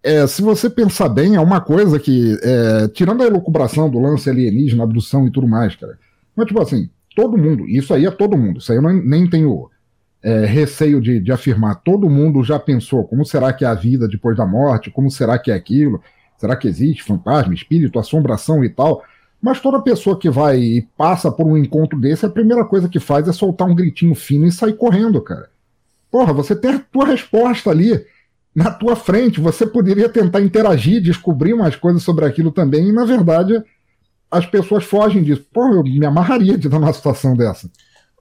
é 0.02 0.26
se 0.26 0.42
você 0.42 0.68
pensar 0.68 1.08
bem, 1.08 1.36
é 1.36 1.40
uma 1.40 1.62
coisa 1.62 1.98
que, 1.98 2.38
é, 2.42 2.88
tirando 2.88 3.22
a 3.22 3.26
elucubração 3.26 3.88
do 3.88 3.98
lance 3.98 4.28
alienígena, 4.28 4.84
abdução 4.84 5.26
e 5.26 5.32
tudo 5.32 5.48
mais, 5.48 5.74
cara. 5.76 5.98
Mas, 6.36 6.46
tipo 6.46 6.60
assim, 6.60 6.90
todo 7.16 7.38
mundo, 7.38 7.66
isso 7.66 7.94
aí 7.94 8.04
é 8.04 8.10
todo 8.10 8.36
mundo, 8.36 8.58
isso 8.58 8.70
aí 8.70 8.76
eu 8.76 8.82
não, 8.82 8.92
nem 8.92 9.26
tenho 9.30 9.70
é, 10.26 10.44
receio 10.44 11.00
de, 11.00 11.20
de, 11.20 11.30
afirmar. 11.30 11.76
Todo 11.76 12.10
mundo 12.10 12.42
já 12.42 12.58
pensou 12.58 13.04
como 13.04 13.24
será 13.24 13.52
que 13.52 13.64
é 13.64 13.68
a 13.68 13.74
vida 13.74 14.08
depois 14.08 14.36
da 14.36 14.44
morte, 14.44 14.90
como 14.90 15.08
será 15.08 15.38
que 15.38 15.52
é 15.52 15.54
aquilo, 15.54 16.02
será 16.36 16.56
que 16.56 16.66
existe 16.66 17.04
fantasma, 17.04 17.54
espírito, 17.54 17.96
assombração 17.96 18.64
e 18.64 18.68
tal. 18.68 19.04
Mas 19.40 19.60
toda 19.60 19.80
pessoa 19.80 20.18
que 20.18 20.28
vai 20.28 20.58
e 20.58 20.82
passa 20.98 21.30
por 21.30 21.46
um 21.46 21.56
encontro 21.56 21.96
desse, 22.00 22.26
a 22.26 22.28
primeira 22.28 22.64
coisa 22.64 22.88
que 22.88 22.98
faz 22.98 23.28
é 23.28 23.32
soltar 23.32 23.68
um 23.68 23.74
gritinho 23.74 24.16
fino 24.16 24.46
e 24.46 24.50
sair 24.50 24.72
correndo, 24.72 25.20
cara. 25.20 25.48
Porra, 26.10 26.32
você 26.32 26.56
tem 26.56 26.72
a 26.72 26.80
tua 26.80 27.06
resposta 27.06 27.70
ali 27.70 28.04
na 28.52 28.72
tua 28.72 28.96
frente, 28.96 29.40
você 29.40 29.64
poderia 29.64 30.08
tentar 30.08 30.40
interagir, 30.40 31.00
descobrir 31.00 31.54
mais 31.54 31.76
coisas 31.76 32.02
sobre 32.02 32.24
aquilo 32.24 32.50
também, 32.50 32.88
e 32.88 32.92
na 32.92 33.04
verdade 33.04 33.62
as 34.28 34.44
pessoas 34.44 34.82
fogem 34.82 35.22
disso. 35.22 35.46
Porra, 35.52 35.76
eu 35.76 35.84
me 35.84 36.04
amarraria 36.04 36.58
de 36.58 36.66
estar 36.66 36.80
numa 36.80 36.92
situação 36.92 37.36
dessa. 37.36 37.70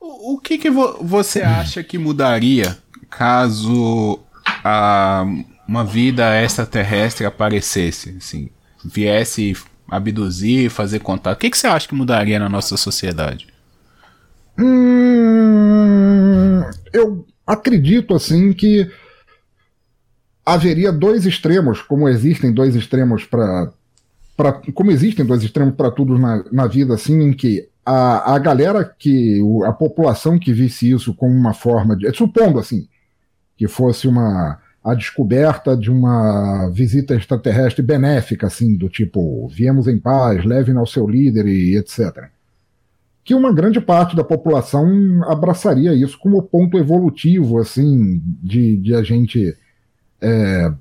O, 0.08 0.38
que, 0.38 0.60
que 0.60 0.70
vo 0.70 1.00
você 1.02 1.42
acha 1.42 1.84
que 1.84 1.98
mudaria 1.98 2.78
caso 3.10 4.20
a, 4.64 5.26
uma 5.68 5.84
vida 5.84 6.40
extraterrestre 6.44 7.26
aparecesse, 7.26 8.16
assim, 8.18 8.52
viesse 8.84 9.58
abduzir, 9.90 10.70
fazer 10.70 11.00
contato? 11.00 11.38
O 11.38 11.40
que, 11.40 11.50
que 11.50 11.58
você 11.58 11.66
acha 11.66 11.88
que 11.88 11.96
mudaria 11.96 12.38
na 12.38 12.48
nossa 12.48 12.78
sociedade? 12.78 13.48
Hum, 14.60 15.42
eu 16.94 17.26
acredito 17.46 18.14
assim 18.14 18.54
que 18.54 18.88
haveria 20.46 20.92
dois 20.92 21.26
extremos, 21.26 21.82
como 21.82 22.08
existem 22.08 22.54
dois 22.54 22.76
extremos 22.76 23.24
para 23.26 23.74
como 24.74 24.92
existem 24.92 25.26
dois 25.26 25.42
extremos 25.42 25.74
para 25.76 25.90
tudo 25.90 26.20
na, 26.20 26.44
na 26.52 26.68
vida, 26.68 26.94
assim, 26.94 27.22
em 27.24 27.34
que 27.34 27.68
a, 27.86 28.34
a 28.34 28.40
galera 28.40 28.84
que. 28.84 29.40
a 29.66 29.72
população 29.72 30.40
que 30.40 30.52
visse 30.52 30.90
isso 30.90 31.14
como 31.14 31.34
uma 31.34 31.54
forma 31.54 31.96
de. 31.96 32.12
Supondo 32.14 32.58
assim, 32.58 32.88
que 33.56 33.68
fosse 33.68 34.08
uma. 34.08 34.60
a 34.84 34.96
descoberta 34.96 35.78
de 35.78 35.92
uma 35.92 36.70
visita 36.74 37.14
extraterrestre 37.16 37.84
benéfica, 37.84 38.48
assim, 38.48 38.76
do 38.76 38.90
tipo, 38.90 39.48
viemos 39.50 39.88
em 39.88 40.00
paz, 40.00 40.44
levem 40.44 40.76
ao 40.76 40.88
seu 40.88 41.08
líder 41.08 41.46
e 41.46 41.78
etc. 41.78 42.30
Que 43.24 43.36
uma 43.36 43.54
grande 43.54 43.80
parte 43.80 44.16
da 44.16 44.24
população 44.24 45.24
abraçaria 45.24 45.94
isso 45.94 46.18
como 46.18 46.42
ponto 46.42 46.78
evolutivo, 46.78 47.60
assim, 47.60 48.22
de, 48.42 48.78
de 48.78 48.96
a 48.96 49.04
gente. 49.04 49.56
É, 50.22 50.74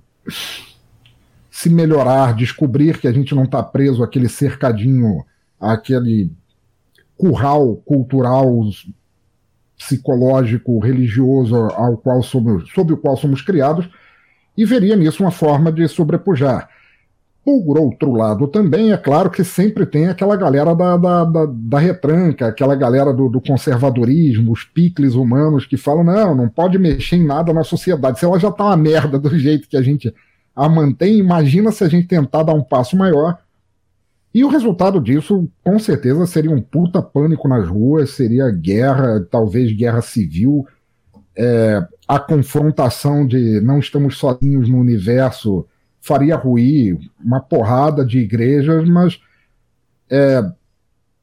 se 1.51 1.71
melhorar, 1.71 2.35
descobrir 2.35 2.99
que 2.99 3.07
a 3.07 3.13
gente 3.13 3.35
não 3.35 3.45
está 3.45 3.63
preso 3.63 4.03
àquele 4.03 4.29
cercadinho, 4.29 5.25
àquele 5.61 6.31
curral 7.17 7.77
cultural, 7.85 8.49
psicológico, 9.77 10.79
religioso 10.79 11.57
ao 11.57 11.97
qual 11.97 12.23
somos, 12.23 12.71
sobre 12.73 12.95
o 12.95 12.97
qual 12.97 13.17
somos 13.17 13.43
criados, 13.43 13.89
e 14.57 14.65
veria 14.65 14.97
nisso 14.97 15.23
uma 15.23 15.31
forma 15.31 15.73
de 15.73 15.87
sobrepujar. 15.89 16.69
Por 17.45 17.79
outro 17.79 18.13
lado, 18.13 18.49
também 18.49 18.91
é 18.91 18.97
claro 18.97 19.29
que 19.29 19.45
sempre 19.45 19.85
tem 19.85 20.09
aquela 20.09 20.35
galera 20.35 20.75
da, 20.75 20.97
da, 20.97 21.25
da, 21.25 21.47
da 21.47 21.79
retranca, 21.79 22.47
aquela 22.47 22.75
galera 22.75 23.13
do, 23.13 23.29
do, 23.29 23.39
conservadorismo, 23.39 24.51
os 24.51 24.65
picles 24.65 25.15
humanos 25.15 25.67
que 25.67 25.77
falam: 25.77 26.03
não, 26.03 26.35
não 26.35 26.49
pode 26.49 26.79
mexer 26.79 27.17
em 27.17 27.27
nada 27.27 27.53
na 27.53 27.63
sociedade. 27.63 28.19
Se 28.19 28.25
ela 28.25 28.39
já 28.39 28.51
tá 28.51 28.65
uma 28.65 28.77
merda 28.79 29.19
do 29.19 29.39
jeito 29.39 29.69
que 29.69 29.77
a 29.77 29.83
gente 29.83 30.15
a 30.57 30.69
mantém, 30.71 31.19
imagina 31.19 31.71
se 31.71 31.85
a 31.85 31.89
gente 31.89 32.07
tentar 32.07 32.45
dar 32.45 32.55
um 32.55 32.63
passo 32.63 32.97
maior 32.97 33.37
e 34.35 34.45
o 34.45 34.49
resultado 34.49 35.01
disso, 35.01 35.49
com 35.63 35.79
certeza, 35.79 36.27
seria 36.27 36.51
um 36.51 36.61
puta 36.61 37.01
pânico 37.01 37.47
nas 37.47 37.69
ruas, 37.69 38.11
seria 38.11 38.51
guerra, 38.51 39.25
talvez 39.31 39.73
guerra 39.73 40.03
civil, 40.03 40.67
é, 41.37 41.87
a 42.09 42.19
confrontação 42.19 43.25
de 43.25 43.61
não 43.61 43.79
estamos 43.79 44.19
sozinhos 44.19 44.69
no 44.69 44.79
universo 44.79 45.67
faria 46.01 46.37
ruir 46.37 46.99
uma 47.25 47.41
porrada 47.41 48.05
de 48.05 48.19
igrejas, 48.19 48.89
mas 48.89 49.21
é, 50.11 50.43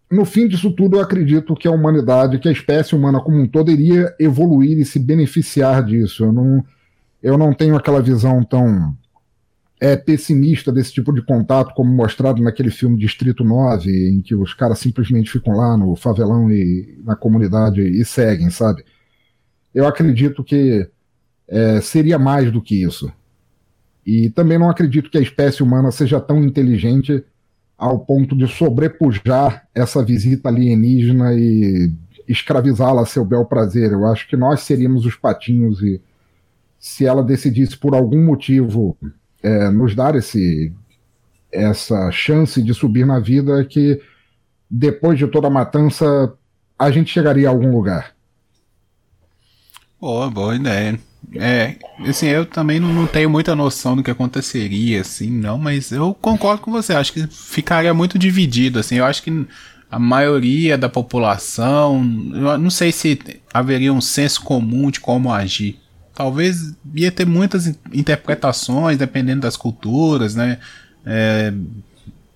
no 0.09 0.25
fim 0.25 0.47
disso 0.47 0.71
tudo 0.71 0.97
eu 0.97 1.01
acredito 1.01 1.53
que 1.55 1.67
a 1.67 1.71
humanidade, 1.71 2.39
que 2.39 2.47
a 2.47 2.51
espécie 2.51 2.95
humana 2.95 3.19
como 3.19 3.37
um 3.37 3.47
todo 3.47 3.71
iria 3.71 4.13
evoluir 4.19 4.77
e 4.79 4.85
se 4.85 4.99
beneficiar 4.99 5.83
disso. 5.83 6.23
Eu 6.23 6.31
não, 6.31 6.65
eu 7.21 7.37
não 7.37 7.53
tenho 7.53 7.75
aquela 7.75 8.01
visão 8.01 8.43
tão 8.43 8.95
é, 9.81 9.97
pessimista 9.97 10.71
desse 10.71 10.93
tipo 10.93 11.11
de 11.11 11.23
contato, 11.23 11.73
como 11.73 11.91
mostrado 11.91 12.39
naquele 12.39 12.69
filme 12.69 12.99
Distrito 12.99 13.43
9, 13.43 14.09
em 14.09 14.21
que 14.21 14.35
os 14.35 14.53
caras 14.53 14.77
simplesmente 14.77 15.31
ficam 15.31 15.55
lá 15.55 15.75
no 15.75 15.95
favelão 15.95 16.51
e 16.51 16.99
na 17.03 17.15
comunidade 17.15 17.81
e 17.81 18.05
seguem, 18.05 18.51
sabe? 18.51 18.85
Eu 19.73 19.87
acredito 19.87 20.43
que 20.43 20.87
é, 21.47 21.81
seria 21.81 22.19
mais 22.19 22.51
do 22.51 22.61
que 22.61 22.83
isso. 22.83 23.11
E 24.05 24.29
também 24.29 24.59
não 24.59 24.69
acredito 24.69 25.09
que 25.09 25.17
a 25.17 25.21
espécie 25.21 25.63
humana 25.63 25.89
seja 25.89 26.21
tão 26.21 26.43
inteligente 26.43 27.23
ao 27.75 27.97
ponto 27.97 28.37
de 28.37 28.47
sobrepujar 28.47 29.67
essa 29.73 30.03
visita 30.03 30.49
alienígena 30.49 31.33
e 31.33 31.91
escravizá-la 32.27 33.01
a 33.01 33.05
seu 33.07 33.25
bel 33.25 33.45
prazer. 33.45 33.91
Eu 33.91 34.05
acho 34.05 34.27
que 34.27 34.37
nós 34.37 34.59
seríamos 34.59 35.07
os 35.07 35.15
patinhos 35.15 35.81
e 35.81 35.99
se 36.77 37.03
ela 37.03 37.23
decidisse 37.23 37.75
por 37.75 37.95
algum 37.95 38.23
motivo 38.23 38.95
é, 39.43 39.69
nos 39.69 39.95
dar 39.95 40.15
esse, 40.15 40.73
essa 41.51 42.11
chance 42.11 42.61
de 42.61 42.73
subir 42.73 43.05
na 43.05 43.19
vida 43.19 43.63
que 43.65 44.01
depois 44.69 45.17
de 45.17 45.27
toda 45.27 45.47
a 45.47 45.51
matança 45.51 46.33
a 46.77 46.89
gente 46.89 47.11
chegaria 47.11 47.47
a 47.47 47.51
algum 47.51 47.71
lugar. 47.71 48.13
Boa, 49.99 50.29
boa 50.29 50.55
ideia. 50.55 50.99
É, 51.35 51.75
assim, 52.07 52.27
eu 52.27 52.45
também 52.45 52.79
não, 52.79 52.91
não, 52.91 53.05
tenho 53.05 53.29
muita 53.29 53.55
noção 53.55 53.95
do 53.95 54.03
que 54.03 54.09
aconteceria, 54.09 55.01
assim, 55.01 55.29
não, 55.29 55.57
mas 55.57 55.91
eu 55.91 56.15
concordo 56.15 56.61
com 56.61 56.71
você, 56.71 56.93
acho 56.93 57.13
que 57.13 57.27
ficaria 57.27 57.93
muito 57.93 58.17
dividido, 58.17 58.79
assim, 58.79 58.95
eu 58.95 59.05
acho 59.05 59.21
que 59.21 59.47
a 59.89 59.99
maioria 59.99 60.77
da 60.77 60.89
população, 60.89 62.03
eu 62.33 62.57
não 62.57 62.71
sei 62.71 62.91
se 62.91 63.19
haveria 63.53 63.93
um 63.93 64.01
senso 64.01 64.41
comum 64.41 64.89
de 64.89 64.99
como 64.99 65.31
agir 65.31 65.80
talvez 66.21 66.75
ia 66.93 67.11
ter 67.11 67.25
muitas 67.25 67.65
interpretações 67.91 68.95
dependendo 68.95 69.41
das 69.41 69.57
culturas, 69.57 70.35
né? 70.35 70.59
É, 71.03 71.51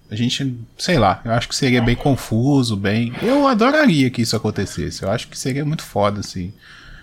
a 0.09 0.15
gente, 0.15 0.57
sei 0.75 0.97
lá, 0.97 1.21
eu 1.23 1.31
acho 1.31 1.47
que 1.47 1.55
seria 1.55 1.83
bem 1.83 1.95
confuso, 1.95 2.75
bem. 2.75 3.13
Eu 3.21 3.47
adoraria 3.47 4.09
que 4.09 4.23
isso 4.23 4.35
acontecesse. 4.35 5.03
Eu 5.03 5.11
acho 5.11 5.27
que 5.27 5.37
seria 5.37 5.63
muito 5.63 5.83
foda, 5.83 6.19
assim. 6.19 6.51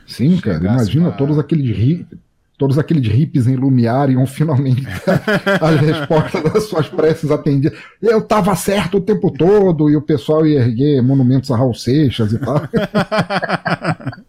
Sim, 0.09 0.38
cara. 0.38 0.59
Imagina 0.59 1.11
uma... 1.11 1.16
todos 1.16 1.38
aqueles 1.38 1.77
hippies, 1.77 2.18
todos 2.59 2.77
aqueles 2.77 3.07
hippies 3.07 3.47
em 3.47 3.55
Lumiar 3.55 4.11
iam 4.11 4.27
finalmente 4.27 4.83
as 5.62 5.81
respostas 5.81 6.53
das 6.53 6.64
suas 6.64 6.88
preces 6.88 7.31
atendidas. 7.31 7.79
Eu 8.03 8.23
tava 8.23 8.57
certo 8.57 8.97
o 8.97 9.01
tempo 9.01 9.31
todo 9.31 9.88
e 9.88 9.95
o 9.95 10.03
pessoal 10.03 10.45
ia 10.45 10.59
erguer 10.59 11.01
monumentos 11.01 11.49
a 11.53 11.57
Raul 11.57 11.75
Seixas 11.75 12.33
e 12.33 12.38
tal. 12.38 12.61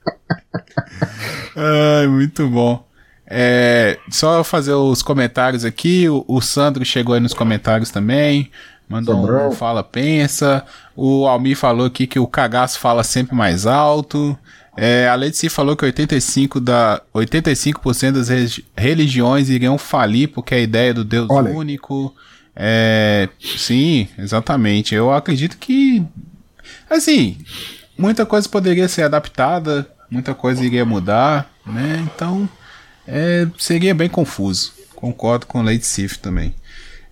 Ai, 2.03 2.07
muito 2.07 2.47
bom. 2.47 2.85
É, 3.25 3.97
só 4.11 4.43
fazer 4.43 4.73
os 4.73 5.01
comentários 5.01 5.63
aqui. 5.63 6.09
O, 6.09 6.25
o, 6.27 6.41
Sandro 6.41 6.83
chegou 6.83 7.15
aí 7.15 7.21
nos 7.21 7.33
comentários 7.33 7.89
também. 7.89 8.51
Mandou 8.87 9.15
um 9.15 9.51
fala 9.51 9.81
pensa. 9.83 10.63
O 10.95 11.25
Almir 11.25 11.57
falou 11.57 11.87
aqui 11.87 12.05
que 12.05 12.19
o 12.19 12.27
cagaço 12.27 12.77
fala 12.79 13.03
sempre 13.03 13.35
mais 13.35 13.65
alto. 13.65 14.37
É, 14.75 15.07
a 15.07 15.15
Letici 15.15 15.49
falou 15.49 15.75
que 15.75 15.85
85%, 15.85 16.59
da, 16.59 17.01
85 17.13 17.81
das 18.11 18.59
religiões 18.75 19.49
iriam 19.49 19.77
falir 19.77 20.29
porque 20.29 20.55
a 20.55 20.59
ideia 20.59 20.93
do 20.93 21.03
Deus 21.03 21.27
Olha. 21.29 21.51
único. 21.51 22.13
É, 22.55 23.29
sim, 23.39 24.07
exatamente. 24.17 24.93
Eu 24.93 25.11
acredito 25.13 25.57
que. 25.57 26.03
Assim, 26.89 27.37
muita 27.97 28.25
coisa 28.25 28.49
poderia 28.49 28.87
ser 28.87 29.03
adaptada, 29.03 29.87
muita 30.13 30.35
coisa 30.35 30.63
iria 30.63 30.85
mudar, 30.85 31.51
né? 31.65 32.05
Então, 32.05 32.47
é, 33.07 33.47
seria 33.57 33.95
bem 33.95 34.07
confuso. 34.07 34.71
Concordo 34.95 35.47
com 35.47 35.59
o 35.59 35.63
Lady 35.63 35.85
Sif 35.85 36.19
também. 36.19 36.53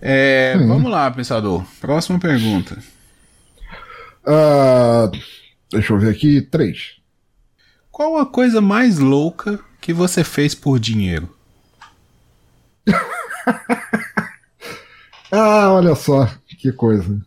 É, 0.00 0.56
Vamos 0.56 0.90
lá, 0.90 1.10
pensador. 1.10 1.64
Próxima 1.80 2.18
pergunta. 2.18 2.78
Uh, 4.24 5.10
deixa 5.70 5.92
eu 5.92 5.98
ver 5.98 6.10
aqui. 6.10 6.40
Três. 6.40 6.96
Qual 7.90 8.16
a 8.16 8.24
coisa 8.24 8.60
mais 8.60 8.98
louca 8.98 9.58
que 9.80 9.92
você 9.92 10.22
fez 10.22 10.54
por 10.54 10.78
dinheiro? 10.78 11.28
ah, 15.30 15.72
olha 15.72 15.94
só, 15.94 16.30
que 16.46 16.72
coisa. 16.72 17.20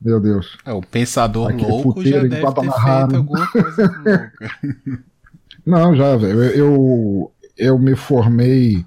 Meu 0.00 0.20
Deus. 0.20 0.56
É, 0.64 0.72
o 0.72 0.80
pensador 0.80 1.50
Aqui, 1.50 1.64
louco 1.64 2.02
já 2.04 2.22
deve 2.22 2.28
ter 2.28 2.36
feito 2.36 3.16
alguma 3.16 3.46
coisa 3.50 3.82
louca. 3.82 4.32
Não, 5.68 5.94
já, 5.94 6.16
velho. 6.16 6.44
Eu, 6.44 6.50
eu, 6.50 7.32
eu 7.58 7.78
me 7.78 7.94
formei. 7.94 8.82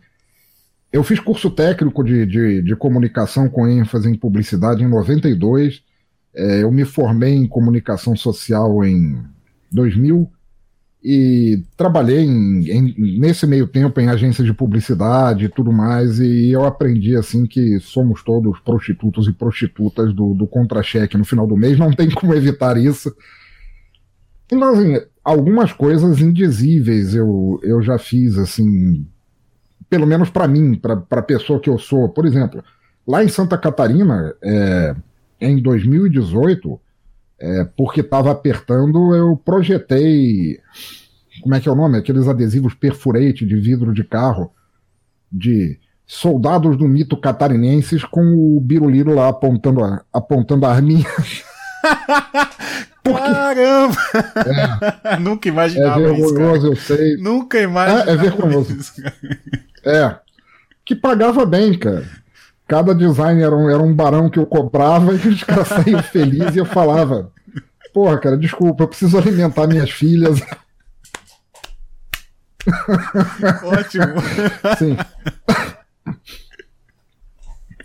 Eu 0.92 1.04
fiz 1.04 1.20
curso 1.20 1.52
técnico 1.52 2.04
de, 2.04 2.26
de, 2.26 2.62
de 2.64 2.76
comunicação 2.76 3.48
com 3.48 3.68
ênfase 3.68 4.10
em 4.10 4.16
publicidade 4.16 4.84
em 4.84 4.88
92. 4.88 5.84
É, 6.34 6.64
eu 6.64 6.72
me 6.72 6.84
formei 6.84 7.36
em 7.36 7.48
comunicação 7.48 8.16
social 8.16 8.84
em 8.84 9.24
2000 9.72 10.28
e 11.04 11.64
trabalhei 11.78 12.26
em, 12.26 12.68
em, 12.68 13.20
nesse 13.20 13.46
meio 13.46 13.68
tempo 13.68 14.00
em 14.00 14.10
agências 14.10 14.48
de 14.48 14.54
publicidade 14.54 15.46
e 15.46 15.50
tudo 15.50 15.72
mais, 15.72 16.20
e 16.20 16.50
eu 16.50 16.66
aprendi 16.66 17.16
assim 17.16 17.46
que 17.46 17.80
somos 17.80 18.24
todos 18.24 18.60
prostitutos 18.60 19.28
e 19.28 19.34
prostitutas 19.34 20.14
do, 20.14 20.34
do 20.34 20.48
contra-cheque 20.48 21.18
no 21.18 21.26
final 21.26 21.46
do 21.46 21.58
mês, 21.58 21.78
não 21.78 21.92
tem 21.92 22.10
como 22.10 22.34
evitar 22.34 22.76
isso. 22.76 23.16
Então, 24.52 24.70
assim, 24.70 25.11
algumas 25.24 25.72
coisas 25.72 26.20
indizíveis 26.20 27.14
eu, 27.14 27.60
eu 27.64 27.82
já 27.82 27.98
fiz, 27.98 28.38
assim, 28.38 29.06
pelo 29.90 30.08
menos 30.08 30.30
para 30.30 30.48
mim, 30.48 30.76
para 30.76 31.04
a 31.12 31.22
pessoa 31.22 31.60
que 31.60 31.70
eu 31.70 31.78
sou. 31.78 32.10
Por 32.10 32.26
exemplo, 32.26 32.64
lá 33.08 33.24
em 33.24 33.28
Santa 33.28 33.58
Catarina, 33.58 34.34
é, 34.42 34.96
em 35.40 35.62
2018, 35.62 36.80
é, 37.40 37.64
porque 37.76 38.02
estava 38.02 38.32
apertando, 38.32 39.16
eu 39.16 39.36
projetei. 39.36 40.60
Como 41.42 41.56
é 41.56 41.60
que 41.60 41.68
é 41.68 41.72
o 41.72 41.76
nome? 41.76 41.98
Aqueles 41.98 42.28
adesivos 42.28 42.74
perfurate 42.74 43.46
de 43.46 43.56
vidro 43.56 43.94
de 43.94 44.04
carro, 44.04 44.52
de 45.32 45.80
soldados 46.06 46.78
do 46.78 46.88
mito 46.88 47.16
catarinenses 47.16 48.04
com 48.04 48.22
o 48.36 48.60
Biruliro 48.60 49.16
lá 49.16 49.30
apontando 49.30 49.84
a, 49.84 50.04
apontando 50.14 50.66
a 50.66 50.72
arminha. 50.72 51.06
Porque... 53.04 53.20
Caramba! 53.20 53.96
É, 55.06 55.18
Nunca 55.20 55.50
imaginava 55.50 56.02
isso. 56.02 56.10
É 56.10 56.14
vergonhoso, 56.14 56.68
eu 56.68 56.76
sei. 56.76 57.18
Nunca 57.18 57.60
imaginava. 57.60 58.10
É, 58.10 58.14
é 58.14 58.18
vergonhoso. 58.18 58.76
Isso, 58.76 58.94
é. 59.86 60.20
Que 60.86 60.96
pagava 60.96 61.46
bem, 61.46 61.78
cara. 61.78 62.08
Cada 62.68 62.96
design 62.96 63.42
era 63.42 63.56
um, 63.56 63.70
era 63.70 63.82
um 63.82 63.94
barão 63.94 64.30
que 64.30 64.40
eu 64.40 64.46
cobrava 64.46 65.14
e 65.18 65.28
os 65.28 65.44
caras 65.44 65.68
saíam 65.68 66.02
felizes 66.04 66.56
e 66.56 66.60
eu 66.60 66.66
falava: 66.66 67.32
Porra, 67.94 68.18
cara, 68.18 68.38
desculpa, 68.38 68.84
eu 68.84 68.88
preciso 68.88 69.18
alimentar 69.18 69.68
minhas 69.68 69.92
filhas. 69.92 70.40
Ótimo. 73.64 74.22
Sim. 74.78 74.98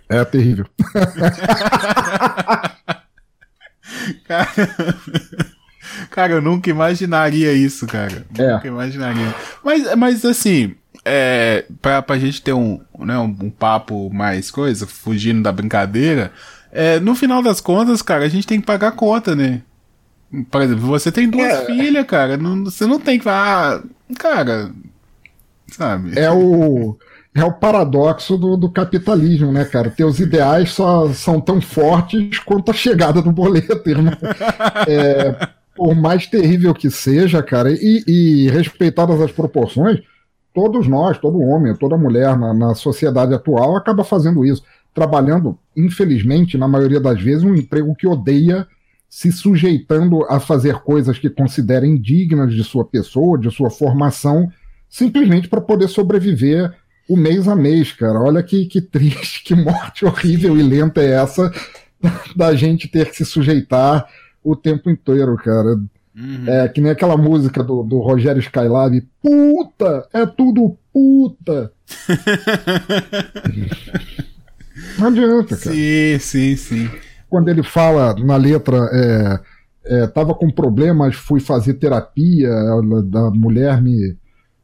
É 0.09 0.25
terrível. 0.25 0.67
Cara, 4.27 4.49
cara, 6.11 6.33
eu 6.35 6.43
nunca 6.43 6.71
imaginaria 6.71 7.53
isso, 7.53 7.87
cara. 7.87 8.27
É. 8.37 8.53
Nunca 8.53 8.69
imaginaria. 8.69 9.35
Mas, 9.65 9.95
mas 9.97 10.25
assim, 10.25 10.75
é, 11.05 11.65
pra, 11.81 12.03
pra 12.03 12.19
gente 12.19 12.43
ter 12.43 12.53
um, 12.53 12.81
né, 12.99 13.19
um, 13.19 13.37
um 13.43 13.51
papo 13.51 14.11
mais 14.13 14.51
coisa, 14.51 14.87
fugindo 14.87 15.43
da 15.43 15.53
brincadeira, 15.53 16.33
é, 16.73 16.99
no 16.99 17.15
final 17.15 17.43
das 17.43 17.61
contas, 17.61 18.03
cara, 18.03 18.25
a 18.25 18.29
gente 18.29 18.47
tem 18.47 18.61
que 18.61 18.67
pagar 18.67 18.93
conta, 18.93 19.35
né? 19.37 19.63
Por 20.51 20.61
exemplo, 20.61 20.85
você 20.87 21.13
tem 21.13 21.31
duas 21.31 21.47
é. 21.47 21.65
filhas, 21.67 22.05
cara, 22.07 22.37
não, 22.37 22.65
você 22.65 22.85
não 22.85 22.99
tem 22.99 23.19
que 23.19 23.25
falar, 23.25 23.77
ah, 23.77 24.15
cara, 24.19 24.73
sabe? 25.69 26.19
É 26.19 26.31
o 26.31 26.99
é 27.37 27.45
o 27.45 27.53
paradoxo 27.53 28.39
do, 28.39 28.57
do, 28.57 28.71
capitalismo, 28.71 29.53
né, 29.53 29.65
cara? 29.67 29.91
Teus 29.91 30.19
ideais 30.19 30.71
só 30.71 31.13
são 31.13 31.39
tão 31.39 31.61
fortes 31.61 32.39
quanto 32.39 32.71
a 32.71 32.75
chegada 32.75 33.21
do 33.21 33.31
boleto, 33.31 33.89
irmão. 33.89 34.15
É, 34.89 35.49
por 35.75 35.95
mais 35.95 36.27
terrível 36.27 36.73
que 36.73 36.91
seja, 36.91 37.43
cara, 37.43 37.71
e, 37.71 38.05
e 38.07 38.49
respeitadas 38.51 39.21
as 39.21 39.33
proporções, 39.33 40.01
todos 40.55 40.89
nós, 40.89 41.19
todo 41.19 41.41
homem, 41.41 41.75
toda 41.75 41.99
mulher 41.99 42.37
na, 42.39 42.55
na 42.55 42.75
sociedade 42.75 43.35
atual 43.35 43.77
acaba 43.77 44.05
fazendo 44.05 44.45
isso, 44.45 44.63
trabalhando, 44.95 45.59
infelizmente, 45.77 46.57
na 46.57 46.67
maioria 46.67 47.01
das 47.01 47.21
vezes, 47.21 47.43
um 47.45 47.55
emprego 47.55 47.95
que 47.95 48.07
odeia, 48.07 48.67
se 49.09 49.31
sujeitando 49.31 50.25
a 50.25 50.41
fazer 50.41 50.77
coisas 50.77 51.19
que 51.19 51.29
considerem 51.29 52.01
dignas 52.01 52.55
de 52.55 52.65
sua 52.65 52.85
pessoa, 52.85 53.39
de 53.39 53.51
sua 53.51 53.71
formação, 53.71 54.49
simplesmente 54.89 55.49
para 55.49 55.61
poder 55.61 55.89
sobreviver 55.89 56.73
o 57.09 57.17
mês 57.17 57.49
a 57.49 57.55
mês, 57.55 57.93
cara. 57.93 58.21
Olha 58.21 58.43
que, 58.43 58.67
que 58.67 58.81
triste, 58.81 59.45
que 59.45 59.55
morte 59.55 60.05
horrível 60.05 60.57
e 60.57 60.63
lenta 60.63 61.01
é 61.01 61.13
essa 61.13 61.53
da 62.35 62.55
gente 62.55 62.89
ter 62.89 63.11
que 63.11 63.17
se 63.17 63.25
sujeitar 63.25 64.07
o 64.43 64.55
tempo 64.55 64.91
inteiro, 64.91 65.37
cara. 65.37 65.79
Uhum. 66.17 66.45
É 66.47 66.69
que 66.69 66.81
nem 66.81 66.91
aquela 66.91 67.17
música 67.17 67.63
do, 67.63 67.83
do 67.83 67.99
Rogério 67.99 68.41
Skylab, 68.41 69.01
puta, 69.23 70.09
é 70.13 70.25
tudo 70.25 70.77
puta. 70.93 71.73
Não 74.99 75.09
adianta, 75.09 75.57
cara. 75.57 75.75
Sim, 75.75 76.19
sim, 76.19 76.57
sim. 76.57 76.91
Quando 77.29 77.49
ele 77.49 77.63
fala 77.63 78.15
na 78.15 78.37
letra, 78.37 78.79
é, 78.93 79.41
é, 79.85 80.07
tava 80.07 80.35
com 80.35 80.51
problemas, 80.51 81.17
fui 81.17 81.41
fazer 81.41 81.75
terapia, 81.75 82.51
da 83.05 83.31
mulher 83.31 83.83
me. 83.83 84.17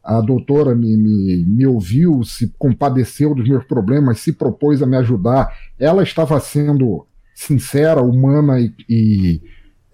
A 0.02 0.20
doutora 0.20 0.74
me, 0.74 0.96
me, 0.96 1.44
me 1.44 1.66
ouviu, 1.66 2.24
se 2.24 2.52
compadeceu 2.58 3.34
dos 3.34 3.48
meus 3.48 3.64
problemas, 3.64 4.20
se 4.20 4.32
propôs 4.32 4.82
a 4.82 4.86
me 4.86 4.96
ajudar. 4.96 5.56
Ela 5.78 6.02
estava 6.02 6.38
sendo 6.40 7.06
sincera, 7.34 8.02
humana 8.02 8.60
e, 8.60 8.74
e 8.88 9.42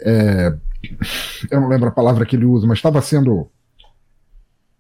é, 0.01 0.55
eu 1.51 1.61
não 1.61 1.68
lembro 1.68 1.88
a 1.88 1.92
palavra 1.92 2.25
que 2.25 2.37
ele 2.37 2.44
usa, 2.44 2.66
mas 2.66 2.79
estava 2.79 3.03
sendo 3.03 3.49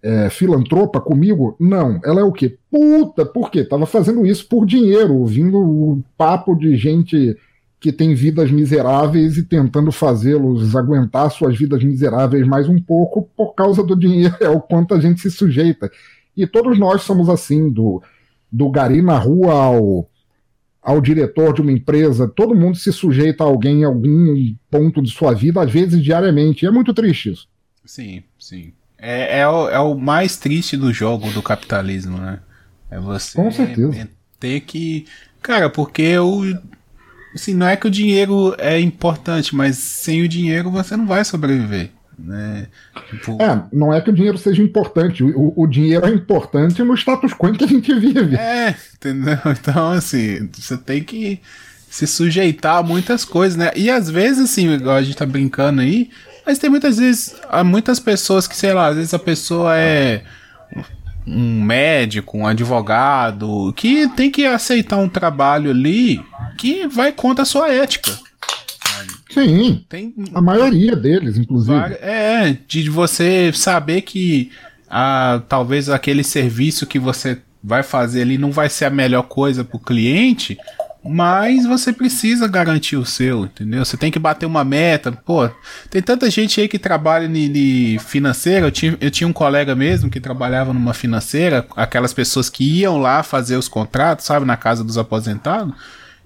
é, 0.02 0.30
filantropa 0.30 1.00
comigo? 1.00 1.56
Não. 1.58 2.00
Ela 2.04 2.20
é 2.20 2.24
o 2.24 2.32
quê? 2.32 2.56
Puta, 2.70 3.26
por 3.26 3.50
quê? 3.50 3.64
Tava 3.64 3.86
fazendo 3.86 4.24
isso 4.24 4.48
por 4.48 4.64
dinheiro, 4.64 5.14
ouvindo 5.14 5.58
o 5.58 6.02
papo 6.16 6.54
de 6.54 6.76
gente 6.76 7.36
que 7.80 7.92
tem 7.92 8.14
vidas 8.14 8.50
miseráveis 8.50 9.36
e 9.36 9.44
tentando 9.44 9.92
fazê-los 9.92 10.74
aguentar 10.74 11.30
suas 11.30 11.56
vidas 11.56 11.82
miseráveis 11.82 12.46
mais 12.46 12.68
um 12.68 12.80
pouco 12.80 13.30
por 13.36 13.54
causa 13.54 13.82
do 13.82 13.94
dinheiro, 13.94 14.36
é 14.40 14.48
o 14.48 14.60
quanto 14.60 14.94
a 14.94 15.00
gente 15.00 15.20
se 15.20 15.30
sujeita. 15.30 15.90
E 16.36 16.46
todos 16.46 16.78
nós 16.78 17.02
somos 17.02 17.28
assim, 17.28 17.70
do, 17.70 18.02
do 18.50 18.70
gari 18.70 19.02
na 19.02 19.18
rua 19.18 19.52
ao 19.52 20.10
ao 20.80 21.02
diretor 21.02 21.52
de 21.52 21.60
uma 21.60 21.72
empresa, 21.72 22.26
todo 22.26 22.54
mundo 22.54 22.78
se 22.78 22.90
sujeita 22.90 23.44
a 23.44 23.46
alguém 23.46 23.80
em 23.80 23.84
algum 23.84 24.54
ponto 24.70 25.02
de 25.02 25.10
sua 25.10 25.34
vida, 25.34 25.60
às 25.60 25.70
vezes 25.70 26.02
diariamente. 26.02 26.64
E 26.64 26.68
é 26.68 26.70
muito 26.70 26.94
triste 26.94 27.30
isso. 27.30 27.46
Sim, 27.84 28.22
sim. 28.38 28.72
É, 28.96 29.40
é, 29.40 29.48
o, 29.48 29.68
é 29.68 29.78
o 29.78 29.94
mais 29.94 30.38
triste 30.38 30.78
do 30.78 30.90
jogo 30.90 31.30
do 31.30 31.42
capitalismo, 31.42 32.16
né? 32.16 32.40
É 32.90 32.98
você 32.98 33.36
Com 33.36 33.50
certeza. 33.50 34.08
ter 34.40 34.60
que. 34.60 35.06
Cara, 35.42 35.68
porque 35.68 36.18
o. 36.18 36.42
Assim, 37.38 37.54
não 37.54 37.68
é 37.68 37.76
que 37.76 37.86
o 37.86 37.90
dinheiro 37.90 38.54
é 38.58 38.78
importante, 38.80 39.54
mas 39.54 39.76
sem 39.76 40.22
o 40.22 40.28
dinheiro 40.28 40.70
você 40.70 40.96
não 40.96 41.06
vai 41.06 41.24
sobreviver. 41.24 41.90
Né? 42.18 42.66
Tipo... 43.10 43.40
É, 43.40 43.62
não 43.72 43.94
é 43.94 44.00
que 44.00 44.10
o 44.10 44.12
dinheiro 44.12 44.36
seja 44.36 44.60
importante, 44.60 45.22
o, 45.22 45.52
o, 45.56 45.66
dinheiro 45.68 46.04
é 46.04 46.10
importante 46.10 46.82
no 46.82 46.94
status 46.94 47.32
quo 47.32 47.48
em 47.48 47.52
que 47.52 47.62
a 47.62 47.68
gente 47.68 47.94
vive. 47.94 48.34
É, 48.34 48.74
entendeu? 48.96 49.38
Então, 49.46 49.92
assim, 49.92 50.48
você 50.52 50.76
tem 50.76 51.02
que 51.02 51.40
se 51.88 52.08
sujeitar 52.08 52.78
a 52.78 52.82
muitas 52.82 53.24
coisas, 53.24 53.56
né? 53.56 53.70
E 53.76 53.88
às 53.88 54.10
vezes, 54.10 54.50
assim, 54.50 54.68
igual 54.72 54.96
a 54.96 55.02
gente 55.02 55.16
tá 55.16 55.24
brincando 55.24 55.80
aí, 55.80 56.10
mas 56.44 56.58
tem 56.58 56.68
muitas 56.68 56.98
vezes, 56.98 57.36
há 57.48 57.62
muitas 57.62 58.00
pessoas 58.00 58.48
que, 58.48 58.56
sei 58.56 58.72
lá, 58.72 58.88
às 58.88 58.96
vezes 58.96 59.14
a 59.14 59.18
pessoa 59.18 59.76
é 59.76 60.22
um 61.28 61.62
médico, 61.62 62.38
um 62.38 62.46
advogado, 62.46 63.72
que 63.76 64.08
tem 64.08 64.30
que 64.30 64.46
aceitar 64.46 64.96
um 64.96 65.08
trabalho 65.08 65.70
ali 65.70 66.24
que 66.56 66.86
vai 66.86 67.12
contra 67.12 67.42
a 67.42 67.46
sua 67.46 67.72
ética. 67.72 68.10
Sim, 69.30 69.84
tem 69.88 70.14
a 70.34 70.40
maioria 70.40 70.96
deles, 70.96 71.36
inclusive. 71.36 71.94
É, 72.00 72.56
de 72.66 72.88
você 72.88 73.52
saber 73.52 74.00
que 74.02 74.50
ah, 74.88 75.42
talvez 75.48 75.88
aquele 75.88 76.24
serviço 76.24 76.86
que 76.86 76.98
você 76.98 77.38
vai 77.62 77.82
fazer 77.82 78.22
ali 78.22 78.38
não 78.38 78.50
vai 78.50 78.68
ser 78.68 78.86
a 78.86 78.90
melhor 78.90 79.24
coisa 79.24 79.62
para 79.62 79.76
o 79.76 79.80
cliente, 79.80 80.56
mas 81.04 81.64
você 81.64 81.92
precisa 81.92 82.48
garantir 82.48 82.96
o 82.96 83.06
seu, 83.06 83.44
entendeu? 83.44 83.84
Você 83.84 83.96
tem 83.96 84.10
que 84.10 84.18
bater 84.18 84.46
uma 84.46 84.64
meta. 84.64 85.12
Pô, 85.12 85.48
tem 85.88 86.02
tanta 86.02 86.28
gente 86.28 86.60
aí 86.60 86.68
que 86.68 86.78
trabalha 86.78 87.26
em 87.26 87.98
financeira. 87.98 88.66
Eu 88.66 88.70
tinha, 88.70 88.96
eu 89.00 89.10
tinha 89.10 89.28
um 89.28 89.32
colega 89.32 89.74
mesmo 89.74 90.10
que 90.10 90.20
trabalhava 90.20 90.72
numa 90.72 90.92
financeira, 90.92 91.66
aquelas 91.76 92.12
pessoas 92.12 92.50
que 92.50 92.64
iam 92.80 92.98
lá 92.98 93.22
fazer 93.22 93.56
os 93.56 93.68
contratos, 93.68 94.26
sabe, 94.26 94.44
na 94.44 94.56
casa 94.56 94.82
dos 94.82 94.98
aposentados. 94.98 95.72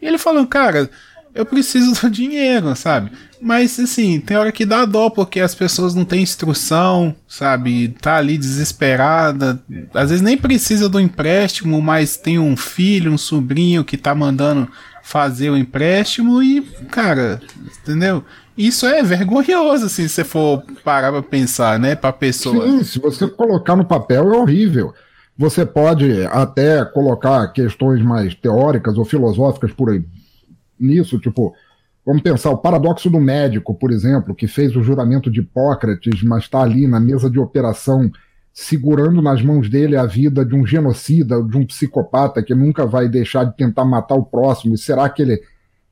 E 0.01 0.07
ele 0.07 0.19
falou, 0.19 0.47
cara, 0.47 0.91
eu 1.35 1.45
preciso 1.45 2.01
do 2.01 2.09
dinheiro, 2.11 2.75
sabe? 2.75 3.13
Mas 3.45 3.81
assim, 3.81 4.21
tem 4.21 4.37
hora 4.37 4.53
que 4.53 4.65
dá 4.65 4.85
dó 4.85 5.11
porque 5.11 5.41
as 5.41 5.53
pessoas 5.53 5.97
não 5.97 6.05
têm 6.05 6.23
instrução, 6.23 7.13
sabe? 7.27 7.89
Tá 8.01 8.17
ali 8.17 8.39
desesperada. 8.39 9.61
Às 9.93 10.11
vezes 10.11 10.23
nem 10.23 10.39
precisa 10.39 10.89
do 10.89 11.01
empréstimo, 11.01 11.83
mas 11.83 12.17
tem 12.17 12.39
um 12.39 12.57
filho, 12.57 13.11
um 13.11 13.19
sobrinho 13.19 13.83
que 13.85 13.97
tá 13.97 14.15
mandando 14.15 14.69
fazer 15.03 15.51
o 15.51 15.57
empréstimo 15.57 16.41
e, 16.41 16.61
cara, 16.89 17.41
entendeu? 17.83 18.25
Isso 18.57 18.87
é 18.87 19.03
vergonhoso, 19.03 19.87
assim, 19.87 20.07
se 20.07 20.11
você 20.11 20.25
for 20.25 20.63
parar 20.85 21.11
pra 21.11 21.23
pensar, 21.23 21.81
né, 21.81 21.97
pra 21.97 22.13
pessoa. 22.13 22.65
Sim, 22.65 22.85
se 22.85 23.01
você 23.01 23.27
colocar 23.27 23.75
no 23.75 23.85
papel 23.85 24.33
é 24.33 24.37
horrível. 24.37 24.95
Você 25.37 25.67
pode 25.67 26.25
até 26.27 26.85
colocar 26.85 27.49
questões 27.49 28.01
mais 28.03 28.37
teóricas 28.37 28.97
ou 28.97 29.05
filosóficas 29.05 29.73
por 29.73 29.91
aí 29.91 30.05
nisso, 30.79 31.19
tipo, 31.19 31.53
vamos 32.05 32.23
pensar 32.23 32.51
o 32.51 32.59
paradoxo 32.59 33.09
do 33.09 33.21
médico, 33.21 33.75
por 33.75 33.91
exemplo, 33.91 34.35
que 34.35 34.47
fez 34.47 34.75
o 34.77 34.83
juramento 34.83 35.31
de 35.31 35.41
Hipócrates, 35.41 36.23
mas 36.23 36.45
está 36.45 36.63
ali 36.63 36.87
na 36.87 37.01
mesa 37.01 37.31
de 37.31 37.39
operação 37.39 38.11
segurando 38.53 39.23
nas 39.23 39.43
mãos 39.43 39.69
dele 39.69 39.97
a 39.97 40.05
vida 40.05 40.45
de 40.45 40.55
um 40.55 40.67
genocida, 40.67 41.43
de 41.43 41.57
um 41.57 41.65
psicopata 41.65 42.43
que 42.43 42.55
nunca 42.55 42.85
vai 42.85 43.09
deixar 43.09 43.45
de 43.45 43.57
tentar 43.57 43.85
matar 43.85 44.15
o 44.15 44.25
próximo. 44.25 44.75
E 44.75 44.79
será 44.79 45.09
que 45.09 45.23
ele 45.23 45.41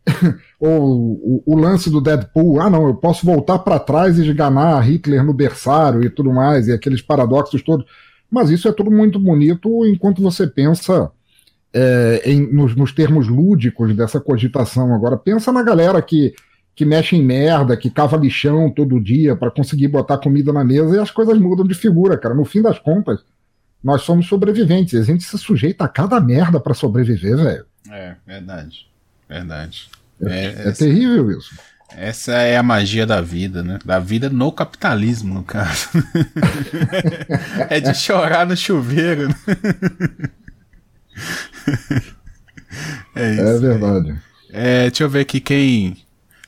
ou 0.59 1.19
o, 1.23 1.43
o, 1.47 1.57
lance 1.57 1.91
do 1.91 2.01
Deadpool, 2.01 2.61
ah 2.61 2.71
não, 2.71 2.87
eu 2.87 2.95
posso 2.95 3.25
voltar 3.25 3.59
para 3.61 3.79
trás 3.79 4.19
e 4.19 4.27
esganar 4.27 4.83
Hitler 4.83 5.25
no 5.25 5.33
berçário 5.33 6.03
e 6.03 6.11
tudo 6.11 6.33
mais, 6.33 6.69
e 6.69 6.73
aqueles 6.73 7.03
paradoxos 7.03 7.63
todos. 7.63 7.87
Mas 8.31 8.51
isso 8.51 8.69
é 8.69 8.73
tudo 8.73 8.91
muito 8.91 9.19
bonito 9.19 9.87
enquanto 9.87 10.23
você 10.23 10.47
pensa 10.47 11.11
é, 11.73 12.23
em, 12.25 12.53
nos, 12.53 12.75
nos, 12.75 12.93
termos 12.93 13.29
lúdicos 13.29 13.95
dessa 13.95 14.21
cogitação. 14.21 14.95
Agora, 14.95 15.17
pensa 15.17 15.53
na 15.53 15.63
galera 15.63 16.01
que, 16.03 16.35
que 16.75 16.85
mexe 16.85 17.17
em 17.17 17.25
merda, 17.25 17.77
que 17.77 17.91
cava 17.91 18.17
lixão 18.17 18.71
todo 18.71 19.01
dia 19.01 19.37
para 19.37 19.51
conseguir 19.51 19.89
botar 19.89 20.19
comida 20.19 20.53
na 20.53 20.65
mesa 20.65 20.97
e 20.97 20.99
as 20.99 21.11
coisas 21.11 21.39
mudam 21.39 21.67
de 21.67 21.75
figura, 21.75 22.19
cara. 22.19 22.35
No 22.35 22.45
fim 22.45 22.63
das 22.63 22.79
contas, 22.79 23.21
nós 23.83 24.03
somos 24.03 24.27
sobreviventes. 24.27 24.99
A 24.99 25.05
gente 25.05 25.25
se 25.25 25.39
sujeita 25.39 25.85
a 25.85 25.89
cada 25.89 26.21
merda 26.21 26.59
para 26.61 26.75
sobreviver, 26.75 27.37
velho. 27.37 27.65
É, 27.91 28.15
verdade. 28.27 28.87
Verdade. 29.29 29.89
É, 30.23 30.45
é, 30.45 30.69
é 30.69 30.73
terrível 30.73 31.31
isso. 31.31 31.55
Essa 31.97 32.35
é 32.35 32.57
a 32.57 32.63
magia 32.63 33.05
da 33.05 33.21
vida, 33.21 33.63
né? 33.63 33.79
Da 33.85 33.99
vida 33.99 34.29
no 34.29 34.53
capitalismo, 34.53 35.35
no 35.35 35.43
caso. 35.43 35.89
é 37.69 37.81
de 37.81 37.93
chorar 37.95 38.47
no 38.47 38.57
chuveiro. 38.57 39.29
Né? 39.29 39.35
é 43.15 43.33
isso. 43.33 43.43
É 43.43 43.59
verdade. 43.59 44.15
É, 44.53 44.83
deixa 44.89 45.05
eu 45.05 45.09
ver 45.09 45.21
aqui 45.21 45.41
quem. 45.41 45.97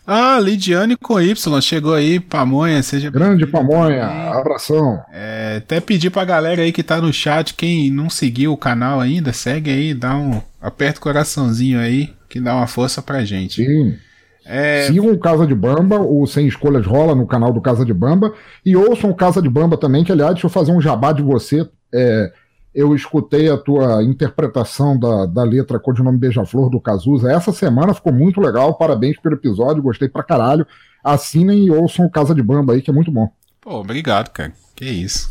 Ah, 0.05 0.39
Lidiane 0.41 0.97
com 0.97 1.21
Y, 1.21 1.61
chegou 1.61 1.95
aí, 1.95 2.19
Pamonha, 2.19 2.83
seja 2.83 3.09
Grande 3.09 3.47
Pamonha, 3.47 4.05
abração. 4.05 5.01
É, 5.13 5.57
até 5.59 5.81
pedir 5.81 6.11
pra 6.11 6.25
galera 6.25 6.63
aí 6.63 6.73
que 6.73 6.83
tá 6.83 7.01
no 7.01 7.13
chat, 7.13 7.55
quem 7.55 7.89
não 7.89 8.11
seguiu 8.11 8.53
o 8.53 8.57
canal 8.57 8.99
ainda, 8.99 9.33
segue 9.33 9.71
aí, 9.71 9.95
dá 9.95 10.17
um. 10.17 10.43
Aperta 10.61 10.99
o 10.99 11.03
coraçãozinho 11.03 11.79
aí, 11.79 12.13
que 12.29 12.41
dá 12.41 12.55
uma 12.55 12.67
força 12.67 13.01
pra 13.01 13.25
gente. 13.25 13.65
Sim. 13.65 13.97
É... 14.45 14.87
Sigam 14.87 15.13
o 15.13 15.19
Casa 15.19 15.47
de 15.47 15.55
Bamba, 15.55 16.01
o 16.01 16.27
Sem 16.27 16.47
Escolhas 16.47 16.85
rola 16.85 17.15
no 17.15 17.27
canal 17.27 17.53
do 17.53 17.61
Casa 17.61 17.85
de 17.85 17.95
Bamba. 17.95 18.35
E 18.67 18.77
ouçam 18.77 19.11
o 19.11 19.15
Casa 19.15 19.41
de 19.41 19.49
Bamba 19.49 19.77
também, 19.77 20.03
que 20.03 20.13
aliás, 20.13 20.33
deixa 20.33 20.47
eu 20.47 20.51
fazer 20.51 20.73
um 20.73 20.81
jabá 20.81 21.13
de 21.13 21.23
você. 21.23 21.69
É, 21.95 22.33
eu 22.75 22.95
escutei 22.95 23.51
a 23.51 23.57
tua 23.57 24.03
interpretação 24.03 24.99
da, 24.99 25.27
da 25.27 25.43
letra 25.43 25.79
Codinome 25.79 26.19
Beija-Flor 26.19 26.71
do 26.71 26.81
Cazuza. 26.81 27.31
Essa 27.31 27.53
semana 27.53 27.93
ficou 27.93 28.13
muito 28.13 28.41
legal. 28.41 28.75
Parabéns 28.75 29.19
pelo 29.19 29.35
episódio, 29.35 29.83
gostei 29.83 30.09
pra 30.09 30.23
caralho. 30.23 30.67
Assinem 31.05 31.67
e 31.67 31.71
ouçam 31.71 32.07
o 32.07 32.11
Casa 32.11 32.35
de 32.35 32.43
Bamba 32.43 32.73
aí, 32.73 32.81
que 32.81 32.91
é 32.91 32.95
muito 32.95 33.11
bom. 33.11 33.31
Pô, 33.61 33.81
obrigado, 33.81 34.31
cara. 34.31 34.53
Que 34.75 34.87
isso. 34.87 35.31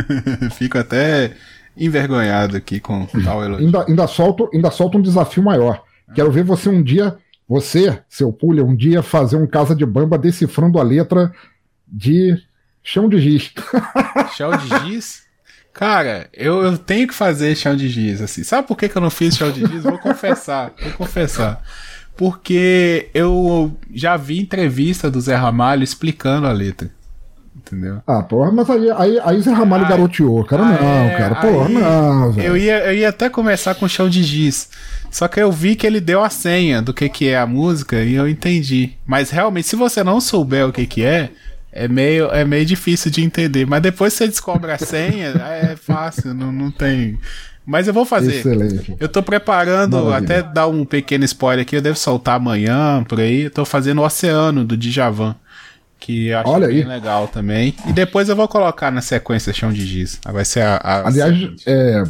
Fico 0.52 0.76
até 0.76 1.34
envergonhado 1.76 2.56
aqui 2.56 2.78
com 2.78 3.06
tal 3.24 3.42
elogio. 3.42 3.66
Ainda, 3.66 3.86
ainda, 3.88 4.06
solto, 4.06 4.50
ainda 4.52 4.70
solto 4.70 4.98
um 4.98 5.02
desafio 5.02 5.42
maior. 5.42 5.82
Quero 6.14 6.30
ver 6.30 6.44
você 6.44 6.68
um 6.68 6.82
dia, 6.82 7.16
você, 7.48 8.00
seu 8.08 8.30
Pulha, 8.32 8.62
um 8.62 8.76
dia 8.76 9.02
fazer 9.02 9.36
um 9.36 9.46
Casa 9.46 9.74
de 9.74 9.86
Bamba 9.86 10.18
decifrando 10.18 10.78
a 10.78 10.82
letra 10.82 11.32
de 11.88 12.36
Chão 12.82 13.08
de 13.08 13.18
Giz. 13.18 13.52
Chão 14.36 14.50
de 14.58 14.90
Giz? 14.90 15.22
Cara, 15.72 16.28
eu, 16.34 16.62
eu 16.62 16.76
tenho 16.76 17.08
que 17.08 17.14
fazer 17.14 17.56
chão 17.56 17.74
de 17.74 17.88
giz, 17.88 18.20
assim. 18.20 18.44
Sabe 18.44 18.68
por 18.68 18.76
que, 18.76 18.88
que 18.88 18.96
eu 18.96 19.02
não 19.02 19.10
fiz 19.10 19.36
chão 19.36 19.50
de 19.50 19.60
giz? 19.66 19.82
Vou 19.82 19.98
confessar, 19.98 20.72
vou 20.80 20.92
confessar. 20.92 21.62
Porque 22.16 23.08
eu 23.14 23.74
já 23.92 24.16
vi 24.16 24.38
entrevista 24.38 25.10
do 25.10 25.20
Zé 25.20 25.34
Ramalho 25.34 25.82
explicando 25.82 26.46
a 26.46 26.52
letra. 26.52 26.90
Entendeu? 27.56 28.02
Ah, 28.06 28.22
porra, 28.22 28.52
mas 28.52 28.68
aí, 28.68 28.90
aí, 28.90 29.20
aí 29.24 29.40
Zé 29.40 29.50
Ramalho 29.50 29.84
ai, 29.84 29.90
garoteou. 29.90 30.44
Cara, 30.44 30.62
não, 30.62 30.72
é, 30.74 31.16
cara. 31.16 31.34
Porra, 31.36 31.68
não, 31.68 32.32
velho. 32.32 32.48
Eu 32.48 32.56
ia, 32.56 32.78
eu 32.86 32.94
ia 32.94 33.08
até 33.08 33.30
começar 33.30 33.74
com 33.74 33.88
chão 33.88 34.10
de 34.10 34.22
giz. 34.22 34.68
Só 35.10 35.26
que 35.26 35.40
eu 35.40 35.50
vi 35.50 35.74
que 35.74 35.86
ele 35.86 36.00
deu 36.00 36.22
a 36.22 36.28
senha 36.28 36.82
do 36.82 36.92
que, 36.92 37.08
que 37.08 37.28
é 37.28 37.38
a 37.38 37.46
música 37.46 38.02
e 38.02 38.14
eu 38.14 38.28
entendi. 38.28 38.92
Mas 39.06 39.30
realmente, 39.30 39.68
se 39.68 39.76
você 39.76 40.04
não 40.04 40.20
souber 40.20 40.68
o 40.68 40.72
que, 40.72 40.86
que 40.86 41.04
é, 41.04 41.30
é 41.72 41.88
meio, 41.88 42.26
é 42.26 42.44
meio 42.44 42.66
difícil 42.66 43.10
de 43.10 43.22
entender, 43.22 43.66
mas 43.66 43.80
depois 43.80 44.12
você 44.12 44.28
descobre 44.28 44.70
a 44.70 44.78
senha, 44.78 45.28
é 45.40 45.74
fácil, 45.74 46.34
não, 46.34 46.52
não 46.52 46.70
tem. 46.70 47.18
Mas 47.64 47.86
eu 47.88 47.94
vou 47.94 48.04
fazer. 48.04 48.36
Excelente. 48.36 48.94
Eu 48.98 49.08
tô 49.08 49.22
preparando, 49.22 50.04
Maravilha. 50.04 50.40
até 50.40 50.42
dar 50.42 50.66
um 50.66 50.84
pequeno 50.84 51.24
spoiler 51.24 51.62
aqui, 51.62 51.76
eu 51.76 51.82
devo 51.82 51.96
soltar 51.96 52.36
amanhã, 52.36 53.04
por 53.04 53.20
aí. 53.20 53.42
Eu 53.42 53.50
tô 53.50 53.64
fazendo 53.64 54.00
o 54.00 54.04
Oceano 54.04 54.64
do 54.64 54.76
Djavan, 54.76 55.36
que 55.98 56.26
eu 56.28 56.38
acho 56.38 56.50
Olha 56.50 56.66
bem 56.66 56.78
aí. 56.78 56.84
legal 56.84 57.28
também. 57.28 57.74
E 57.86 57.92
depois 57.92 58.28
eu 58.28 58.34
vou 58.34 58.48
colocar 58.48 58.90
na 58.90 59.00
sequência 59.00 59.52
Chão 59.52 59.72
de 59.72 59.86
Giz. 59.86 60.18
Vai 60.24 60.44
ser 60.44 60.62
a. 60.62 60.76
a 60.76 61.06
Aliás, 61.06 61.38
é, 61.64 62.02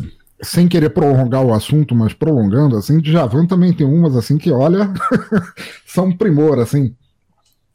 sem 0.42 0.66
querer 0.66 0.88
prolongar 0.88 1.44
o 1.44 1.53
assunto, 1.53 1.94
mas 1.94 2.14
prolongando, 2.14 2.77
assim, 2.77 2.98
Djavan 2.98 3.46
também 3.46 3.72
tem 3.72 3.87
umas 3.87 4.16
assim 4.16 4.38
que, 4.38 4.51
olha, 4.51 4.90
são 5.87 6.11
primor, 6.11 6.59
assim. 6.59 6.94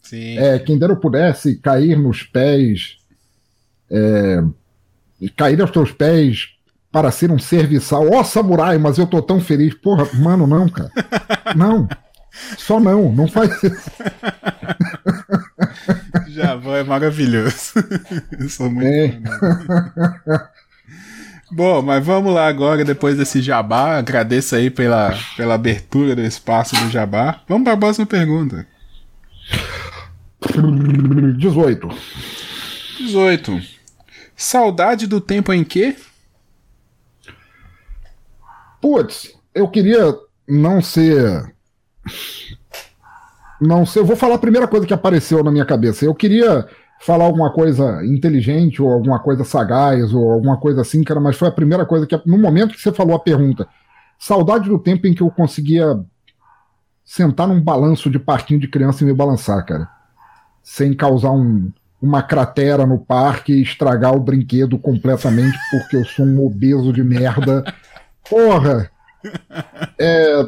Sim. 0.08 0.38
É, 0.38 0.58
quem 0.60 0.78
dera 0.78 0.93
eu 0.93 0.98
pudesse 0.98 1.56
cair 1.56 1.98
nos 1.98 2.24
pés, 2.24 2.98
é, 3.91 4.41
cair 5.36 5.62
aos 5.62 5.72
teus 5.72 5.91
pés 5.91 6.50
para 6.91 7.12
ser 7.12 7.30
um 7.30 7.38
serviçal. 7.38 8.10
Ó, 8.10 8.22
oh, 8.22 8.24
samurai, 8.24 8.78
mas 8.78 8.98
eu 8.98 9.06
tô 9.06 9.22
tão 9.22 9.41
feliz. 9.41 9.74
Porra, 9.74 10.08
mano, 10.13 10.48
não, 10.48 10.70
cara. 10.70 10.89
Não. 11.56 11.88
Só 12.58 12.80
não, 12.80 13.12
não 13.12 13.28
faz 13.28 13.52
isso. 13.63 13.91
Javão 16.30 16.76
é 16.76 16.84
maravilhoso. 16.84 17.74
Eu 18.39 18.48
sou 18.48 18.70
muito. 18.70 18.88
É. 18.88 20.48
Bom, 21.50 21.82
mas 21.82 22.06
vamos 22.06 22.32
lá 22.32 22.48
agora, 22.48 22.86
depois 22.86 23.17
desse 23.17 23.41
jabá. 23.41 23.98
Agradeço 23.98 24.56
aí 24.56 24.70
pela, 24.70 25.17
pela 25.36 25.56
abertura 25.56 26.15
do 26.15 26.22
espaço 26.22 26.76
do 26.76 26.91
jabá. 26.91 27.41
Vamos 27.48 27.63
para 27.63 27.74
a 27.74 27.78
próxima 27.78 28.06
pergunta. 28.06 28.67
18. 31.38 31.90
18. 33.00 33.62
Saudade 34.36 35.08
do 35.08 35.20
tempo 35.20 35.54
em 35.54 35.64
que? 35.64 35.96
Putz, 38.82 39.34
eu 39.54 39.68
queria 39.68 40.16
não 40.48 40.82
ser. 40.82 41.54
Não 43.60 43.86
sei, 43.86 44.02
eu 44.02 44.06
vou 44.06 44.16
falar 44.16 44.36
a 44.36 44.40
primeira 44.40 44.68
coisa 44.68 44.86
que 44.86 44.94
apareceu 44.94 45.44
na 45.44 45.52
minha 45.52 45.66
cabeça. 45.66 46.06
Eu 46.06 46.14
queria 46.14 46.68
falar 47.02 47.26
alguma 47.26 47.52
coisa 47.52 48.04
inteligente 48.06 48.82
ou 48.82 48.92
alguma 48.92 49.20
coisa 49.20 49.44
sagaz 49.44 50.14
ou 50.14 50.32
alguma 50.32 50.58
coisa 50.58 50.82
assim, 50.82 51.04
cara, 51.04 51.20
mas 51.20 51.36
foi 51.36 51.48
a 51.48 51.52
primeira 51.52 51.86
coisa 51.86 52.06
que 52.06 52.20
no 52.26 52.38
momento 52.38 52.76
que 52.76 52.82
você 52.82 52.92
falou 52.92 53.16
a 53.16 53.20
pergunta, 53.20 53.68
saudade 54.18 54.70
do 54.70 54.80
tempo 54.80 55.08
em 55.08 55.14
que 55.14 55.22
eu 55.22 55.30
conseguia 55.30 56.00
sentar 57.04 57.48
num 57.48 57.62
balanço 57.62 58.10
de 58.10 58.20
parquinho 58.20 58.60
de 58.60 58.68
criança 58.68 59.04
e 59.04 59.08
me 59.08 59.14
balançar, 59.14 59.64
cara 59.66 59.97
sem 60.68 60.94
causar 60.94 61.32
um, 61.32 61.72
uma 62.02 62.22
cratera 62.22 62.86
no 62.86 63.00
parque 63.00 63.54
e 63.54 63.62
estragar 63.62 64.14
o 64.14 64.20
brinquedo 64.20 64.78
completamente 64.78 65.58
porque 65.72 65.96
eu 65.96 66.04
sou 66.04 66.26
um 66.26 66.46
obeso 66.46 66.92
de 66.92 67.02
merda. 67.02 67.64
Porra! 68.30 68.92
É, 69.98 70.46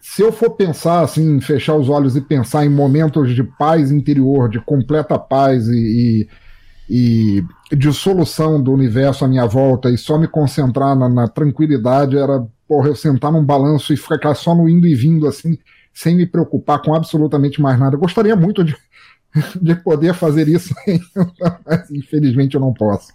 se 0.00 0.22
eu 0.22 0.30
for 0.30 0.50
pensar 0.50 1.00
assim, 1.00 1.40
fechar 1.40 1.74
os 1.74 1.88
olhos 1.88 2.14
e 2.14 2.20
pensar 2.20 2.64
em 2.64 2.68
momentos 2.68 3.34
de 3.34 3.42
paz 3.42 3.90
interior, 3.90 4.48
de 4.48 4.60
completa 4.60 5.18
paz 5.18 5.66
e, 5.66 6.28
e, 6.88 7.44
e 7.68 7.76
de 7.76 7.92
solução 7.92 8.62
do 8.62 8.72
universo 8.72 9.24
à 9.24 9.28
minha 9.28 9.46
volta 9.46 9.90
e 9.90 9.98
só 9.98 10.16
me 10.16 10.28
concentrar 10.28 10.94
na, 10.94 11.08
na, 11.08 11.26
tranquilidade, 11.26 12.16
era 12.16 12.46
porra, 12.68 12.86
eu 12.86 12.94
sentar 12.94 13.32
num 13.32 13.44
balanço 13.44 13.92
e 13.92 13.96
ficar 13.96 14.36
só 14.36 14.54
no 14.54 14.68
indo 14.68 14.86
e 14.86 14.94
vindo 14.94 15.26
assim, 15.26 15.58
sem 15.92 16.14
me 16.14 16.24
preocupar 16.24 16.80
com 16.80 16.94
absolutamente 16.94 17.60
mais 17.60 17.80
nada. 17.80 17.96
Eu 17.96 18.00
gostaria 18.00 18.36
muito 18.36 18.62
de, 18.62 18.76
de 19.60 19.74
poder 19.74 20.14
fazer 20.14 20.48
isso, 20.48 20.74
mas 21.66 21.90
infelizmente 21.90 22.54
eu 22.54 22.60
não 22.60 22.72
posso. 22.72 23.12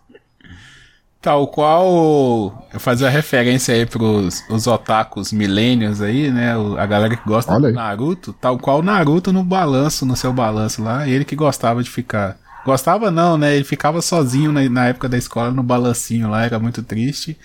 Tal 1.21 1.47
qual 1.47 2.67
eu 2.73 2.79
fazia 2.79 3.07
referência 3.07 3.75
aí 3.75 3.85
pros 3.85 4.43
os 4.49 4.65
otakus 4.65 5.31
milênios 5.31 6.01
aí, 6.01 6.31
né? 6.31 6.53
A 6.79 6.85
galera 6.87 7.15
que 7.15 7.29
gosta 7.29 7.59
do 7.59 7.71
Naruto, 7.71 8.33
tal 8.33 8.57
qual 8.57 8.81
Naruto 8.81 9.31
no 9.31 9.43
balanço, 9.43 10.03
no 10.03 10.15
seu 10.15 10.33
balanço 10.33 10.83
lá, 10.83 11.07
ele 11.07 11.23
que 11.23 11.35
gostava 11.35 11.83
de 11.83 11.91
ficar. 11.91 12.39
Gostava 12.65 13.11
não, 13.11 13.37
né? 13.37 13.55
Ele 13.55 13.63
ficava 13.63 14.01
sozinho 14.01 14.51
na, 14.51 14.67
na 14.67 14.87
época 14.87 15.07
da 15.07 15.17
escola 15.17 15.51
no 15.51 15.61
balancinho 15.61 16.27
lá, 16.27 16.43
era 16.43 16.57
muito 16.57 16.81
triste. 16.81 17.37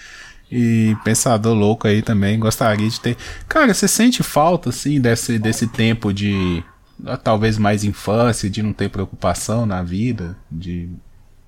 E 0.51 0.97
pensador 1.05 1.55
louco 1.55 1.87
aí 1.87 2.01
também, 2.01 2.39
gostaria 2.39 2.89
de 2.89 3.01
ter. 3.01 3.17
Cara, 3.47 3.75
você 3.75 3.89
sente 3.89 4.23
falta, 4.23 4.71
assim, 4.71 5.01
desse, 5.01 5.39
desse 5.39 5.67
tempo 5.67 6.15
de. 6.15 6.63
Talvez 7.23 7.59
mais 7.59 7.85
infância, 7.85 8.49
de 8.49 8.63
não 8.63 8.73
ter 8.73 8.89
preocupação 8.89 9.67
na 9.67 9.83
vida, 9.83 10.37
de. 10.51 10.89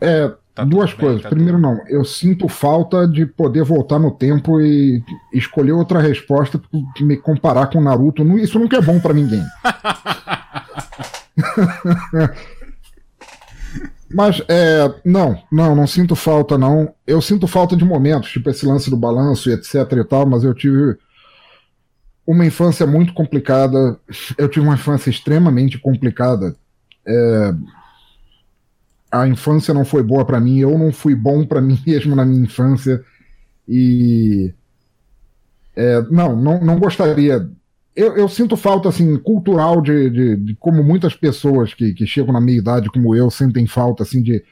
É, 0.00 0.32
Tá 0.58 0.64
Duas 0.64 0.90
bem, 0.90 0.98
coisas. 0.98 1.22
Tá 1.22 1.28
Primeiro, 1.28 1.56
não. 1.56 1.80
Eu 1.87 2.04
sinto 2.04 2.48
falta 2.48 3.06
de 3.06 3.24
poder 3.24 3.62
voltar 3.62 4.00
no 4.00 4.11
tempo 4.11 4.61
e 4.61 5.00
escolher 5.32 5.70
outra 5.70 6.00
resposta 6.00 6.58
para 6.58 7.06
me 7.06 7.16
comparar 7.16 7.68
com 7.68 7.80
Naruto. 7.80 8.24
Isso 8.37 8.58
nunca 8.58 8.78
é 8.78 8.80
bom 8.80 8.98
para 8.98 9.14
ninguém. 9.14 9.44
Mas, 14.12 14.42
é, 14.48 14.92
não, 15.04 15.40
não, 15.52 15.76
não 15.76 15.87
sinto 15.87 16.16
falta, 16.16 16.58
não. 16.58 16.92
Eu 17.06 17.22
sinto 17.22 17.46
falta 17.46 17.76
de 17.76 17.84
momentos, 17.84 18.32
tipo 18.32 18.50
esse 18.50 18.66
lance 18.66 18.90
do 18.90 18.96
balanço 18.96 19.48
e 19.48 19.52
etc 19.52 19.76
e 19.92 20.02
tal, 20.02 20.26
mas 20.26 20.42
eu 20.42 20.52
tive 20.54 20.98
uma 22.28 22.44
infância 22.44 22.86
muito 22.86 23.14
complicada. 23.14 23.98
Eu 24.36 24.50
tive 24.50 24.66
uma 24.66 24.74
infância 24.74 25.08
extremamente 25.08 25.78
complicada. 25.78 26.54
É, 27.06 27.54
a 29.10 29.26
infância 29.26 29.72
não 29.72 29.82
foi 29.82 30.02
boa 30.02 30.26
para 30.26 30.38
mim, 30.38 30.58
eu 30.58 30.76
não 30.76 30.92
fui 30.92 31.14
bom 31.14 31.46
para 31.46 31.58
mim 31.62 31.80
mesmo 31.86 32.14
na 32.14 32.26
minha 32.26 32.44
infância 32.44 33.02
e 33.66 34.52
é, 35.74 36.02
não, 36.10 36.36
não, 36.36 36.60
não 36.60 36.78
gostaria. 36.78 37.48
Eu, 37.96 38.14
eu, 38.14 38.28
sinto 38.28 38.58
falta 38.58 38.90
assim 38.90 39.16
cultural 39.16 39.80
de, 39.80 40.10
de, 40.10 40.36
de, 40.36 40.54
como 40.56 40.84
muitas 40.84 41.14
pessoas 41.14 41.72
que, 41.72 41.94
que 41.94 42.06
chegam 42.06 42.32
na 42.34 42.42
minha 42.42 42.58
idade 42.58 42.90
como 42.90 43.16
eu 43.16 43.30
sentem 43.30 43.66
falta 43.66 44.02
assim 44.02 44.22
de 44.22 44.44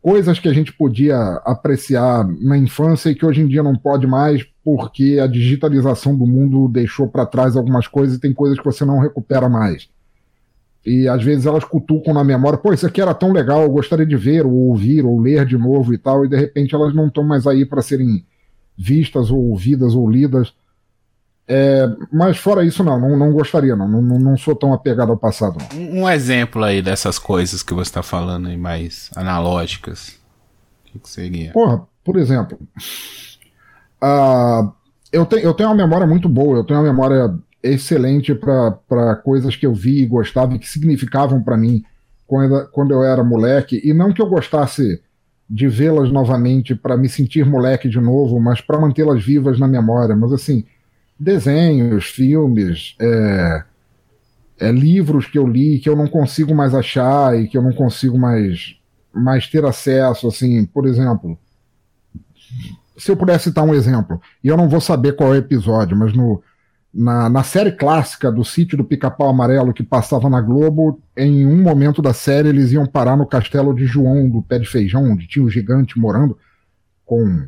coisas 0.00 0.38
que 0.38 0.48
a 0.48 0.52
gente 0.52 0.72
podia 0.72 1.16
apreciar 1.44 2.26
na 2.40 2.56
infância 2.56 3.10
e 3.10 3.14
que 3.14 3.26
hoje 3.26 3.40
em 3.42 3.46
dia 3.46 3.62
não 3.62 3.76
pode 3.76 4.06
mais 4.06 4.46
porque 4.64 5.18
a 5.22 5.26
digitalização 5.26 6.16
do 6.16 6.26
mundo 6.26 6.68
deixou 6.68 7.08
para 7.08 7.26
trás 7.26 7.56
algumas 7.56 7.86
coisas 7.86 8.16
e 8.16 8.20
tem 8.20 8.32
coisas 8.32 8.58
que 8.58 8.64
você 8.64 8.84
não 8.84 8.98
recupera 8.98 9.48
mais. 9.48 9.88
E 10.84 11.08
às 11.08 11.22
vezes 11.22 11.46
elas 11.46 11.64
cutucam 11.64 12.14
na 12.14 12.22
memória, 12.22 12.58
pô, 12.58 12.72
isso 12.72 12.86
aqui 12.86 13.00
era 13.00 13.12
tão 13.12 13.32
legal, 13.32 13.62
eu 13.62 13.70
gostaria 13.70 14.06
de 14.06 14.16
ver, 14.16 14.46
ou 14.46 14.52
ouvir, 14.52 15.04
ou 15.04 15.20
ler 15.20 15.44
de 15.44 15.58
novo 15.58 15.92
e 15.92 15.98
tal, 15.98 16.24
e 16.24 16.28
de 16.28 16.36
repente 16.36 16.74
elas 16.74 16.94
não 16.94 17.08
estão 17.08 17.24
mais 17.24 17.46
aí 17.46 17.66
para 17.66 17.82
serem 17.82 18.24
vistas, 18.76 19.30
ou 19.30 19.50
ouvidas, 19.50 19.94
ou 19.94 20.08
lidas. 20.08 20.54
É, 21.50 21.88
mas 22.12 22.36
fora 22.36 22.62
isso, 22.62 22.84
não, 22.84 23.00
não, 23.00 23.16
não 23.16 23.32
gostaria, 23.32 23.74
não, 23.74 23.88
não, 23.88 24.18
não 24.18 24.36
sou 24.36 24.54
tão 24.54 24.74
apegado 24.74 25.10
ao 25.10 25.16
passado. 25.16 25.56
Um, 25.74 26.02
um 26.02 26.08
exemplo 26.10 26.62
aí 26.62 26.82
dessas 26.82 27.18
coisas 27.18 27.62
que 27.62 27.72
você 27.72 27.88
está 27.88 28.02
falando 28.02 28.48
aí, 28.48 28.56
mais 28.58 29.10
analógicas. 29.16 30.10
O 30.84 30.92
que, 30.92 30.98
que 30.98 31.08
seria? 31.08 31.52
Porra, 31.52 31.86
por 32.04 32.18
exemplo, 32.18 32.58
uh, 34.02 34.70
eu, 35.10 35.24
te, 35.24 35.42
eu 35.42 35.54
tenho 35.54 35.70
uma 35.70 35.74
memória 35.74 36.06
muito 36.06 36.28
boa, 36.28 36.58
eu 36.58 36.64
tenho 36.64 36.80
uma 36.80 36.86
memória 36.86 37.34
excelente 37.62 38.34
para 38.34 39.16
coisas 39.16 39.56
que 39.56 39.64
eu 39.64 39.72
vi 39.72 40.02
e 40.02 40.06
gostava 40.06 40.54
e 40.54 40.58
que 40.58 40.68
significavam 40.68 41.42
para 41.42 41.56
mim 41.56 41.82
quando, 42.26 42.68
quando 42.72 42.92
eu 42.92 43.02
era 43.02 43.24
moleque. 43.24 43.80
E 43.82 43.94
não 43.94 44.12
que 44.12 44.20
eu 44.20 44.28
gostasse 44.28 45.02
de 45.48 45.66
vê-las 45.66 46.12
novamente 46.12 46.74
para 46.74 46.94
me 46.94 47.08
sentir 47.08 47.46
moleque 47.46 47.88
de 47.88 47.98
novo, 47.98 48.38
mas 48.38 48.60
para 48.60 48.78
mantê-las 48.78 49.24
vivas 49.24 49.58
na 49.58 49.66
memória. 49.66 50.14
Mas 50.14 50.30
assim, 50.32 50.64
desenhos, 51.18 52.06
filmes, 52.06 52.94
é, 53.00 53.64
é, 54.60 54.72
livros 54.72 55.26
que 55.26 55.38
eu 55.38 55.46
li 55.46 55.78
que 55.78 55.88
eu 55.88 55.96
não 55.96 56.06
consigo 56.06 56.54
mais 56.54 56.74
achar 56.74 57.38
e 57.38 57.48
que 57.48 57.56
eu 57.56 57.62
não 57.62 57.72
consigo 57.72 58.18
mais, 58.18 58.76
mais 59.12 59.46
ter 59.46 59.64
acesso. 59.64 60.28
Assim, 60.28 60.64
por 60.64 60.86
exemplo, 60.86 61.38
se 62.96 63.10
eu 63.10 63.16
pudesse 63.16 63.44
citar 63.44 63.64
um 63.64 63.74
exemplo, 63.74 64.20
e 64.42 64.48
eu 64.48 64.56
não 64.56 64.68
vou 64.68 64.80
saber 64.80 65.14
qual 65.16 65.34
é 65.34 65.38
o 65.38 65.40
episódio, 65.40 65.96
mas 65.96 66.12
no 66.12 66.42
na, 66.92 67.28
na 67.28 67.42
série 67.42 67.72
clássica 67.72 68.32
do 68.32 68.44
sítio 68.44 68.76
do 68.78 68.84
Pica-Pau 68.84 69.28
Amarelo 69.28 69.74
que 69.74 69.82
passava 69.82 70.28
na 70.28 70.40
Globo, 70.40 71.00
em 71.16 71.46
um 71.46 71.62
momento 71.62 72.00
da 72.00 72.14
série 72.14 72.48
eles 72.48 72.72
iam 72.72 72.86
parar 72.86 73.16
no 73.16 73.26
castelo 73.26 73.74
de 73.74 73.84
João 73.84 74.28
do 74.28 74.42
Pé 74.42 74.58
de 74.58 74.66
Feijão, 74.66 75.12
onde 75.12 75.28
tinha 75.28 75.44
o 75.44 75.50
gigante 75.50 75.98
morando, 75.98 76.36
com 77.04 77.46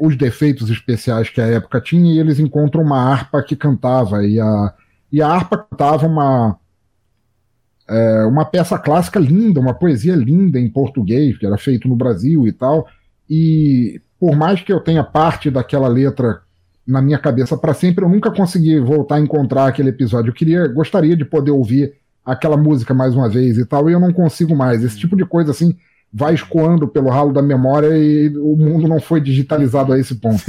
os 0.00 0.16
defeitos 0.16 0.70
especiais 0.70 1.28
que 1.28 1.40
a 1.40 1.46
época 1.46 1.80
tinha, 1.80 2.14
e 2.14 2.18
eles 2.18 2.38
encontram 2.38 2.82
uma 2.82 2.98
harpa 2.98 3.42
que 3.42 3.56
cantava, 3.56 4.24
e 4.24 4.40
a, 4.40 4.74
e 5.12 5.22
a 5.22 5.28
harpa 5.28 5.58
cantava 5.58 6.06
uma, 6.06 6.56
é, 7.88 8.24
uma 8.24 8.44
peça 8.44 8.78
clássica 8.78 9.18
linda, 9.18 9.60
uma 9.60 9.74
poesia 9.74 10.14
linda 10.14 10.58
em 10.58 10.70
português, 10.70 11.38
que 11.38 11.46
era 11.46 11.58
feito 11.58 11.88
no 11.88 11.96
Brasil 11.96 12.46
e 12.46 12.52
tal, 12.52 12.86
e 13.28 14.00
por 14.18 14.34
mais 14.34 14.62
que 14.62 14.72
eu 14.72 14.80
tenha 14.80 15.04
parte 15.04 15.50
daquela 15.50 15.88
letra 15.88 16.40
na 16.86 17.02
minha 17.02 17.18
cabeça 17.18 17.56
para 17.56 17.74
sempre. 17.74 18.04
Eu 18.04 18.08
nunca 18.08 18.30
consegui 18.30 18.78
voltar 18.78 19.16
a 19.16 19.20
encontrar 19.20 19.66
aquele 19.66 19.88
episódio. 19.88 20.30
Eu 20.30 20.34
queria, 20.34 20.68
gostaria 20.68 21.16
de 21.16 21.24
poder 21.24 21.50
ouvir 21.50 21.94
aquela 22.24 22.56
música 22.56 22.94
mais 22.94 23.14
uma 23.14 23.28
vez 23.28 23.58
e 23.58 23.66
tal, 23.66 23.90
e 23.90 23.92
eu 23.92 24.00
não 24.00 24.12
consigo 24.12 24.54
mais. 24.54 24.84
Esse 24.84 24.98
tipo 24.98 25.16
de 25.16 25.24
coisa 25.24 25.50
assim 25.50 25.76
vai 26.18 26.32
escoando 26.32 26.88
pelo 26.88 27.10
ralo 27.10 27.30
da 27.30 27.42
memória 27.42 27.88
e 27.88 28.34
o 28.38 28.56
mundo 28.56 28.88
não 28.88 28.98
foi 28.98 29.20
digitalizado 29.20 29.92
a 29.92 29.98
esse 29.98 30.14
ponto. 30.14 30.42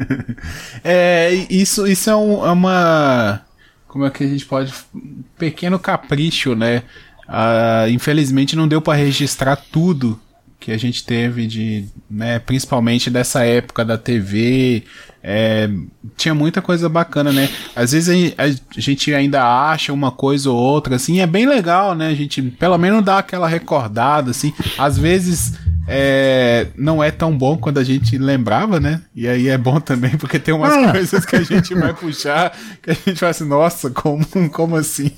é, 0.82 1.30
isso, 1.50 1.86
isso 1.86 2.08
é, 2.08 2.16
um, 2.16 2.46
é, 2.46 2.50
uma. 2.50 3.42
Como 3.86 4.06
é 4.06 4.10
que 4.10 4.24
a 4.24 4.26
gente 4.26 4.46
pode. 4.46 4.72
Um 4.94 5.22
pequeno 5.38 5.78
capricho, 5.78 6.54
né? 6.54 6.84
Uh, 7.28 7.90
infelizmente 7.90 8.56
não 8.56 8.66
deu 8.66 8.80
para 8.80 8.96
registrar 8.96 9.56
tudo 9.56 10.18
que 10.58 10.72
a 10.72 10.78
gente 10.78 11.04
teve 11.04 11.46
de, 11.46 11.84
né, 12.10 12.38
principalmente 12.38 13.10
dessa 13.10 13.44
época 13.44 13.84
da 13.84 13.98
TV, 13.98 14.84
é, 15.22 15.68
tinha 16.16 16.34
muita 16.34 16.62
coisa 16.62 16.88
bacana, 16.88 17.32
né? 17.32 17.48
Às 17.74 17.92
vezes 17.92 18.34
a, 18.38 18.44
a, 18.44 18.80
gente 18.80 19.12
ainda 19.12 19.42
acha 19.42 19.92
uma 19.92 20.10
coisa 20.10 20.50
ou 20.50 20.56
outra, 20.56 20.96
assim, 20.96 21.20
é 21.20 21.26
bem 21.26 21.46
legal, 21.46 21.94
né? 21.94 22.08
A 22.08 22.14
gente 22.14 22.40
pelo 22.42 22.78
menos 22.78 23.04
dá 23.04 23.18
aquela 23.18 23.48
recordada, 23.48 24.30
assim. 24.30 24.52
Às 24.78 24.96
vezes 24.96 25.58
é, 25.90 26.66
não 26.76 27.02
é 27.02 27.10
tão 27.10 27.36
bom 27.36 27.56
quando 27.56 27.78
a 27.78 27.84
gente 27.84 28.18
lembrava, 28.18 28.78
né? 28.78 29.00
E 29.14 29.26
aí 29.26 29.48
é 29.48 29.56
bom 29.56 29.80
também, 29.80 30.16
porque 30.18 30.38
tem 30.38 30.54
umas 30.54 30.72
ah. 30.72 30.92
coisas 30.92 31.24
que 31.24 31.34
a 31.34 31.42
gente 31.42 31.74
vai 31.74 31.94
puxar 31.94 32.56
que 32.82 32.90
a 32.90 32.94
gente 32.94 33.16
fala 33.16 33.30
assim, 33.30 33.48
nossa, 33.48 33.90
como, 33.90 34.24
como 34.50 34.76
assim? 34.76 35.10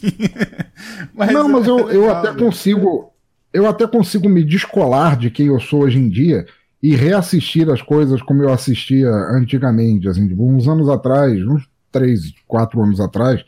mas 1.13 1.33
não, 1.33 1.49
mas 1.49 1.67
é 1.67 1.71
eu, 1.71 1.91
eu 1.91 2.15
até 2.15 2.33
consigo 2.33 3.11
eu 3.53 3.67
até 3.67 3.85
consigo 3.85 4.29
me 4.29 4.45
descolar 4.45 5.17
de 5.17 5.29
quem 5.29 5.47
eu 5.47 5.59
sou 5.59 5.83
hoje 5.83 5.99
em 5.99 6.09
dia 6.09 6.47
e 6.83 6.97
reassistir 6.97 7.69
as 7.71 7.83
coisas 7.83 8.23
como 8.23 8.43
eu 8.43 8.53
assistia 8.53 9.11
antigamente, 9.11 10.09
assim, 10.09 10.27
tipo, 10.27 10.47
uns 10.47 10.67
anos 10.67 10.89
atrás, 10.89 11.41
uns 11.47 11.69
três, 11.93 12.33
quatro 12.47 12.83
anos 12.83 13.01
atrás, 13.01 13.45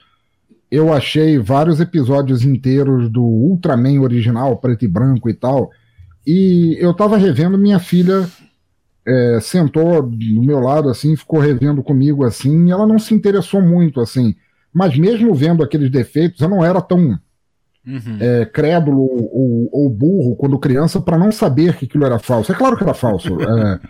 eu 0.71 0.93
achei 0.93 1.39
vários 1.39 1.81
episódios 1.81 2.45
inteiros 2.45 3.11
do 3.11 3.23
Ultraman 3.23 4.01
original, 4.01 4.57
preto 4.57 4.85
e 4.85 4.89
branco 4.89 5.29
e 5.29 5.35
tal, 5.35 5.71
e 6.27 6.77
eu 6.79 6.95
tava 6.95 7.17
revendo, 7.17 7.59
minha 7.59 7.79
filha 7.79 8.29
é, 9.07 9.39
sentou 9.41 10.03
do 10.03 10.43
meu 10.43 10.61
lado, 10.61 10.89
assim, 10.89 11.17
ficou 11.17 11.41
revendo 11.41 11.83
comigo, 11.83 12.25
assim, 12.25 12.67
e 12.67 12.71
ela 12.71 12.87
não 12.87 12.99
se 12.99 13.15
interessou 13.15 13.61
muito, 13.61 14.01
assim, 14.01 14.35
mas 14.73 14.97
mesmo 14.97 15.35
vendo 15.35 15.63
aqueles 15.63 15.91
defeitos, 15.91 16.41
eu 16.41 16.49
não 16.49 16.65
era 16.65 16.81
tão 16.81 17.19
uhum. 17.87 18.19
é, 18.21 18.45
crédulo 18.45 19.01
ou, 19.01 19.69
ou, 19.73 19.91
burro 19.91 20.37
quando 20.37 20.59
criança 20.59 21.01
para 21.01 21.19
não 21.19 21.33
saber 21.33 21.77
que 21.77 21.85
aquilo 21.85 22.05
era 22.05 22.19
falso. 22.19 22.53
É 22.53 22.55
claro 22.55 22.77
que 22.77 22.83
era 22.83 22.95
falso. 22.95 23.37
é, 23.43 23.81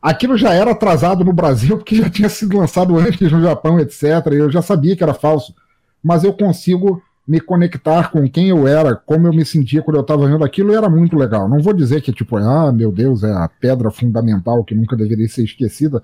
aquilo 0.00 0.36
já 0.36 0.52
era 0.52 0.72
atrasado 0.72 1.24
no 1.24 1.32
Brasil 1.32 1.76
porque 1.76 1.96
já 1.96 2.10
tinha 2.10 2.28
sido 2.28 2.58
lançado 2.58 2.96
antes 2.96 3.30
no 3.30 3.42
Japão, 3.42 3.78
etc. 3.80 4.04
Eu 4.32 4.50
já 4.50 4.62
sabia 4.62 4.96
que 4.96 5.02
era 5.02 5.14
falso. 5.14 5.54
Mas 6.02 6.24
eu 6.24 6.32
consigo 6.32 7.02
me 7.26 7.40
conectar 7.40 8.10
com 8.10 8.28
quem 8.28 8.48
eu 8.48 8.66
era, 8.66 8.96
como 8.96 9.28
eu 9.28 9.32
me 9.32 9.44
sentia 9.44 9.80
quando 9.80 9.96
eu 9.96 10.02
estava 10.02 10.26
vendo 10.26 10.44
aquilo, 10.44 10.72
e 10.72 10.74
era 10.74 10.88
muito 10.88 11.16
legal. 11.16 11.48
Não 11.48 11.60
vou 11.60 11.72
dizer 11.72 12.02
que, 12.02 12.12
tipo, 12.12 12.36
ah, 12.36 12.72
meu 12.72 12.90
Deus, 12.90 13.22
é 13.22 13.30
a 13.30 13.48
pedra 13.48 13.90
fundamental 13.90 14.64
que 14.64 14.74
nunca 14.74 14.96
deveria 14.96 15.28
ser 15.28 15.44
esquecida. 15.44 16.02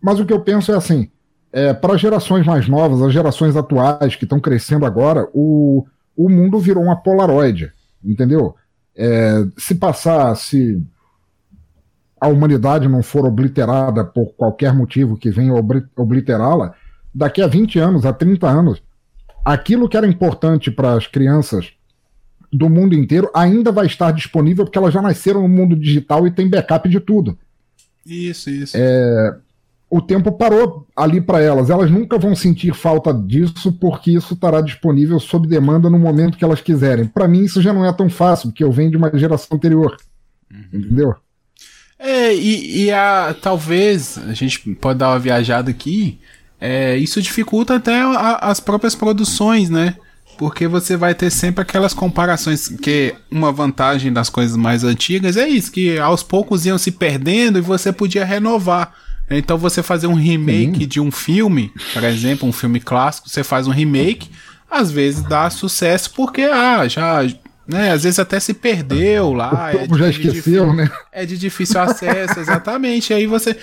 Mas 0.00 0.20
o 0.20 0.26
que 0.26 0.32
eu 0.32 0.40
penso 0.40 0.72
é 0.72 0.76
assim: 0.76 1.08
é, 1.52 1.72
para 1.72 1.96
gerações 1.96 2.46
mais 2.46 2.68
novas, 2.68 3.02
as 3.02 3.12
gerações 3.12 3.56
atuais 3.56 4.14
que 4.14 4.24
estão 4.24 4.38
crescendo 4.38 4.84
agora, 4.84 5.26
o, 5.32 5.86
o 6.24 6.28
mundo 6.28 6.58
virou 6.58 6.84
uma 6.84 6.96
Polaroid, 6.96 7.72
entendeu? 8.04 8.54
É, 8.94 9.44
se 9.56 9.74
passar, 9.74 10.34
se 10.34 10.82
a 12.20 12.28
humanidade 12.28 12.86
não 12.86 13.02
for 13.02 13.24
obliterada 13.24 14.04
por 14.04 14.34
qualquer 14.34 14.74
motivo 14.74 15.16
que 15.16 15.30
venha 15.30 15.54
obliterá-la, 15.96 16.74
daqui 17.14 17.40
a 17.40 17.46
20 17.46 17.78
anos, 17.78 18.04
a 18.04 18.12
30 18.12 18.46
anos, 18.46 18.82
aquilo 19.42 19.88
que 19.88 19.96
era 19.96 20.06
importante 20.06 20.70
para 20.70 20.92
as 20.92 21.06
crianças 21.06 21.72
do 22.52 22.68
mundo 22.68 22.94
inteiro 22.94 23.30
ainda 23.34 23.72
vai 23.72 23.86
estar 23.86 24.10
disponível 24.10 24.64
porque 24.64 24.76
elas 24.76 24.92
já 24.92 25.00
nasceram 25.00 25.40
no 25.42 25.48
mundo 25.48 25.74
digital 25.74 26.26
e 26.26 26.30
tem 26.30 26.50
backup 26.50 26.86
de 26.86 27.00
tudo. 27.00 27.38
Isso, 28.04 28.50
isso. 28.50 28.76
É, 28.76 29.36
o 29.90 30.00
tempo 30.00 30.30
parou 30.30 30.86
ali 30.94 31.20
para 31.20 31.40
elas. 31.40 31.68
Elas 31.68 31.90
nunca 31.90 32.16
vão 32.16 32.36
sentir 32.36 32.72
falta 32.72 33.12
disso 33.12 33.72
porque 33.72 34.12
isso 34.12 34.34
estará 34.34 34.60
disponível 34.60 35.18
sob 35.18 35.48
demanda 35.48 35.90
no 35.90 35.98
momento 35.98 36.38
que 36.38 36.44
elas 36.44 36.60
quiserem. 36.60 37.06
Para 37.06 37.26
mim 37.26 37.42
isso 37.42 37.60
já 37.60 37.72
não 37.72 37.84
é 37.84 37.92
tão 37.92 38.08
fácil 38.08 38.50
porque 38.50 38.62
eu 38.62 38.70
venho 38.70 38.92
de 38.92 38.96
uma 38.96 39.10
geração 39.18 39.56
anterior. 39.56 39.96
Uhum. 40.48 40.64
Entendeu? 40.72 41.16
É, 41.98 42.32
e, 42.32 42.84
e 42.84 42.90
a, 42.92 43.34
talvez 43.42 44.16
a 44.16 44.32
gente 44.32 44.60
pode 44.76 45.00
dar 45.00 45.10
uma 45.10 45.18
viajada 45.18 45.70
aqui. 45.70 46.20
É, 46.60 46.96
isso 46.96 47.20
dificulta 47.20 47.76
até 47.76 48.00
a, 48.00 48.36
as 48.42 48.60
próprias 48.60 48.94
produções, 48.94 49.68
né? 49.68 49.96
Porque 50.38 50.68
você 50.68 50.96
vai 50.96 51.14
ter 51.14 51.30
sempre 51.30 51.62
aquelas 51.62 51.92
comparações, 51.92 52.68
que 52.68 53.14
uma 53.30 53.52
vantagem 53.52 54.12
das 54.12 54.30
coisas 54.30 54.56
mais 54.56 54.84
antigas 54.84 55.36
é 55.36 55.48
isso, 55.48 55.72
que 55.72 55.98
aos 55.98 56.22
poucos 56.22 56.64
iam 56.64 56.78
se 56.78 56.92
perdendo 56.92 57.58
e 57.58 57.62
você 57.62 57.92
podia 57.92 58.24
renovar. 58.24 58.94
Então 59.30 59.56
você 59.56 59.82
fazer 59.82 60.08
um 60.08 60.14
remake 60.14 60.84
de 60.86 61.00
um 61.00 61.10
filme, 61.10 61.72
por 61.92 62.02
exemplo, 62.02 62.48
um 62.48 62.52
filme 62.52 62.80
clássico, 62.80 63.28
você 63.28 63.44
faz 63.44 63.66
um 63.68 63.70
remake, 63.70 64.28
às 64.68 64.90
vezes 64.90 65.22
dá 65.22 65.48
sucesso 65.48 66.10
porque 66.14 66.42
ah, 66.42 66.86
já 66.88 67.22
né, 67.66 67.92
às 67.92 68.02
vezes 68.02 68.18
até 68.18 68.40
se 68.40 68.52
perdeu 68.52 69.32
lá. 69.32 69.70
O 69.72 69.78
é 69.78 69.86
de, 69.86 69.98
já 69.98 70.10
esqueceu, 70.10 70.74
né? 70.74 70.90
É 71.12 71.24
de 71.24 71.38
difícil 71.38 71.80
acesso, 71.80 72.40
exatamente. 72.40 73.14
Aí 73.14 73.26
você 73.26 73.56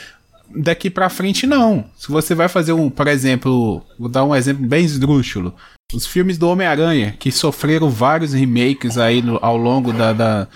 daqui 0.55 0.89
para 0.89 1.09
frente 1.09 1.45
não. 1.45 1.85
Se 1.97 2.09
você 2.09 2.33
vai 2.33 2.47
fazer 2.47 2.71
um, 2.71 2.89
por 2.89 3.07
exemplo, 3.07 3.83
vou 3.99 4.07
dar 4.07 4.23
um 4.23 4.33
exemplo 4.33 4.65
bem 4.65 4.85
esdrúxulo. 4.85 5.53
Os 5.93 6.05
filmes 6.05 6.37
do 6.37 6.49
Homem-Aranha, 6.49 7.15
que 7.19 7.31
sofreram 7.31 7.89
vários 7.89 8.33
remakes 8.33 8.97
aí 8.97 9.21
no, 9.21 9.39
ao 9.41 9.57
longo 9.57 9.91
da, 9.91 10.13
da, 10.13 10.47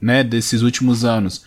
né, 0.00 0.24
desses 0.24 0.62
últimos 0.62 1.04
anos. 1.04 1.44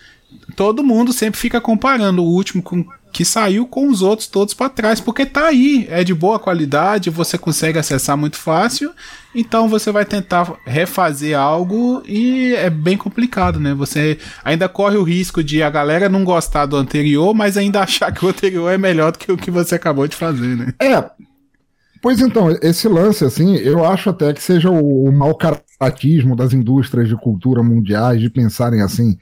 Todo 0.56 0.84
mundo 0.84 1.14
sempre 1.14 1.40
fica 1.40 1.62
comparando 1.62 2.24
o 2.24 2.28
último 2.28 2.62
com, 2.62 2.86
que 3.14 3.24
saiu 3.24 3.66
com 3.66 3.90
os 3.90 4.02
outros 4.02 4.28
todos 4.28 4.54
para 4.54 4.70
trás, 4.70 5.00
porque 5.00 5.26
tá 5.26 5.48
aí, 5.48 5.88
é 5.90 6.04
de 6.04 6.14
boa 6.14 6.38
qualidade, 6.38 7.10
você 7.10 7.38
consegue 7.38 7.80
acessar 7.80 8.18
muito 8.18 8.38
fácil, 8.38 8.92
então 9.34 9.70
você 9.70 9.92
vai 9.92 10.06
tentar 10.06 10.54
refazer 10.66 11.38
algo 11.38 12.04
e 12.06 12.54
é 12.56 12.70
bem 12.70 12.98
complicado, 12.98 13.60
né? 13.60 13.74
Você 13.74 14.18
ainda 14.44 14.68
corre 14.68 14.98
o 14.98 15.04
risco 15.04 15.44
de 15.44 15.64
a 15.64 15.70
galera 15.70 16.10
não 16.10 16.24
gostar 16.24 16.66
do 16.66 16.76
anterior, 16.76 17.34
mas 17.34 17.56
ainda 17.56 17.82
achar 17.84 18.12
que 18.12 18.26
o 18.26 18.30
anterior 18.30 18.70
é 18.70 18.78
melhor 18.78 19.12
do 19.12 19.20
que 19.20 19.32
o 19.32 19.38
que 19.38 19.52
você 19.52 19.76
acabou 19.76 20.08
de 20.08 20.16
fazer, 20.16 20.56
né? 20.56 20.74
É, 20.80 21.04
Pois 22.00 22.22
então, 22.22 22.56
esse 22.62 22.88
lance, 22.88 23.26
assim, 23.26 23.56
eu 23.56 23.84
acho 23.84 24.12
até 24.12 24.32
que 24.32 24.42
seja 24.42 24.70
o, 24.70 25.06
o 25.06 25.12
mau 25.12 25.36
caratismo 25.36 26.36
das 26.36 26.54
indústrias 26.54 27.10
de 27.10 27.16
cultura 27.16 27.64
mundiais 27.64 28.22
de 28.22 28.30
pensarem 28.30 28.82
assim, 28.82 29.18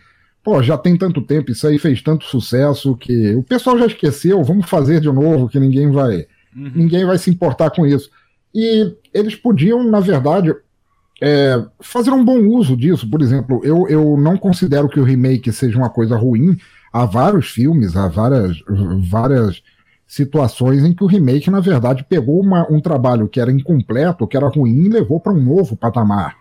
pô, 0.46 0.62
já 0.62 0.78
tem 0.78 0.96
tanto 0.96 1.24
tempo, 1.24 1.52
isso 1.52 1.66
aí 1.66 1.80
fez 1.80 2.04
tanto 2.04 2.24
sucesso 2.26 2.96
que 2.96 3.34
o 3.34 3.42
pessoal 3.42 3.80
já 3.80 3.88
esqueceu, 3.88 4.44
vamos 4.44 4.70
fazer 4.70 5.02
de 5.02 5.12
novo, 5.12 5.50
que 5.50 5.60
ninguém 5.60 5.90
vai, 5.90 6.28
uhum. 6.56 6.72
ninguém 6.76 7.04
vai 7.04 7.18
se 7.18 7.32
importar 7.32 7.72
com 7.72 7.84
isso. 7.84 8.12
E 8.54 8.96
eles 9.12 9.36
podiam, 9.36 9.84
na 9.84 10.00
verdade, 10.00 10.54
é, 11.20 11.66
fazer 11.82 12.12
um 12.12 12.24
bom 12.24 12.38
uso 12.46 12.78
disso. 12.78 13.10
Por 13.10 13.24
exemplo, 13.24 13.60
eu, 13.64 13.88
eu 13.90 14.16
não 14.18 14.38
considero 14.38 14.88
que 14.88 15.00
o 15.00 15.04
remake 15.04 15.52
seja 15.52 15.80
uma 15.80 15.90
coisa 15.90 16.16
ruim. 16.16 16.56
Há 16.94 17.06
vários 17.06 17.50
filmes, 17.50 17.98
há 17.98 18.08
várias, 18.08 18.58
várias 19.10 19.64
situações 20.08 20.86
em 20.86 20.94
que 20.94 21.04
o 21.04 21.08
remake, 21.08 21.50
na 21.50 21.60
verdade, 21.60 22.06
pegou 22.08 22.40
uma, 22.40 22.72
um 22.72 22.80
trabalho 22.80 23.28
que 23.28 23.40
era 23.42 23.52
incompleto, 23.52 24.28
que 24.28 24.38
era 24.38 24.48
ruim, 24.48 24.86
e 24.86 24.90
levou 24.90 25.20
para 25.20 25.34
um 25.34 25.44
novo 25.44 25.76
patamar. 25.76 26.38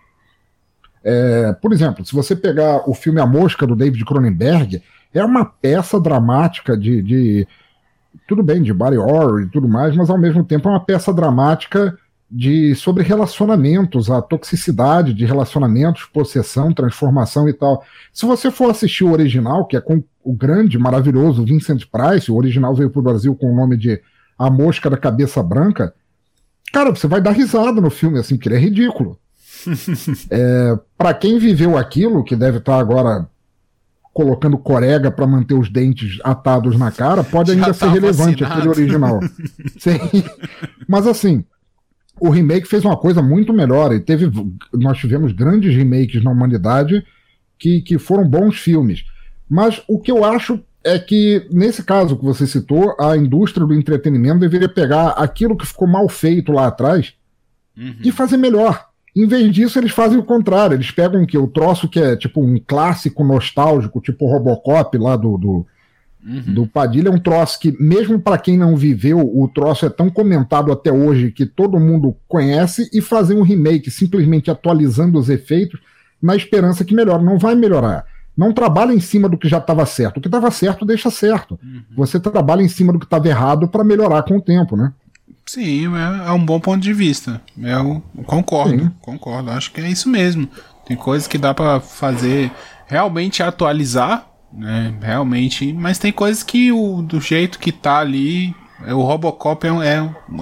É, 1.05 1.53
por 1.61 1.73
exemplo, 1.73 2.05
se 2.05 2.15
você 2.15 2.35
pegar 2.35 2.89
o 2.89 2.95
filme 2.95 3.21
A 3.21 3.27
Mosca, 3.27 3.67
do 3.67 3.77
David 3.77 4.03
Cronenberg, 4.07 4.83
é 5.13 5.23
uma 5.23 5.45
peça 5.45 6.01
dramática 6.01 6.77
de, 6.77 7.03
de 7.03 7.49
tudo 8.27 8.43
bem, 8.43 8.63
de 8.63 8.73
body 8.73 8.97
horror 8.97 9.43
e 9.43 9.49
tudo 9.49 9.69
mais, 9.69 9.95
mas 9.95 10.09
ao 10.09 10.19
mesmo 10.19 10.43
tempo 10.43 10.69
é 10.69 10.73
uma 10.73 10.85
peça 10.85 11.13
dramática 11.13 11.97
de 12.31 12.75
sobre 12.75 13.05
relacionamentos, 13.05 14.11
a 14.11 14.21
toxicidade 14.21 15.13
de 15.13 15.25
relacionamentos, 15.25 16.05
possessão, 16.05 16.73
transformação 16.73 17.49
e 17.49 17.53
tal. 17.53 17.85
Se 18.13 18.25
você 18.27 18.51
for 18.51 18.71
assistir 18.71 19.05
o 19.05 19.13
original, 19.13 19.67
que 19.67 19.77
é 19.77 19.81
com 19.81 20.03
o 20.25 20.33
grande, 20.33 20.79
maravilhoso 20.79 21.45
Vincent 21.45 21.85
Price, 21.93 22.33
o 22.33 22.37
original 22.37 22.75
veio 22.75 22.91
para 22.91 23.01
o 23.01 23.03
Brasil 23.05 23.37
com 23.37 23.53
o 23.53 23.55
nome 23.55 23.77
de 23.77 24.01
A 24.39 24.51
Mosca 24.51 24.89
da 24.89 24.97
Cabeça 24.97 25.43
Branca, 25.43 25.95
cara, 26.73 26.91
você 26.91 27.07
vai 27.07 27.21
dar 27.21 27.33
risada 27.33 27.81
no 27.81 27.91
filme, 27.91 28.19
assim, 28.19 28.37
porque 28.37 28.49
ele 28.49 28.57
é 28.57 28.61
ridículo. 28.61 29.19
É, 30.31 30.79
para 30.97 31.15
quem 31.15 31.39
viveu 31.39 31.77
aquilo, 31.77 32.25
que 32.25 32.37
deve 32.37 32.59
estar 32.59 32.75
tá 32.75 32.79
agora 32.79 33.29
colocando 34.13 34.57
corega 34.57 35.11
para 35.11 35.27
manter 35.27 35.55
os 35.55 35.69
dentes 35.69 36.19
atados 36.23 36.79
na 36.79 36.93
cara, 36.93 37.25
pode 37.25 37.51
ainda 37.53 37.73
ser 37.73 37.87
tá 37.87 37.93
relevante 37.93 38.45
vacinado. 38.45 38.55
aquele 38.55 38.69
original. 38.69 39.21
Mas 40.89 41.07
assim, 41.07 41.45
o 42.21 42.31
remake 42.31 42.69
fez 42.69 42.85
uma 42.85 42.97
coisa 42.97 43.21
muito 43.21 43.53
melhor 43.53 43.93
e 43.93 44.01
teve 44.01 44.31
nós 44.73 44.99
tivemos 44.99 45.33
grandes 45.33 45.75
remakes 45.75 46.23
na 46.23 46.31
humanidade 46.31 47.05
que, 47.59 47.83
que 47.83 47.99
foram 47.99 48.29
bons 48.29 48.57
filmes. 48.59 49.05
Mas 49.49 49.83
o 49.89 50.01
que 50.01 50.11
eu 50.11 50.25
acho 50.25 50.61
é 50.85 50.99
que, 50.99 51.49
nesse 51.51 51.83
caso 51.83 52.17
que 52.17 52.25
você 52.25 52.47
citou, 52.47 52.95
a 53.01 53.17
indústria 53.17 53.67
do 53.67 53.75
entretenimento 53.75 54.41
deveria 54.41 54.69
pegar 54.69 55.11
aquilo 55.11 55.57
que 55.57 55.67
ficou 55.67 55.89
mal 55.89 56.09
feito 56.09 56.53
lá 56.53 56.67
atrás 56.67 57.15
uhum. 57.77 57.97
e 58.05 58.13
fazer 58.13 58.37
melhor. 58.37 58.87
Em 59.17 59.27
vez 59.27 59.53
disso, 59.53 59.79
eles 59.79 59.93
fazem 59.93 60.19
o 60.19 60.25
contrário. 60.25 60.75
Eles 60.75 60.91
pegam 60.91 61.23
o 61.23 61.27
que? 61.27 61.39
O 61.39 61.47
troço 61.47 61.89
que 61.89 62.01
é 62.01 62.17
tipo 62.17 62.43
um 62.43 62.59
clássico 62.59 63.23
nostálgico, 63.23 64.01
tipo 64.01 64.27
Robocop 64.27 64.99
lá 64.99 65.17
do, 65.17 65.39
do, 65.39 65.67
Uhum. 66.27 66.55
do 66.55 66.67
Padilha 66.67 67.09
é 67.09 67.13
um 67.13 67.19
troço 67.19 67.61
que, 67.61 67.77
mesmo 67.79 68.19
para 68.19 68.39
quem 68.39 68.57
não 68.57 68.75
viveu, 68.77 69.21
o 69.21 69.47
troço 69.47 69.85
é 69.85 69.91
tão 69.91 70.09
comentado 70.09 70.73
até 70.73 70.91
hoje 70.91 71.31
que 71.31 71.45
todo 71.45 71.79
mundo 71.79 72.17
conhece, 72.27 72.89
e 72.95 73.03
fazer 73.03 73.35
um 73.35 73.43
remake 73.43 73.91
simplesmente 73.91 74.51
atualizando 74.51 75.19
os 75.19 75.29
efeitos 75.29 75.79
na 76.23 76.35
esperança 76.35 76.85
que 76.85 76.95
melhore. 76.95 77.23
Não 77.23 77.39
vai 77.39 77.55
melhorar. 77.55 78.07
Não 78.35 78.53
trabalha 78.53 78.93
em 78.93 79.01
cima 79.01 79.29
do 79.29 79.37
que 79.37 79.49
já 79.49 79.59
estava 79.59 79.85
certo. 79.85 80.17
O 80.17 80.21
que 80.21 80.29
estava 80.29 80.51
certo, 80.51 80.87
deixa 80.87 81.11
certo. 81.11 81.59
Uhum. 81.63 81.83
Você 81.95 82.19
trabalha 82.19 82.63
em 82.63 82.69
cima 82.69 82.93
do 82.93 82.99
que 82.99 83.05
estava 83.05 83.29
errado 83.29 83.69
para 83.69 83.85
melhorar 83.85 84.23
com 84.23 84.39
o 84.39 84.41
tempo, 84.41 84.77
né? 84.77 84.93
Sim, 85.47 85.95
é, 85.97 86.29
é, 86.29 86.33
um 86.33 86.45
bom 86.45 86.59
ponto 86.59 86.83
de 86.83 86.93
vista. 86.93 87.41
Eu 87.61 88.03
concordo, 88.27 88.85
Sim. 88.85 88.91
concordo. 89.01 89.51
Acho 89.51 89.71
que 89.73 89.81
é 89.81 89.89
isso 89.89 90.09
mesmo. 90.09 90.49
Tem 90.87 90.97
coisas 90.97 91.29
que 91.29 91.39
dá 91.39 91.53
para 91.55 91.81
fazer 91.81 92.51
realmente 92.87 93.43
atualizar 93.43 94.35
né? 94.57 94.95
Realmente, 95.01 95.73
mas 95.73 95.99
tem 95.99 96.13
coisas 96.13 96.43
que 96.43 96.71
o, 96.71 97.03
do 97.03 97.21
jeito 97.21 97.59
que 97.59 97.73
tá 97.73 97.99
ali, 97.99 98.55
o 98.87 99.03
Robocop 99.03 99.67
é 99.67 99.73
um, 99.73 99.83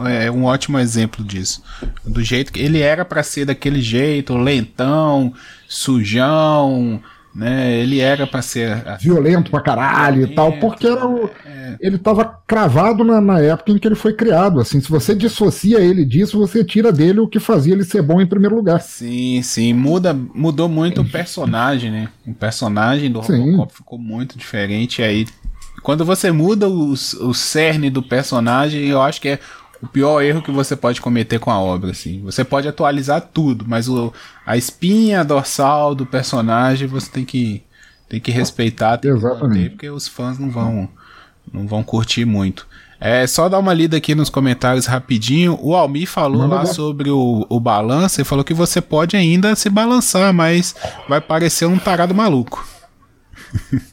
é, 0.07 0.27
é 0.27 0.31
um 0.31 0.45
ótimo 0.45 0.79
exemplo 0.79 1.25
disso. 1.25 1.63
Do 2.05 2.23
jeito 2.23 2.53
que 2.53 2.61
ele 2.61 2.81
era 2.81 3.05
para 3.05 3.23
ser 3.23 3.47
daquele 3.47 3.81
jeito, 3.81 4.37
lentão, 4.37 5.33
sujão, 5.67 7.03
né? 7.35 7.79
Ele 7.79 8.01
era 8.01 8.27
para 8.27 8.43
ser 8.43 8.85
violento 9.01 9.51
pra 9.51 9.61
caralho 9.61 10.19
violento, 10.19 10.33
e 10.33 10.35
tal, 10.35 10.53
porque 10.59 10.87
era 10.87 11.07
o, 11.07 11.31
é. 11.47 11.77
ele 11.81 11.99
tava 11.99 12.25
cravado 12.47 13.03
na, 13.03 13.21
na, 13.21 13.41
época 13.41 13.73
em 13.73 13.79
que 13.79 13.89
ele 13.89 13.95
foi 13.95 14.13
criado, 14.13 14.61
assim, 14.61 14.81
se 14.81 14.89
você 14.89 15.15
dissocia 15.15 15.81
ele 15.81 16.05
disso, 16.05 16.39
você 16.39 16.63
tira 16.63 16.93
dele 16.93 17.21
o 17.21 17.29
que 17.29 17.41
fazia 17.41 17.73
ele 17.73 17.85
ser 17.85 18.03
bom 18.03 18.21
em 18.21 18.27
primeiro 18.27 18.55
lugar. 18.55 18.81
Sim, 18.81 19.41
sim, 19.43 19.73
muda, 19.73 20.13
mudou 20.13 20.69
muito 20.69 21.01
o 21.01 21.09
personagem, 21.09 21.91
né? 21.91 22.09
O 22.27 22.35
personagem 22.35 23.11
do 23.11 23.21
Robocop 23.21 23.73
sim. 23.73 23.77
ficou 23.79 23.99
muito 23.99 24.39
diferente 24.39 25.03
aí 25.03 25.27
quando 25.83 26.05
você 26.05 26.31
muda 26.31 26.69
o, 26.69 26.93
o 26.93 27.35
cerne 27.35 27.91
do 27.91 28.03
personagem, 28.03 28.87
eu 28.87 29.03
acho 29.03 29.21
que 29.21 29.31
é 29.31 29.39
o 29.83 29.87
pior 29.89 30.23
erro 30.23 30.41
que 30.41 30.53
você 30.53 30.77
pode 30.77 31.01
cometer 31.01 31.41
com 31.41 31.51
a 31.51 31.59
obra, 31.59 31.91
assim. 31.91 32.23
Você 32.23 32.45
pode 32.45 32.69
atualizar 32.69 33.21
tudo, 33.21 33.65
mas 33.67 33.89
o, 33.89 34.13
a 34.47 34.57
espinha 34.57 35.25
dorsal 35.25 35.93
do 35.93 36.07
personagem 36.07 36.87
você 36.87 37.11
tem 37.11 37.25
que, 37.25 37.65
tem 38.09 38.21
que 38.21 38.31
respeitar, 38.31 38.97
tem 38.99 39.11
Exatamente. 39.11 39.41
que 39.41 39.49
manter, 39.49 39.71
porque 39.71 39.91
os 39.91 40.07
fãs 40.07 40.39
não 40.39 40.51
vão, 40.51 40.89
não 41.53 41.67
vão 41.67 41.83
curtir 41.83 42.25
muito. 42.25 42.67
É 43.01 43.27
só 43.27 43.49
dar 43.49 43.59
uma 43.59 43.75
lida 43.75 43.97
aqui 43.97 44.15
nos 44.15 44.31
comentários 44.31 44.87
rapidinho. 44.87 45.59
O 45.61 45.75
Almi 45.75 46.07
falou 46.07 46.47
lá 46.47 46.65
sobre 46.65 47.11
o, 47.11 47.45
o 47.49 47.59
balanço 47.59 48.21
e 48.21 48.25
falou 48.25 48.45
que 48.45 48.55
você 48.55 48.81
pode 48.81 49.17
ainda 49.17 49.57
se 49.57 49.69
balançar, 49.69 50.33
mas 50.33 50.77
vai 51.09 51.21
parecer 51.21 51.67
um 51.67 51.79
tarado 51.79 52.15
maluco. 52.15 52.65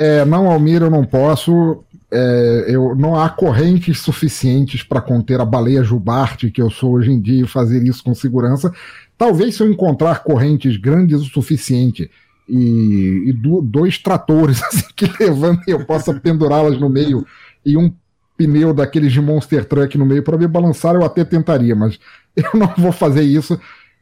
É, 0.00 0.24
não, 0.24 0.48
Almir, 0.48 0.80
eu 0.80 0.90
não 0.90 1.04
posso 1.04 1.82
é, 2.10 2.64
eu, 2.68 2.94
não 2.94 3.14
há 3.20 3.28
correntes 3.28 4.00
suficientes 4.00 4.82
para 4.82 5.00
conter 5.00 5.40
a 5.40 5.44
baleia 5.44 5.84
jubarte 5.84 6.50
que 6.50 6.60
eu 6.60 6.70
sou 6.70 6.92
hoje 6.92 7.10
em 7.10 7.20
dia 7.20 7.44
e 7.44 7.48
fazer 7.48 7.82
isso 7.82 8.02
com 8.02 8.14
segurança. 8.14 8.72
Talvez 9.16 9.56
se 9.56 9.62
eu 9.62 9.70
encontrar 9.70 10.22
correntes 10.22 10.76
grandes 10.76 11.20
o 11.20 11.24
suficiente 11.24 12.10
e, 12.48 13.24
e 13.26 13.32
do, 13.32 13.60
dois 13.60 13.98
tratores 13.98 14.62
assim, 14.64 14.86
que 14.96 15.06
levantem 15.22 15.74
eu 15.74 15.84
possa 15.84 16.14
pendurá-las 16.14 16.80
no 16.80 16.88
meio 16.88 17.26
e 17.64 17.76
um 17.76 17.92
pneu 18.38 18.72
daqueles 18.72 19.12
de 19.12 19.20
Monster 19.20 19.64
Truck 19.64 19.98
no 19.98 20.06
meio 20.06 20.22
para 20.22 20.38
me 20.38 20.46
balançar, 20.46 20.94
eu 20.94 21.04
até 21.04 21.24
tentaria, 21.24 21.74
mas 21.74 21.98
eu 22.34 22.50
não 22.54 22.72
vou 22.78 22.92
fazer 22.92 23.22
isso 23.22 23.60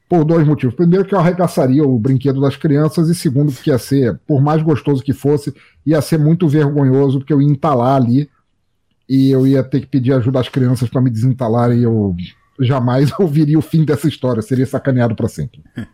por 0.08 0.24
dois 0.24 0.46
motivos. 0.46 0.74
Primeiro, 0.74 1.04
que 1.04 1.14
eu 1.14 1.18
arregaçaria 1.18 1.84
o 1.84 1.98
brinquedo 1.98 2.40
das 2.40 2.56
crianças, 2.56 3.08
e 3.08 3.14
segundo, 3.14 3.52
porque 3.52 3.70
ia 3.70 3.78
ser, 3.78 4.18
por 4.26 4.40
mais 4.40 4.62
gostoso 4.62 5.02
que 5.02 5.12
fosse, 5.12 5.52
ia 5.84 6.00
ser 6.00 6.18
muito 6.18 6.48
vergonhoso, 6.48 7.18
porque 7.18 7.32
eu 7.32 7.42
ia 7.42 7.48
entalar 7.48 7.96
ali 7.96 8.28
e 9.08 9.30
eu 9.30 9.46
ia 9.46 9.62
ter 9.62 9.80
que 9.80 9.86
pedir 9.86 10.12
ajuda 10.12 10.40
às 10.40 10.48
crianças 10.48 10.88
para 10.88 11.00
me 11.00 11.10
desentalar 11.10 11.72
e 11.72 11.82
eu 11.82 12.14
jamais 12.60 13.10
ouviria 13.18 13.58
o 13.58 13.62
fim 13.62 13.84
dessa 13.84 14.08
história, 14.08 14.42
seria 14.42 14.66
sacaneado 14.66 15.14
para 15.14 15.28
sempre. 15.28 15.62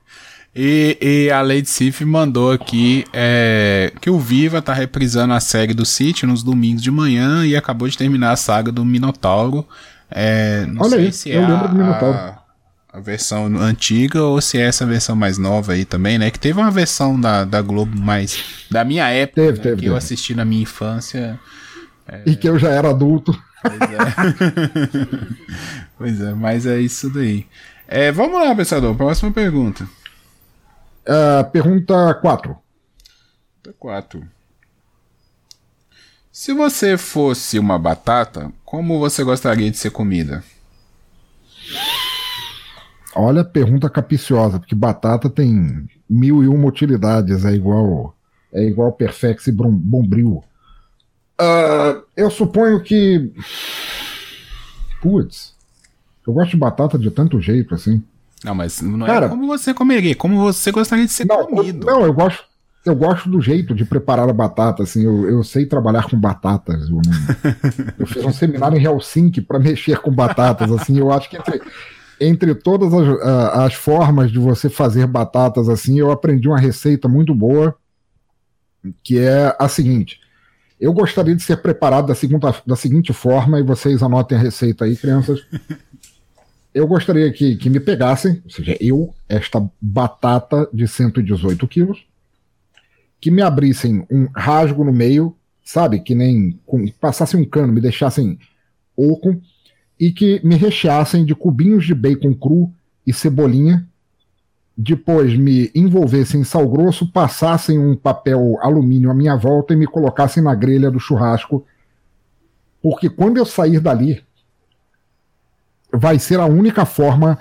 E, 0.54 0.98
e, 1.00 1.30
a 1.30 1.40
Lady 1.40 1.66
Sif 1.66 2.04
mandou 2.04 2.52
aqui 2.52 3.06
é, 3.10 3.90
que 4.02 4.10
o 4.10 4.18
Viva 4.18 4.60
tá 4.60 4.74
reprisando 4.74 5.32
a 5.32 5.40
série 5.40 5.72
do 5.72 5.86
City 5.86 6.26
nos 6.26 6.42
domingos 6.42 6.82
de 6.82 6.90
manhã 6.90 7.46
e 7.46 7.56
acabou 7.56 7.88
de 7.88 7.96
terminar 7.96 8.32
a 8.32 8.36
saga 8.36 8.70
do 8.70 8.84
Minotauro. 8.84 9.66
É, 10.10 10.66
não 10.66 10.82
Olha 10.82 10.90
sei 10.90 11.06
aí, 11.06 11.12
se 11.12 11.30
eu 11.30 11.40
é 11.40 11.46
lembro 11.48 11.64
a, 11.64 11.66
do 11.68 11.74
Minotauro. 11.74 12.18
A, 12.18 12.41
a, 12.92 13.00
versão 13.00 13.46
antiga 13.58 14.22
ou 14.22 14.40
se 14.40 14.58
é 14.58 14.62
essa 14.62 14.84
versão 14.84 15.16
mais 15.16 15.38
nova 15.38 15.72
aí 15.72 15.84
também, 15.84 16.18
né? 16.18 16.30
Que 16.30 16.38
teve 16.38 16.58
uma 16.58 16.70
versão 16.70 17.20
da, 17.20 17.44
da 17.44 17.62
Globo 17.62 17.96
mais 17.98 18.66
da 18.70 18.84
minha 18.84 19.08
época 19.08 19.42
teve, 19.42 19.58
né, 19.58 19.62
teve, 19.62 19.76
que 19.76 19.82
teve. 19.82 19.86
eu 19.86 19.96
assisti 19.96 20.34
na 20.34 20.44
minha 20.44 20.62
infância. 20.62 21.38
É... 22.06 22.22
E 22.26 22.36
que 22.36 22.48
eu 22.48 22.58
já 22.58 22.70
era 22.70 22.90
adulto. 22.90 23.32
Pois 23.62 23.80
é. 23.80 23.98
pois 25.96 26.20
é, 26.20 26.34
mas 26.34 26.66
é 26.66 26.80
isso 26.80 27.08
daí. 27.10 27.46
É, 27.86 28.10
vamos 28.10 28.40
lá, 28.40 28.54
pensador. 28.54 28.94
Próxima 28.94 29.30
pergunta. 29.30 29.88
Uh, 31.04 31.50
pergunta 31.50 32.14
4. 32.14 32.56
Pergunta 33.62 33.78
4. 33.78 34.28
Se 36.32 36.54
você 36.54 36.96
fosse 36.96 37.58
uma 37.58 37.78
batata, 37.78 38.50
como 38.64 38.98
você 38.98 39.22
gostaria 39.22 39.70
de 39.70 39.76
ser 39.76 39.90
comida? 39.90 40.42
Olha, 43.14 43.44
pergunta 43.44 43.90
capiciosa, 43.90 44.58
porque 44.58 44.74
batata 44.74 45.28
tem 45.28 45.86
mil 46.08 46.42
e 46.42 46.48
uma 46.48 46.68
utilidades, 46.68 47.44
é 47.44 47.52
igual 47.52 48.14
é 48.52 48.62
igual 48.64 48.92
Perfex 48.92 49.46
e 49.46 49.52
Bombril. 49.52 50.44
Uh, 51.40 52.02
eu 52.16 52.30
suponho 52.30 52.82
que. 52.82 53.32
Putz. 55.00 55.54
Eu 56.26 56.32
gosto 56.32 56.50
de 56.50 56.56
batata 56.56 56.98
de 56.98 57.10
tanto 57.10 57.40
jeito 57.40 57.74
assim. 57.74 58.02
Não, 58.44 58.54
mas 58.54 58.80
não 58.80 59.06
é 59.06 59.08
Cara, 59.08 59.26
é 59.26 59.28
como 59.28 59.46
você 59.46 59.72
comeria, 59.72 60.14
como 60.14 60.38
você 60.38 60.70
gostaria 60.70 61.06
de 61.06 61.12
ser 61.12 61.26
não, 61.26 61.46
comido. 61.46 61.88
Eu, 61.88 61.94
não, 61.94 62.06
eu 62.06 62.12
gosto, 62.12 62.44
eu 62.84 62.94
gosto 62.94 63.28
do 63.28 63.40
jeito 63.40 63.74
de 63.74 63.84
preparar 63.84 64.28
a 64.28 64.32
batata, 64.32 64.82
assim, 64.82 65.04
eu, 65.04 65.28
eu 65.28 65.42
sei 65.42 65.64
trabalhar 65.64 66.08
com 66.08 66.18
batatas. 66.18 66.88
Eu, 66.88 67.00
eu 67.98 68.06
fiz 68.06 68.24
um 68.24 68.32
seminário 68.32 68.78
em 68.78 68.84
Helsinki 68.84 69.40
para 69.40 69.58
mexer 69.58 69.98
com 69.98 70.12
batatas, 70.12 70.70
assim, 70.70 70.98
eu 70.98 71.10
acho 71.12 71.30
que 71.30 71.36
entre, 71.36 71.60
entre 72.24 72.54
todas 72.54 72.92
as, 72.92 73.08
as 73.54 73.74
formas 73.74 74.30
de 74.30 74.38
você 74.38 74.68
fazer 74.68 75.06
batatas, 75.06 75.68
assim, 75.68 75.98
eu 75.98 76.10
aprendi 76.10 76.48
uma 76.48 76.58
receita 76.58 77.08
muito 77.08 77.34
boa, 77.34 77.74
que 79.02 79.18
é 79.18 79.54
a 79.58 79.68
seguinte. 79.68 80.20
Eu 80.80 80.92
gostaria 80.92 81.34
de 81.34 81.42
ser 81.42 81.58
preparado 81.58 82.06
da, 82.06 82.14
segunda, 82.14 82.54
da 82.66 82.76
seguinte 82.76 83.12
forma, 83.12 83.60
e 83.60 83.62
vocês 83.62 84.02
anotem 84.02 84.36
a 84.36 84.40
receita 84.40 84.84
aí, 84.84 84.96
crianças 84.96 85.40
eu 86.74 86.86
gostaria 86.86 87.30
que, 87.32 87.56
que 87.56 87.68
me 87.68 87.78
pegassem, 87.78 88.40
ou 88.44 88.50
seja, 88.50 88.76
eu, 88.80 89.14
esta 89.28 89.62
batata 89.80 90.68
de 90.72 90.88
118 90.88 91.68
quilos, 91.68 92.04
que 93.20 93.30
me 93.30 93.42
abrissem 93.42 94.06
um 94.10 94.26
rasgo 94.34 94.84
no 94.84 94.92
meio, 94.92 95.36
sabe? 95.62 96.00
Que 96.00 96.14
nem 96.14 96.58
com, 96.64 96.86
passassem 97.00 97.40
um 97.40 97.44
cano, 97.44 97.72
me 97.72 97.80
deixassem 97.80 98.38
oco, 98.96 99.40
e 100.02 100.10
que 100.10 100.40
me 100.42 100.56
recheassem 100.56 101.24
de 101.24 101.32
cubinhos 101.32 101.86
de 101.86 101.94
bacon 101.94 102.34
cru 102.34 102.72
e 103.06 103.12
cebolinha. 103.12 103.86
Depois 104.76 105.38
me 105.38 105.70
envolvessem 105.76 106.40
em 106.40 106.44
sal 106.44 106.68
grosso, 106.68 107.06
passassem 107.12 107.78
um 107.78 107.94
papel 107.94 108.58
alumínio 108.60 109.12
à 109.12 109.14
minha 109.14 109.36
volta 109.36 109.72
e 109.72 109.76
me 109.76 109.86
colocassem 109.86 110.42
na 110.42 110.56
grelha 110.56 110.90
do 110.90 110.98
churrasco. 110.98 111.64
Porque 112.82 113.08
quando 113.08 113.36
eu 113.36 113.46
sair 113.46 113.78
dali, 113.78 114.20
vai 115.94 116.18
ser 116.18 116.40
a 116.40 116.46
única 116.46 116.84
forma 116.84 117.38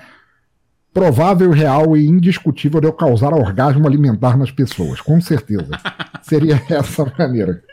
provável, 0.93 1.49
real 1.49 1.97
e 1.97 2.05
indiscutível 2.05 2.80
de 2.80 2.86
eu 2.86 2.93
causar 2.93 3.34
orgasmo 3.34 3.88
alimentar 3.88 4.38
nas 4.38 4.51
pessoas, 4.51 5.01
com 5.01 5.20
certeza. 5.20 5.72
Seria 6.22 6.62
essa 6.70 7.01
a 7.01 7.18
maneira. 7.18 7.64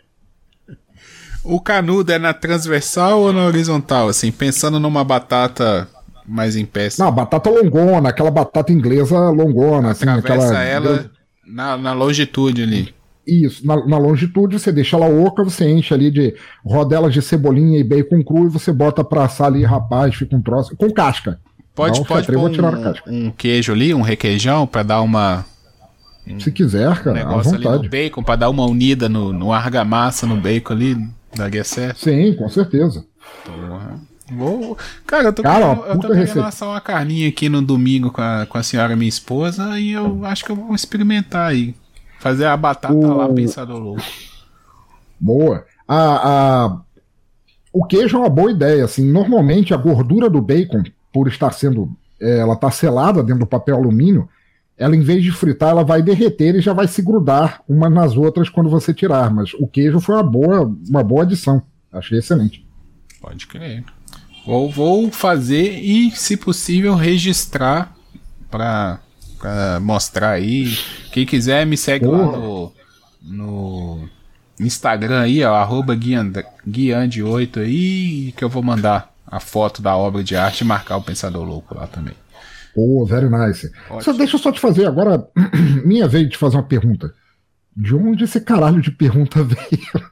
O 1.49 1.59
canudo 1.59 2.13
é 2.13 2.19
na 2.19 2.35
transversal 2.35 3.23
ou 3.23 3.33
na 3.33 3.47
horizontal? 3.47 4.09
Assim, 4.09 4.31
pensando 4.31 4.79
numa 4.79 5.03
batata 5.03 5.89
mais 6.27 6.57
em 6.57 6.67
pé. 6.67 6.89
Não, 6.99 7.11
batata 7.11 7.49
longona, 7.49 8.11
aquela 8.11 8.31
batata 8.31 8.71
inglesa 8.71 9.31
longona. 9.31 9.93
Assim, 9.93 10.07
aquela... 10.07 10.63
ela 10.63 11.11
na, 11.47 11.79
na 11.79 11.93
longitude 11.95 12.63
ali. 12.63 12.95
Isso, 13.27 13.67
na, 13.67 13.87
na, 13.87 13.97
longitude 13.99 14.59
você 14.59 14.71
deixa 14.71 14.97
ela 14.97 15.07
oca, 15.07 15.43
você 15.43 15.67
enche 15.71 15.95
ali 15.95 16.11
de 16.11 16.35
rodelas 16.65 17.15
de 17.15 17.23
cebolinha 17.23 17.79
e 17.79 17.85
bacon 17.85 18.23
cru 18.23 18.47
e 18.47 18.51
você 18.51 18.71
bota 18.71 19.03
pra 19.03 19.25
assar 19.25 19.47
ali, 19.47 19.65
rapaz, 19.65 20.15
fica 20.15 20.37
um 20.37 20.43
troço. 20.43 20.77
Com 20.77 20.91
casca. 20.91 21.41
Pode, 21.75 22.05
pode 22.05 22.27
pôr 22.27 22.51
um, 22.51 23.27
um, 23.27 23.31
queijo 23.31 23.73
ali, 23.73 23.95
um 23.95 24.03
requeijão 24.03 24.67
pra 24.67 24.83
dar 24.83 25.01
uma. 25.01 25.47
Um, 26.27 26.39
Se 26.41 26.51
quiser, 26.51 26.95
cara, 27.03 27.13
um 27.13 27.15
negócio 27.15 27.55
à 27.55 27.57
vontade. 27.57 27.69
ali 27.69 27.85
no 27.85 27.91
bacon, 27.91 28.23
pra 28.23 28.37
dar 28.37 28.51
uma 28.51 28.67
unida 28.67 29.09
no, 29.09 29.33
no 29.33 29.53
argamassa, 29.53 30.27
no 30.27 30.37
bacon 30.37 30.75
ali, 30.75 31.09
daria 31.35 31.65
certo? 31.65 31.99
Sim, 31.99 32.35
com 32.35 32.49
certeza. 32.49 33.05
Porra. 33.45 34.01
Vou... 34.31 34.77
Cara, 35.07 35.29
eu 35.29 35.33
tô, 35.33 35.43
cara, 35.43 35.75
querendo, 35.75 35.87
eu 35.87 36.01
tô 36.01 36.09
querendo 36.09 36.43
assar 36.43 36.69
uma 36.69 36.81
carninha 36.81 37.29
aqui 37.29 37.49
no 37.49 37.63
domingo 37.63 38.11
com 38.11 38.21
a, 38.21 38.47
com 38.47 38.59
a 38.59 38.63
senhora 38.63 38.95
minha 38.95 39.09
esposa 39.09 39.79
e 39.81 39.93
eu 39.93 40.25
acho 40.25 40.45
que 40.45 40.53
eu 40.53 40.57
vou 40.57 40.75
experimentar 40.75 41.51
aí. 41.51 41.75
Fazer 42.21 42.47
a 42.47 42.57
batata 42.57 42.93
o... 42.93 43.17
lá, 43.17 43.29
pensador 43.29 43.79
louco. 43.79 44.03
Boa. 45.19 45.65
A, 45.87 46.67
a... 46.67 46.81
O 47.73 47.85
queijo 47.85 48.17
é 48.17 48.21
uma 48.21 48.29
boa 48.29 48.51
ideia. 48.51 48.85
Assim, 48.85 49.11
normalmente 49.11 49.73
a 49.73 49.77
gordura 49.77 50.29
do 50.29 50.43
bacon, 50.43 50.83
por 51.13 51.29
estar 51.29 51.53
sendo. 51.53 51.91
É, 52.21 52.39
ela 52.39 52.55
está 52.55 52.71
selada 52.71 53.23
dentro 53.23 53.41
do 53.41 53.47
papel 53.47 53.77
alumínio, 53.77 54.29
ela 54.79 54.95
em 54.95 55.01
vez 55.01 55.23
de 55.23 55.33
fritar, 55.33 55.71
ela 55.71 55.85
vai 55.85 56.01
derreter 56.03 56.55
e 56.55 56.61
já 56.61 56.73
vai 56.73 56.87
se 56.87 57.03
grudar 57.03 57.63
umas 57.69 57.93
nas 57.93 58.17
outras 58.17 58.49
quando 58.49 58.71
você 58.71 58.95
tirar. 58.95 59.31
Mas 59.31 59.53
o 59.55 59.67
queijo 59.67 60.01
foi 60.01 60.15
uma 60.15 60.23
boa, 60.23 60.73
uma 60.89 61.03
boa 61.03 61.23
adição. 61.23 61.63
Achei 61.93 62.19
excelente. 62.19 62.67
Pode 63.21 63.47
crer. 63.47 63.85
Vou, 64.47 64.71
vou 64.71 65.11
fazer 65.11 65.79
e, 65.81 66.11
se 66.13 66.37
possível, 66.37 66.95
registrar 66.95 67.95
para 68.51 69.01
pra 69.39 69.79
mostrar 69.81 70.31
aí. 70.31 70.77
Quem 71.13 71.25
quiser 71.25 71.65
me 71.65 71.77
segue 71.77 72.07
Porra. 72.07 72.23
lá 72.23 72.39
no, 72.39 72.73
no 73.23 74.09
Instagram 74.61 75.21
aí, 75.21 75.43
ó, 75.45 75.55
arroba 75.55 75.97
guiande8 75.97 77.59
aí, 77.59 78.33
que 78.37 78.43
eu 78.43 78.49
vou 78.49 78.63
mandar 78.63 79.15
a 79.27 79.39
foto 79.39 79.81
da 79.81 79.97
obra 79.97 80.25
de 80.25 80.35
arte 80.37 80.63
e 80.63 80.65
marcar 80.65 80.97
o 80.97 81.03
Pensador 81.03 81.45
Louco 81.45 81.75
lá 81.75 81.87
também. 81.87 82.15
Pô, 82.75 83.03
oh, 83.03 83.07
very 83.07 83.29
nice. 83.29 83.71
Só, 84.01 84.13
deixa 84.13 84.37
eu 84.37 84.41
só 84.41 84.53
te 84.53 84.61
fazer 84.61 84.87
agora, 84.87 85.27
minha 85.85 86.07
vez 86.07 86.29
de 86.29 86.37
fazer 86.37 86.57
uma 86.57 86.63
pergunta. 86.63 87.13
De 87.77 87.95
onde 87.95 88.25
esse 88.25 88.41
caralho 88.41 88.81
de 88.81 88.91
pergunta 88.91 89.43
veio? 89.45 90.11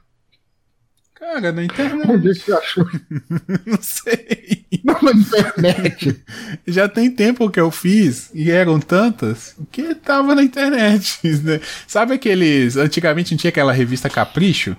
Cara, 1.15 1.51
na 1.51 1.63
internet. 1.63 2.09
Onde 2.09 2.31
é 2.31 2.33
você 2.33 2.53
achou? 2.53 2.87
Não 3.65 3.79
sei. 3.81 4.65
Não, 4.83 4.97
na 5.01 5.11
internet. 5.11 6.23
Já 6.65 6.87
tem 6.87 7.11
tempo 7.11 7.49
que 7.49 7.59
eu 7.59 7.69
fiz, 7.69 8.31
e 8.33 8.49
eram 8.49 8.79
tantas, 8.79 9.55
que 9.71 9.93
tava 9.93 10.33
na 10.33 10.43
internet. 10.43 11.19
Né? 11.43 11.59
Sabe 11.85 12.13
aqueles. 12.13 12.77
Antigamente 12.77 13.33
não 13.33 13.37
tinha 13.37 13.49
aquela 13.49 13.73
revista 13.73 14.09
Capricho? 14.09 14.77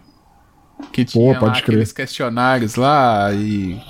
Que 0.92 1.04
tinha 1.04 1.38
Pô, 1.38 1.46
lá, 1.46 1.52
aqueles 1.52 1.92
questionários 1.92 2.76
lá 2.76 3.32
e, 3.32 3.80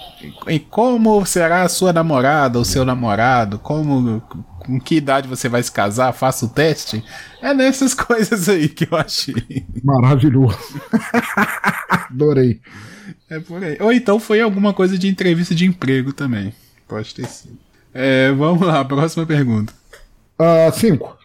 e 0.49 0.59
como 0.59 1.25
será 1.25 1.63
a 1.63 1.69
sua 1.69 1.93
namorada 1.93 2.59
ou 2.59 2.65
seu 2.65 2.85
namorado? 2.85 3.59
Como 3.59 4.21
com 4.69 4.79
que 4.79 4.97
idade 4.97 5.27
você 5.27 5.49
vai 5.49 5.63
se 5.63 5.73
casar, 5.73 6.13
faça 6.13 6.45
o 6.45 6.49
teste. 6.49 7.03
É 7.41 7.55
nessas 7.55 7.93
coisas 7.95 8.49
aí 8.49 8.69
que 8.69 8.87
eu 8.91 8.99
achei. 8.99 9.67
Maravilhoso. 9.83 10.59
Adorei. 12.11 12.61
É 13.31 13.41
por 13.41 13.65
aí. 13.65 13.79
Ou 13.81 13.93
então 13.93 14.21
foi 14.21 14.41
alguma 14.41 14.75
coisa 14.75 14.99
de 14.99 15.09
entrevista 15.09 15.55
de 15.55 15.65
emprego 15.65 16.13
também. 16.13 16.53
Pode 16.87 17.15
ter 17.15 17.27
sido. 17.27 17.59
É, 17.95 18.31
vamos 18.33 18.67
lá, 18.67 18.85
próxima 18.85 19.25
pergunta. 19.25 19.73
Uh, 20.39 20.73
cinco. 20.73 21.17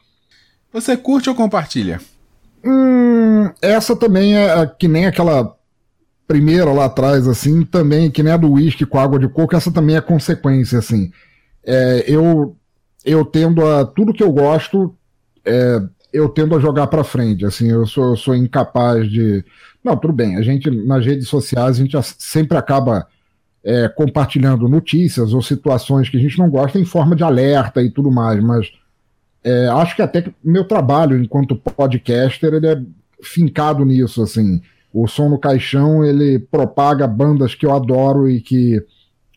Você 0.71 0.97
curte 0.97 1.29
ou 1.29 1.35
compartilha? 1.35 1.99
Hum, 2.63 3.51
essa 3.61 3.95
também 3.95 4.37
é 4.37 4.65
que 4.65 4.87
nem 4.87 5.05
aquela 5.05 5.55
primeira 6.27 6.71
lá 6.71 6.85
atrás, 6.85 7.27
assim, 7.27 7.63
também, 7.65 8.09
que 8.09 8.23
nem 8.23 8.33
a 8.33 8.37
do 8.37 8.51
uísque 8.51 8.85
com 8.85 8.99
água 8.99 9.19
de 9.19 9.27
coco, 9.27 9.55
essa 9.55 9.71
também 9.71 9.95
é 9.95 10.01
consequência, 10.01 10.79
assim. 10.79 11.11
É, 11.65 12.05
eu, 12.07 12.55
eu 13.05 13.25
tendo 13.25 13.65
a. 13.65 13.85
Tudo 13.85 14.13
que 14.13 14.23
eu 14.23 14.31
gosto, 14.31 14.95
é, 15.45 15.81
eu 16.11 16.29
tendo 16.29 16.55
a 16.55 16.59
jogar 16.59 16.87
para 16.87 17.03
frente, 17.03 17.45
assim, 17.45 17.69
eu 17.69 17.85
sou, 17.85 18.11
eu 18.11 18.17
sou 18.17 18.35
incapaz 18.35 19.09
de. 19.09 19.43
Não, 19.83 19.97
tudo 19.97 20.13
bem, 20.13 20.37
a 20.37 20.41
gente, 20.41 20.71
nas 20.71 21.05
redes 21.05 21.27
sociais, 21.27 21.77
a 21.77 21.79
gente 21.79 21.97
sempre 22.17 22.57
acaba 22.57 23.05
é, 23.63 23.89
compartilhando 23.89 24.69
notícias 24.69 25.33
ou 25.33 25.41
situações 25.41 26.09
que 26.09 26.17
a 26.17 26.19
gente 26.19 26.37
não 26.39 26.49
gosta 26.49 26.79
em 26.79 26.85
forma 26.85 27.15
de 27.15 27.23
alerta 27.23 27.81
e 27.81 27.89
tudo 27.89 28.09
mais, 28.09 28.41
mas 28.41 28.71
é, 29.43 29.67
acho 29.67 29.95
que 29.95 30.01
até 30.01 30.25
meu 30.43 30.65
trabalho 30.65 31.21
enquanto 31.21 31.55
podcaster 31.55 32.53
ele 32.53 32.67
é 32.67 32.81
fincado 33.21 33.83
nisso, 33.85 34.21
assim. 34.21 34.61
O 34.93 35.07
Som 35.07 35.29
no 35.29 35.39
Caixão, 35.39 36.05
ele 36.05 36.39
propaga 36.39 37.07
bandas 37.07 37.55
que 37.55 37.65
eu 37.65 37.73
adoro 37.73 38.29
e 38.29 38.39
que 38.39 38.81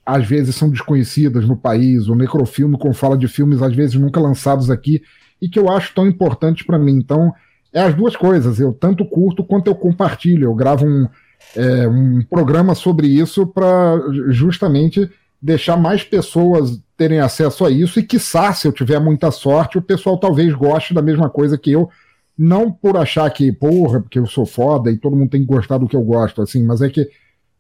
às 0.04 0.26
vezes 0.26 0.54
são 0.54 0.70
desconhecidas 0.70 1.46
no 1.46 1.57
país. 1.57 2.09
O 2.09 2.14
Necrofilme, 2.14 2.78
com 2.78 2.92
fala 2.92 3.16
de 3.16 3.26
filmes 3.26 3.62
às 3.62 3.74
vezes 3.74 3.96
nunca 3.96 4.20
lançados 4.20 4.70
aqui 4.70 5.02
e 5.40 5.48
que 5.48 5.59
eu 5.59 5.68
acho 5.70 5.94
tão 5.94 6.07
importantes 6.07 6.64
para 6.66 6.78
mim. 6.78 6.92
Então, 6.92 7.32
é 7.72 7.80
as 7.80 7.94
duas 7.94 8.14
coisas. 8.14 8.61
Eu 8.61 8.72
tanto 8.72 9.04
curto 9.04 9.42
quanto 9.42 9.66
eu 9.66 9.74
compartilho. 9.74 10.44
Eu 10.44 10.54
gravo 10.54 10.86
um, 10.86 11.09
é, 11.57 11.88
um 11.88 12.22
programa 12.22 12.74
sobre 12.74 13.07
isso 13.07 13.46
para 13.46 13.98
justamente 14.28 15.11
deixar 15.47 15.76
mais 15.76 16.03
pessoas 16.03 16.82
terem 16.97 17.20
acesso 17.20 17.64
a 17.64 17.70
isso 17.70 18.01
e, 18.01 18.03
quiçá, 18.03 18.53
se 18.53 18.66
eu 18.66 18.72
tiver 18.72 18.99
muita 18.99 19.30
sorte, 19.30 19.78
o 19.78 19.82
pessoal 19.82 20.18
talvez 20.18 20.53
goste 20.53 20.92
da 20.92 21.01
mesma 21.01 21.30
coisa 21.30 21.57
que 21.57 21.70
eu. 21.70 21.88
Não 22.36 22.70
por 22.70 22.97
achar 22.97 23.30
que, 23.30 23.51
porra, 23.53 24.01
porque 24.01 24.18
eu 24.18 24.26
sou 24.26 24.44
foda 24.44 24.90
e 24.90 24.99
todo 24.99 25.16
mundo 25.16 25.30
tem 25.30 25.40
que 25.40 25.47
gostar 25.47 25.78
do 25.78 25.88
que 25.88 25.97
eu 25.97 26.03
gosto, 26.03 26.42
assim, 26.42 26.62
mas 26.64 26.82
é 26.82 26.90
que 26.90 27.09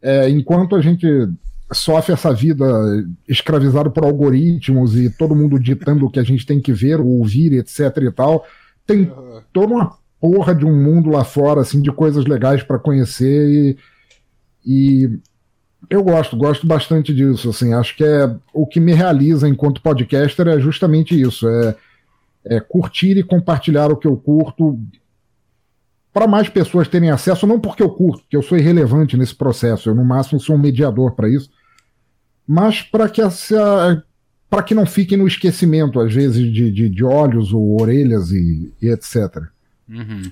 é, 0.02 0.28
enquanto 0.28 0.74
a 0.74 0.82
gente 0.82 1.06
sofre 1.72 2.12
essa 2.12 2.32
vida 2.32 2.66
escravizado 3.28 3.90
por 3.90 4.04
algoritmos 4.04 4.96
e 4.96 5.08
todo 5.08 5.34
mundo 5.34 5.58
ditando 5.58 6.06
o 6.06 6.10
que 6.10 6.20
a 6.20 6.24
gente 6.24 6.44
tem 6.44 6.60
que 6.60 6.72
ver, 6.72 7.00
ouvir, 7.00 7.54
etc 7.54 7.96
e 8.02 8.10
tal, 8.10 8.44
tem 8.86 9.10
toda 9.52 9.72
uma 9.72 9.96
porra 10.20 10.54
de 10.54 10.66
um 10.66 10.74
mundo 10.74 11.08
lá 11.08 11.24
fora, 11.24 11.60
assim, 11.60 11.80
de 11.80 11.90
coisas 11.90 12.26
legais 12.26 12.62
para 12.62 12.78
conhecer 12.78 13.48
e, 13.48 13.76
e 14.66 15.18
eu 15.88 16.02
gosto, 16.02 16.36
gosto 16.36 16.66
bastante 16.66 17.14
disso, 17.14 17.50
assim, 17.50 17.72
acho 17.72 17.96
que 17.96 18.04
é 18.04 18.34
o 18.52 18.66
que 18.66 18.80
me 18.80 18.92
realiza 18.92 19.48
enquanto 19.48 19.82
podcaster 19.82 20.48
é 20.48 20.60
justamente 20.60 21.20
isso, 21.20 21.48
é, 21.48 21.76
é 22.44 22.60
curtir 22.60 23.16
e 23.16 23.22
compartilhar 23.22 23.90
o 23.90 23.96
que 23.96 24.06
eu 24.06 24.16
curto 24.16 24.78
para 26.12 26.26
mais 26.26 26.48
pessoas 26.48 26.88
terem 26.88 27.10
acesso, 27.10 27.46
não 27.46 27.60
porque 27.60 27.82
eu 27.82 27.90
curto, 27.90 28.24
que 28.28 28.36
eu 28.36 28.42
sou 28.42 28.56
irrelevante 28.56 29.16
nesse 29.16 29.34
processo, 29.34 29.90
eu 29.90 29.94
no 29.94 30.04
máximo 30.04 30.40
sou 30.40 30.56
um 30.56 30.60
mediador 30.60 31.12
para 31.12 31.28
isso, 31.28 31.50
mas 32.46 32.80
para 32.82 33.08
que 33.08 33.20
essa 33.20 34.02
para 34.48 34.62
que 34.62 34.74
não 34.74 34.86
fiquem 34.86 35.18
no 35.18 35.26
esquecimento, 35.26 36.00
às 36.00 36.14
vezes, 36.14 36.52
de, 36.52 36.70
de, 36.70 36.88
de 36.88 37.04
olhos 37.04 37.52
ou 37.52 37.80
orelhas 37.80 38.30
e, 38.30 38.72
e 38.80 38.88
etc. 38.88 39.42
Uhum. 39.88 40.30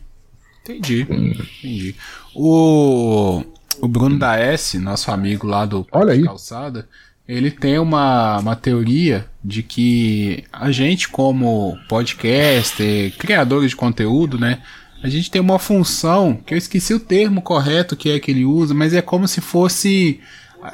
Entendi, 0.62 1.02
entendi. 1.02 1.94
O 2.34 3.44
o 3.80 3.88
Bruno 3.88 4.18
da 4.18 4.36
S, 4.36 4.78
nosso 4.78 5.10
amigo 5.10 5.46
lá 5.46 5.64
do 5.64 5.86
Olha 5.92 6.12
aí. 6.12 6.22
Calçada, 6.22 6.88
ele 7.26 7.50
tem 7.50 7.78
uma, 7.78 8.38
uma 8.38 8.56
teoria 8.56 9.26
de 9.42 9.62
que 9.62 10.44
a 10.52 10.70
gente, 10.70 11.08
como 11.08 11.78
podcaster, 11.88 13.16
criador 13.16 13.66
de 13.66 13.74
conteúdo, 13.74 14.38
né? 14.38 14.60
A 15.02 15.08
gente 15.08 15.30
tem 15.30 15.40
uma 15.40 15.58
função, 15.58 16.34
que 16.34 16.54
eu 16.54 16.58
esqueci 16.58 16.94
o 16.94 17.00
termo 17.00 17.42
correto 17.42 17.96
que 17.96 18.10
é 18.10 18.18
que 18.18 18.30
ele 18.30 18.44
usa, 18.44 18.72
mas 18.72 18.94
é 18.94 19.02
como 19.02 19.28
se 19.28 19.40
fosse. 19.40 20.20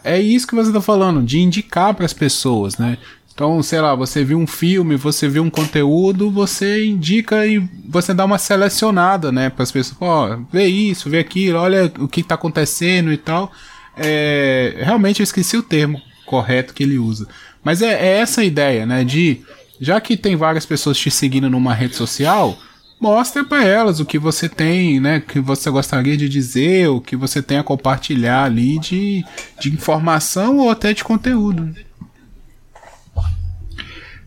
É 0.04 0.20
isso 0.20 0.46
que 0.46 0.54
você 0.54 0.70
está 0.70 0.80
falando, 0.80 1.20
de 1.22 1.40
indicar 1.40 1.94
para 1.94 2.06
as 2.06 2.12
pessoas, 2.12 2.78
né? 2.78 2.96
Então, 3.40 3.62
sei 3.62 3.80
lá, 3.80 3.94
você 3.94 4.22
viu 4.22 4.38
um 4.38 4.46
filme, 4.46 4.96
você 4.96 5.26
viu 5.26 5.42
um 5.42 5.48
conteúdo, 5.48 6.30
você 6.30 6.84
indica 6.84 7.46
e 7.46 7.58
você 7.88 8.12
dá 8.12 8.26
uma 8.26 8.36
selecionada, 8.36 9.32
né, 9.32 9.48
para 9.48 9.62
as 9.62 9.72
pessoas, 9.72 9.96
ó, 9.98 10.28
oh, 10.28 10.44
vê 10.52 10.66
isso, 10.66 11.08
vê 11.08 11.20
aquilo, 11.20 11.58
olha 11.58 11.90
o 12.00 12.06
que 12.06 12.20
está 12.20 12.34
acontecendo 12.34 13.10
e 13.10 13.16
tal. 13.16 13.50
É, 13.96 14.74
realmente 14.82 15.20
eu 15.20 15.24
esqueci 15.24 15.56
o 15.56 15.62
termo 15.62 16.02
correto 16.26 16.74
que 16.74 16.82
ele 16.82 16.98
usa. 16.98 17.26
Mas 17.64 17.80
é, 17.80 17.92
é 17.92 18.18
essa 18.18 18.42
a 18.42 18.44
ideia, 18.44 18.84
né, 18.84 19.04
de 19.04 19.40
já 19.80 19.98
que 20.02 20.18
tem 20.18 20.36
várias 20.36 20.66
pessoas 20.66 20.98
te 20.98 21.10
seguindo 21.10 21.48
numa 21.48 21.72
rede 21.72 21.96
social, 21.96 22.58
mostra 23.00 23.42
para 23.42 23.64
elas 23.64 24.00
o 24.00 24.04
que 24.04 24.18
você 24.18 24.50
tem, 24.50 25.00
né, 25.00 25.18
que 25.18 25.40
você 25.40 25.70
gostaria 25.70 26.14
de 26.14 26.28
dizer, 26.28 26.90
o 26.90 27.00
que 27.00 27.16
você 27.16 27.40
tem 27.40 27.56
a 27.56 27.64
compartilhar 27.64 28.44
ali 28.44 28.78
de, 28.78 29.24
de 29.58 29.72
informação 29.72 30.58
ou 30.58 30.68
até 30.68 30.92
de 30.92 31.02
conteúdo. 31.02 31.74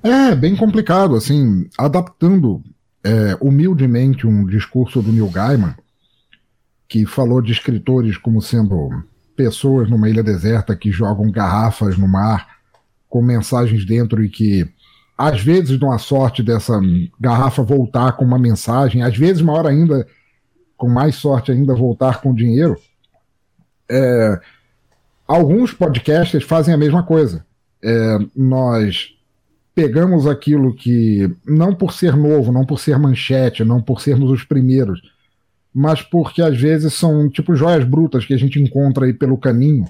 É, 0.04 0.36
bem 0.36 0.54
complicado, 0.56 1.16
assim, 1.16 1.70
adaptando 1.78 2.62
é, 3.04 3.38
humildemente 3.40 4.28
um 4.28 4.46
discurso 4.46 5.02
do 5.02 5.14
Neil 5.14 5.30
Gaiman, 5.30 5.76
que 6.90 7.06
falou 7.06 7.42
de 7.42 7.54
escritores 7.54 8.18
como 8.18 8.42
sendo 8.42 8.90
pessoas 9.36 9.90
numa 9.90 10.10
ilha 10.10 10.22
deserta 10.22 10.76
que 10.76 10.92
jogam 10.92 11.32
garrafas 11.32 11.98
no 11.98 12.08
mar 12.08 12.48
com 13.10 13.22
mensagens 13.22 13.86
dentro 13.86 14.24
e 14.24 14.30
que 14.30 14.70
às 15.18 15.42
vezes 15.42 15.80
dão 15.80 15.92
a 15.92 15.98
sorte 15.98 16.44
dessa 16.44 16.80
garrafa 17.20 17.64
voltar 17.64 18.14
com 18.14 18.26
uma 18.26 18.38
mensagem, 18.40 19.04
às 19.04 19.16
vezes 19.16 19.42
maior 19.42 19.66
ainda, 19.66 20.06
com 20.76 20.90
mais 20.90 21.16
sorte 21.16 21.52
ainda, 21.52 21.74
voltar 21.74 22.20
com 22.20 22.34
dinheiro. 22.34 22.76
É, 23.90 24.40
alguns 25.28 25.74
podcasters 25.74 26.44
fazem 26.44 26.74
a 26.74 26.78
mesma 26.78 27.04
coisa. 27.04 27.46
É, 27.82 28.18
nós 28.36 29.14
pegamos 29.76 30.28
aquilo 30.28 30.74
que, 30.74 31.30
não 31.46 31.74
por 31.74 31.94
ser 31.94 32.16
novo, 32.16 32.52
não 32.52 32.66
por 32.66 32.80
ser 32.80 32.98
manchete, 33.00 33.64
não 33.64 33.82
por 33.82 34.02
sermos 34.02 34.30
os 34.30 34.44
primeiros, 34.44 35.02
mas 35.74 36.02
porque 36.02 36.42
às 36.42 36.60
vezes 36.60 36.94
são 36.94 37.30
tipo 37.30 37.56
joias 37.56 37.84
brutas 37.84 38.26
que 38.26 38.34
a 38.34 38.38
gente 38.38 38.62
encontra 38.62 39.06
aí 39.06 39.14
pelo 39.14 39.38
caminho 39.38 39.86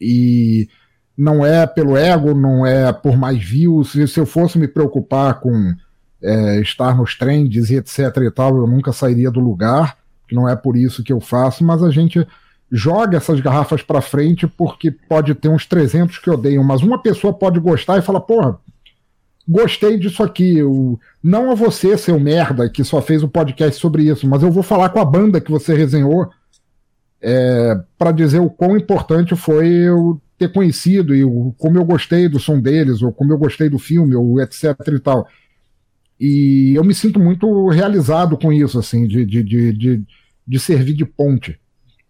e 0.00 0.68
não 1.16 1.44
é 1.44 1.66
pelo 1.66 1.96
ego, 1.96 2.34
não 2.34 2.66
é 2.66 2.92
por 2.92 3.16
mais 3.16 3.42
views. 3.42 3.92
Se 3.92 4.18
eu 4.18 4.24
fosse 4.24 4.58
me 4.58 4.66
preocupar 4.66 5.40
com 5.40 5.74
é, 6.22 6.60
estar 6.60 6.96
nos 6.96 7.14
trends 7.16 7.70
e 7.70 7.76
etc 7.76 7.98
e 8.22 8.30
tal, 8.30 8.56
eu 8.56 8.66
nunca 8.66 8.92
sairia 8.92 9.30
do 9.30 9.40
lugar, 9.40 9.98
que 10.26 10.34
não 10.34 10.48
é 10.48 10.56
por 10.56 10.76
isso 10.76 11.04
que 11.04 11.12
eu 11.12 11.20
faço, 11.20 11.62
mas 11.62 11.82
a 11.82 11.90
gente 11.90 12.26
joga 12.70 13.18
essas 13.18 13.38
garrafas 13.38 13.82
para 13.82 14.00
frente 14.00 14.46
porque 14.46 14.90
pode 14.90 15.34
ter 15.34 15.50
uns 15.50 15.66
300 15.66 16.16
que 16.16 16.30
odeiam, 16.30 16.64
mas 16.64 16.80
uma 16.82 17.02
pessoa 17.02 17.34
pode 17.34 17.60
gostar 17.60 17.98
e 17.98 18.02
falar, 18.02 18.20
porra, 18.20 18.58
gostei 19.48 19.98
disso 19.98 20.22
aqui. 20.22 20.58
Eu, 20.58 20.98
não 21.22 21.50
a 21.50 21.54
você, 21.54 21.96
seu 21.96 22.18
merda, 22.18 22.68
que 22.68 22.84
só 22.84 23.00
fez 23.00 23.22
o 23.22 23.26
um 23.26 23.28
podcast 23.28 23.80
sobre 23.80 24.04
isso, 24.04 24.26
mas 24.28 24.42
eu 24.42 24.50
vou 24.50 24.62
falar 24.62 24.88
com 24.90 25.00
a 25.00 25.04
banda 25.04 25.40
que 25.40 25.50
você 25.50 25.74
resenhou 25.74 26.30
é, 27.20 27.80
para 27.96 28.12
dizer 28.12 28.40
o 28.40 28.50
quão 28.50 28.76
importante 28.76 29.36
foi 29.36 29.68
eu 29.68 30.20
ter 30.38 30.52
conhecido 30.52 31.14
e 31.14 31.24
o, 31.24 31.54
como 31.56 31.78
eu 31.78 31.84
gostei 31.84 32.28
do 32.28 32.40
som 32.40 32.60
deles, 32.60 33.00
ou 33.02 33.12
como 33.12 33.32
eu 33.32 33.38
gostei 33.38 33.68
do 33.68 33.78
filme, 33.78 34.14
ou 34.14 34.40
etc 34.40 34.74
e 34.88 34.98
tal. 34.98 35.28
E 36.18 36.74
eu 36.76 36.84
me 36.84 36.94
sinto 36.94 37.18
muito 37.18 37.68
realizado 37.68 38.36
com 38.36 38.52
isso, 38.52 38.78
assim, 38.78 39.06
de, 39.06 39.24
de, 39.24 39.42
de, 39.42 39.72
de, 39.72 40.02
de 40.46 40.58
servir 40.58 40.94
de 40.94 41.04
ponte 41.04 41.58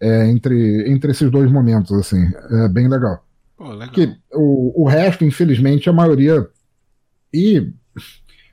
é, 0.00 0.28
entre, 0.28 0.90
entre 0.90 1.12
esses 1.12 1.30
dois 1.30 1.50
momentos, 1.50 1.92
assim. 1.92 2.26
É 2.50 2.68
bem 2.68 2.88
legal. 2.88 3.24
Pô, 3.56 3.70
legal. 3.70 3.86
Porque 3.86 4.14
o, 4.32 4.82
o 4.82 4.88
resto, 4.88 5.24
infelizmente, 5.24 5.88
a 5.88 5.92
maioria 5.92 6.46
e, 7.32 7.72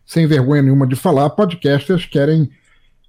sem 0.06 0.26
vergonha 0.28 0.62
nenhuma 0.62 0.88
de 0.88 0.96
falar, 0.96 1.30
podcasters 1.32 2.06
querem 2.06 2.50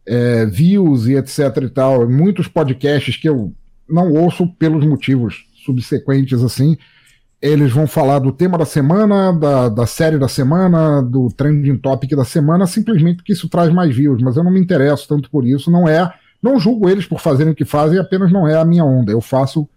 é, 0.06 0.46
views 0.46 1.06
e 1.06 1.14
etc 1.14 1.56
e 1.62 1.68
tal. 1.68 2.08
Muitos 2.08 2.48
podcasts 2.48 3.16
que 3.16 3.28
eu 3.28 3.54
não 3.88 4.12
ouço 4.12 4.46
pelos 4.58 4.84
motivos 4.84 5.44
subsequentes 5.64 6.42
assim, 6.42 6.76
eles 7.40 7.72
vão 7.72 7.86
falar 7.86 8.18
do 8.18 8.32
tema 8.32 8.58
da 8.58 8.66
semana, 8.66 9.32
da, 9.32 9.68
da 9.68 9.86
série 9.86 10.18
da 10.18 10.28
semana, 10.28 11.02
do 11.02 11.28
trending 11.28 11.78
topic 11.78 12.10
da 12.10 12.24
semana, 12.24 12.66
simplesmente 12.66 13.16
porque 13.16 13.32
isso 13.32 13.48
traz 13.48 13.72
mais 13.72 13.94
views, 13.94 14.22
mas 14.22 14.36
eu 14.36 14.44
não 14.44 14.50
me 14.50 14.60
interesso 14.60 15.08
tanto 15.08 15.30
por 15.30 15.46
isso, 15.46 15.70
não 15.70 15.88
é, 15.88 16.12
não 16.42 16.60
julgo 16.60 16.88
eles 16.88 17.06
por 17.06 17.20
fazerem 17.20 17.52
o 17.52 17.56
que 17.56 17.64
fazem, 17.64 17.98
apenas 17.98 18.30
não 18.30 18.46
é 18.46 18.56
a 18.56 18.64
minha 18.64 18.84
onda. 18.84 19.10
Eu 19.10 19.20
faço 19.20 19.68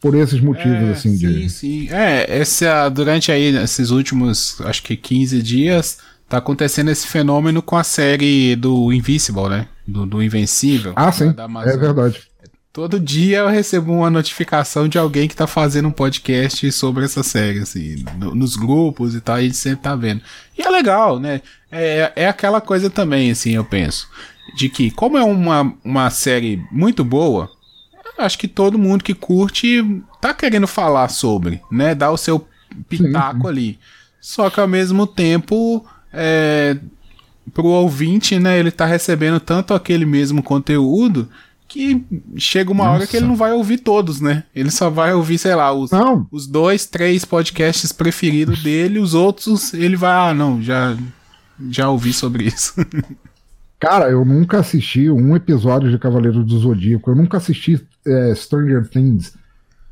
por 0.00 0.14
esses 0.14 0.40
motivos, 0.40 0.88
é, 0.88 0.90
assim, 0.90 1.16
sim, 1.16 1.18
de. 1.18 1.50
Sim, 1.50 1.88
É, 1.90 2.38
essa, 2.40 2.88
durante 2.88 3.32
aí, 3.32 3.56
esses 3.56 3.90
últimos, 3.90 4.60
acho 4.60 4.82
que 4.82 4.96
15 4.96 5.42
dias, 5.42 5.98
tá 6.28 6.38
acontecendo 6.38 6.90
esse 6.90 7.06
fenômeno 7.06 7.62
com 7.62 7.76
a 7.76 7.82
série 7.82 8.54
do 8.54 8.92
Invincible, 8.92 9.48
né? 9.48 9.68
Do, 9.86 10.06
do 10.06 10.22
Invencível. 10.22 10.92
Ah, 10.94 11.10
sim. 11.10 11.34
É 11.64 11.76
verdade. 11.76 12.28
Todo 12.72 13.00
dia 13.00 13.38
eu 13.38 13.48
recebo 13.48 13.92
uma 13.92 14.10
notificação 14.10 14.86
de 14.86 14.98
alguém 14.98 15.26
que 15.26 15.34
tá 15.34 15.48
fazendo 15.48 15.88
um 15.88 15.92
podcast 15.92 16.70
sobre 16.70 17.04
essa 17.04 17.24
série, 17.24 17.58
assim, 17.60 18.04
no, 18.18 18.34
nos 18.34 18.54
grupos 18.54 19.16
e 19.16 19.20
tal, 19.20 19.36
a 19.36 19.42
gente 19.42 19.56
sempre 19.56 19.82
tá 19.82 19.96
vendo. 19.96 20.20
E 20.56 20.62
é 20.62 20.70
legal, 20.70 21.18
né? 21.18 21.40
É, 21.72 22.12
é 22.14 22.28
aquela 22.28 22.60
coisa 22.60 22.88
também, 22.88 23.32
assim, 23.32 23.52
eu 23.52 23.64
penso, 23.64 24.06
de 24.54 24.68
que, 24.68 24.92
como 24.92 25.18
é 25.18 25.24
uma, 25.24 25.74
uma 25.82 26.08
série 26.10 26.62
muito 26.70 27.04
boa, 27.04 27.50
acho 28.18 28.38
que 28.38 28.48
todo 28.48 28.78
mundo 28.78 29.04
que 29.04 29.14
curte 29.14 30.02
tá 30.20 30.34
querendo 30.34 30.66
falar 30.66 31.08
sobre, 31.08 31.60
né? 31.70 31.94
Dar 31.94 32.10
o 32.10 32.16
seu 32.16 32.46
pitaco 32.88 33.42
sim, 33.42 33.48
ali. 33.48 33.78
Só 34.20 34.50
que 34.50 34.60
ao 34.60 34.68
mesmo 34.68 35.06
tempo, 35.06 35.84
é, 36.12 36.76
pro 37.54 37.66
ouvinte, 37.66 38.38
né, 38.38 38.58
ele 38.58 38.70
tá 38.70 38.84
recebendo 38.86 39.40
tanto 39.40 39.72
aquele 39.72 40.04
mesmo 40.04 40.42
conteúdo 40.42 41.28
que 41.68 42.02
chega 42.36 42.72
uma 42.72 42.84
Nossa. 42.84 42.96
hora 42.96 43.06
que 43.06 43.16
ele 43.16 43.26
não 43.26 43.36
vai 43.36 43.52
ouvir 43.52 43.78
todos, 43.78 44.20
né? 44.20 44.44
Ele 44.54 44.70
só 44.70 44.88
vai 44.88 45.12
ouvir, 45.12 45.36
sei 45.38 45.54
lá, 45.54 45.70
os, 45.70 45.90
os 46.32 46.46
dois, 46.46 46.86
três 46.86 47.26
podcasts 47.26 47.92
preferidos 47.92 48.62
dele, 48.62 48.98
os 48.98 49.12
outros 49.12 49.74
ele 49.74 49.94
vai, 49.94 50.30
ah, 50.30 50.32
não, 50.32 50.62
já, 50.62 50.96
já 51.68 51.90
ouvi 51.90 52.12
sobre 52.12 52.44
isso. 52.44 52.74
Cara, 53.78 54.10
eu 54.10 54.24
nunca 54.24 54.58
assisti 54.58 55.08
um 55.08 55.36
episódio 55.36 55.90
de 55.90 55.98
Cavaleiro 55.98 56.42
do 56.42 56.58
Zodíaco, 56.58 57.10
eu 57.10 57.14
nunca 57.14 57.36
assisti 57.36 57.80
é, 58.06 58.34
Stranger 58.34 58.88
Things. 58.88 59.34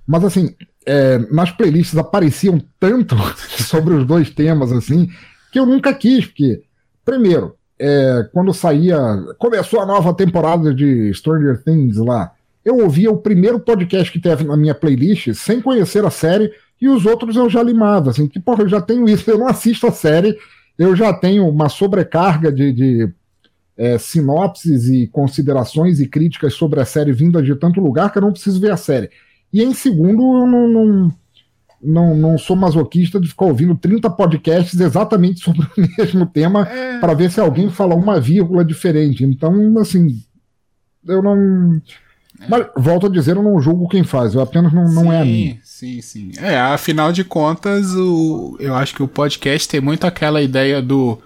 Mas 0.06 0.24
assim, 0.24 0.54
é, 0.84 1.18
nas 1.32 1.50
playlists 1.50 1.98
apareciam 1.98 2.62
tanto 2.78 3.16
sobre 3.64 3.94
os 3.94 4.06
dois 4.06 4.30
temas 4.30 4.72
assim, 4.72 5.08
que 5.50 5.58
eu 5.58 5.66
nunca 5.66 5.92
quis, 5.92 6.26
porque, 6.26 6.62
primeiro, 7.04 7.56
é, 7.78 8.28
quando 8.32 8.52
saía. 8.52 8.98
Começou 9.38 9.80
a 9.80 9.86
nova 9.86 10.14
temporada 10.14 10.74
de 10.74 11.12
Stranger 11.12 11.62
Things 11.62 11.96
lá. 11.96 12.32
Eu 12.64 12.78
ouvia 12.78 13.10
o 13.10 13.18
primeiro 13.18 13.60
podcast 13.60 14.10
que 14.10 14.18
teve 14.18 14.44
na 14.44 14.56
minha 14.56 14.74
playlist 14.74 15.32
sem 15.34 15.60
conhecer 15.60 16.04
a 16.04 16.10
série 16.10 16.50
e 16.80 16.88
os 16.88 17.06
outros 17.06 17.36
eu 17.36 17.48
já 17.48 17.62
limava. 17.62 18.10
Assim, 18.10 18.26
que 18.26 18.40
porra, 18.40 18.64
eu 18.64 18.68
já 18.68 18.80
tenho 18.80 19.08
isso, 19.08 19.28
eu 19.30 19.38
não 19.38 19.46
assisto 19.46 19.86
a 19.86 19.92
série, 19.92 20.36
eu 20.78 20.96
já 20.96 21.12
tenho 21.12 21.46
uma 21.48 21.68
sobrecarga 21.68 22.50
de, 22.50 22.72
de 22.72 23.08
é, 23.76 23.98
sinopses 23.98 24.88
e 24.88 25.06
considerações 25.06 26.00
e 26.00 26.08
críticas 26.08 26.54
sobre 26.54 26.80
a 26.80 26.84
série 26.84 27.12
vindas 27.12 27.44
de 27.44 27.54
tanto 27.54 27.80
lugar 27.80 28.10
que 28.10 28.18
eu 28.18 28.22
não 28.22 28.32
preciso 28.32 28.60
ver 28.60 28.72
a 28.72 28.76
série. 28.76 29.10
E 29.52 29.62
em 29.62 29.74
segundo, 29.74 30.22
eu 30.22 30.46
não, 30.46 30.68
não 30.68 31.14
não, 31.82 32.16
não 32.16 32.38
sou 32.38 32.56
masoquista 32.56 33.20
de 33.20 33.28
ficar 33.28 33.46
ouvindo 33.46 33.76
30 33.76 34.08
podcasts 34.10 34.78
exatamente 34.80 35.40
sobre 35.44 35.62
o 35.62 35.88
mesmo 35.98 36.26
tema 36.26 36.66
é... 36.66 36.98
para 36.98 37.14
ver 37.14 37.30
se 37.30 37.38
alguém 37.38 37.70
fala 37.70 37.94
uma 37.94 38.20
vírgula 38.20 38.64
diferente. 38.64 39.24
Então, 39.24 39.78
assim, 39.78 40.20
eu 41.06 41.22
não. 41.22 41.80
É. 42.40 42.46
Mas, 42.48 42.66
volto 42.76 43.06
a 43.06 43.10
dizer, 43.10 43.36
eu 43.36 43.42
não 43.42 43.60
julgo 43.60 43.88
quem 43.88 44.04
faz, 44.04 44.34
eu 44.34 44.40
apenas 44.42 44.72
não, 44.72 44.84
não 44.84 45.04
sim, 45.04 45.10
é 45.10 45.20
a 45.20 45.24
mim. 45.24 45.58
Sim, 45.62 46.02
sim. 46.02 46.30
É, 46.38 46.58
afinal 46.58 47.12
de 47.12 47.24
contas, 47.24 47.94
o, 47.94 48.56
eu 48.60 48.74
acho 48.74 48.94
que 48.94 49.02
o 49.02 49.08
podcast 49.08 49.68
tem 49.68 49.80
muito 49.80 50.06
aquela 50.06 50.42
ideia 50.42 50.82
do 50.82 51.18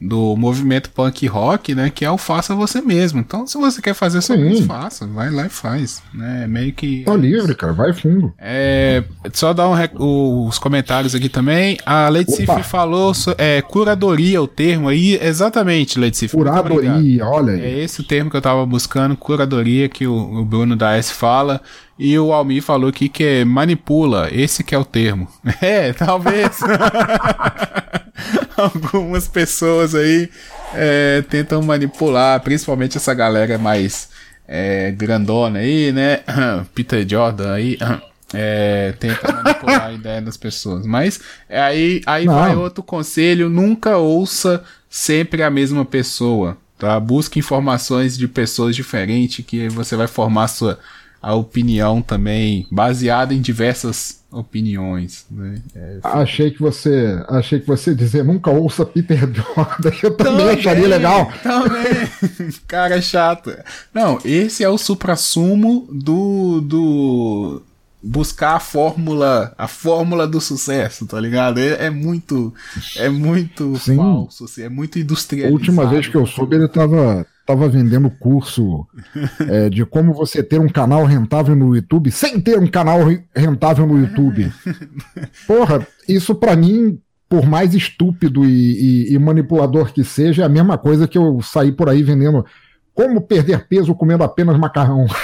do 0.00 0.36
movimento 0.36 0.90
punk 0.90 1.26
rock, 1.26 1.74
né? 1.74 1.90
Que 1.90 2.04
é 2.04 2.10
o 2.10 2.18
faça 2.18 2.54
você 2.54 2.80
mesmo. 2.80 3.20
Então, 3.20 3.46
se 3.46 3.56
você 3.56 3.80
quer 3.80 3.94
fazer 3.94 4.20
sobre 4.20 4.50
isso, 4.50 4.64
faça. 4.64 5.06
Vai 5.06 5.30
lá 5.30 5.46
e 5.46 5.48
faz. 5.48 6.02
Né? 6.12 6.44
É 6.44 6.46
meio 6.46 6.72
que. 6.72 7.04
Tá 7.04 7.14
livre, 7.14 7.54
cara. 7.54 7.72
Vai 7.72 7.92
fundo. 7.92 8.32
É, 8.38 9.02
só 9.32 9.52
dar 9.52 9.68
um 9.68 9.74
rec... 9.74 9.92
os 9.98 10.58
comentários 10.58 11.14
aqui 11.14 11.28
também. 11.28 11.78
A 11.86 12.08
Leite 12.08 12.44
falou 12.62 13.12
é, 13.38 13.62
curadoria, 13.62 14.42
o 14.42 14.46
termo 14.46 14.88
aí. 14.88 15.18
Exatamente, 15.20 15.98
Leite 15.98 16.28
Curadoria, 16.28 17.26
olha 17.26 17.54
aí. 17.54 17.60
É 17.62 17.78
esse 17.80 18.00
o 18.00 18.04
termo 18.04 18.30
que 18.30 18.36
eu 18.36 18.42
tava 18.42 18.64
buscando, 18.66 19.16
curadoria, 19.16 19.88
que 19.88 20.06
o, 20.06 20.14
o 20.14 20.44
Bruno 20.44 20.76
da 20.76 20.96
S 20.96 21.12
fala. 21.12 21.60
E 21.98 22.18
o 22.18 22.32
Almi 22.32 22.60
falou 22.60 22.90
aqui 22.90 23.08
que 23.08 23.24
é 23.24 23.44
manipula, 23.44 24.28
esse 24.30 24.62
que 24.62 24.74
é 24.74 24.78
o 24.78 24.84
termo. 24.84 25.28
É, 25.62 25.92
talvez. 25.92 26.58
Algumas 28.58 29.28
pessoas 29.28 29.94
aí 29.94 30.30
é, 30.74 31.22
tentam 31.28 31.62
manipular, 31.62 32.40
principalmente 32.40 32.96
essa 32.96 33.14
galera 33.14 33.58
mais 33.58 34.08
é, 34.48 34.90
grandona 34.90 35.60
aí, 35.60 35.92
né? 35.92 36.20
Peter 36.74 37.06
Jordan 37.08 37.52
aí. 37.52 37.78
É, 38.34 38.92
tenta 38.98 39.32
manipular 39.32 39.86
a 39.86 39.92
ideia 39.92 40.20
das 40.20 40.36
pessoas. 40.36 40.84
Mas 40.84 41.20
é, 41.48 41.60
aí, 41.60 42.02
aí 42.04 42.26
vai 42.26 42.56
outro 42.56 42.82
conselho: 42.82 43.48
nunca 43.48 43.98
ouça 43.98 44.64
sempre 44.90 45.44
a 45.44 45.48
mesma 45.48 45.84
pessoa. 45.84 46.58
Tá? 46.76 46.98
Busque 46.98 47.38
informações 47.38 48.18
de 48.18 48.26
pessoas 48.26 48.74
diferentes 48.74 49.46
que 49.46 49.68
você 49.68 49.94
vai 49.94 50.08
formar 50.08 50.48
sua 50.48 50.76
a 51.22 51.34
opinião 51.34 52.02
também 52.02 52.66
baseada 52.70 53.32
em 53.32 53.40
diversas 53.40 54.15
opiniões. 54.30 55.26
Né? 55.30 55.62
É, 55.74 55.98
achei 56.02 56.50
que 56.50 56.60
você 56.60 57.22
achei 57.28 57.60
que 57.60 57.66
você 57.66 57.94
dizer 57.94 58.24
nunca 58.24 58.50
ouça 58.50 58.84
Peter 58.84 59.20
Jordan. 59.32 59.90
Eu 60.02 60.14
também, 60.14 60.36
também 60.36 60.58
acharia 60.58 60.88
legal. 60.88 61.32
Também. 61.42 62.08
Cara 62.66 63.00
chato. 63.00 63.56
Não, 63.92 64.18
esse 64.24 64.62
é 64.62 64.68
o 64.68 64.78
suprassumo 64.78 65.88
do 65.90 66.60
do 66.60 67.62
buscar 68.02 68.54
a 68.56 68.60
fórmula, 68.60 69.52
a 69.58 69.66
fórmula 69.66 70.26
do 70.26 70.40
sucesso, 70.40 71.06
tá 71.06 71.18
ligado? 71.20 71.58
É, 71.58 71.86
é 71.86 71.90
muito 71.90 72.54
é 72.96 73.08
muito 73.08 73.76
Sim. 73.78 73.96
falso, 73.96 74.44
assim, 74.44 74.62
é 74.62 74.68
muito 74.68 74.98
industrializado. 74.98 75.54
A 75.54 75.58
última 75.58 75.86
vez 75.86 76.06
que 76.06 76.16
eu 76.16 76.26
soube 76.26 76.56
ele 76.56 76.68
tava 76.68 77.26
estava 77.46 77.68
vendendo 77.68 78.10
curso 78.10 78.84
é, 79.48 79.70
de 79.70 79.86
como 79.86 80.12
você 80.12 80.42
ter 80.42 80.60
um 80.60 80.68
canal 80.68 81.04
rentável 81.04 81.54
no 81.54 81.76
YouTube 81.76 82.10
sem 82.10 82.40
ter 82.40 82.58
um 82.58 82.66
canal 82.66 83.00
rentável 83.34 83.86
no 83.86 83.98
YouTube. 83.98 84.52
Porra, 85.46 85.86
isso 86.08 86.34
para 86.34 86.56
mim, 86.56 86.98
por 87.28 87.46
mais 87.46 87.72
estúpido 87.72 88.44
e, 88.44 89.10
e, 89.10 89.14
e, 89.14 89.18
manipulador 89.18 89.92
que 89.92 90.02
seja, 90.02 90.42
é 90.42 90.44
a 90.46 90.48
mesma 90.48 90.76
coisa 90.76 91.06
que 91.06 91.16
eu 91.16 91.40
sair 91.40 91.70
por 91.72 91.88
aí 91.88 92.02
vendendo 92.02 92.44
como 92.92 93.20
perder 93.20 93.68
peso 93.68 93.94
comendo 93.94 94.24
apenas 94.24 94.58
macarrão. 94.58 95.06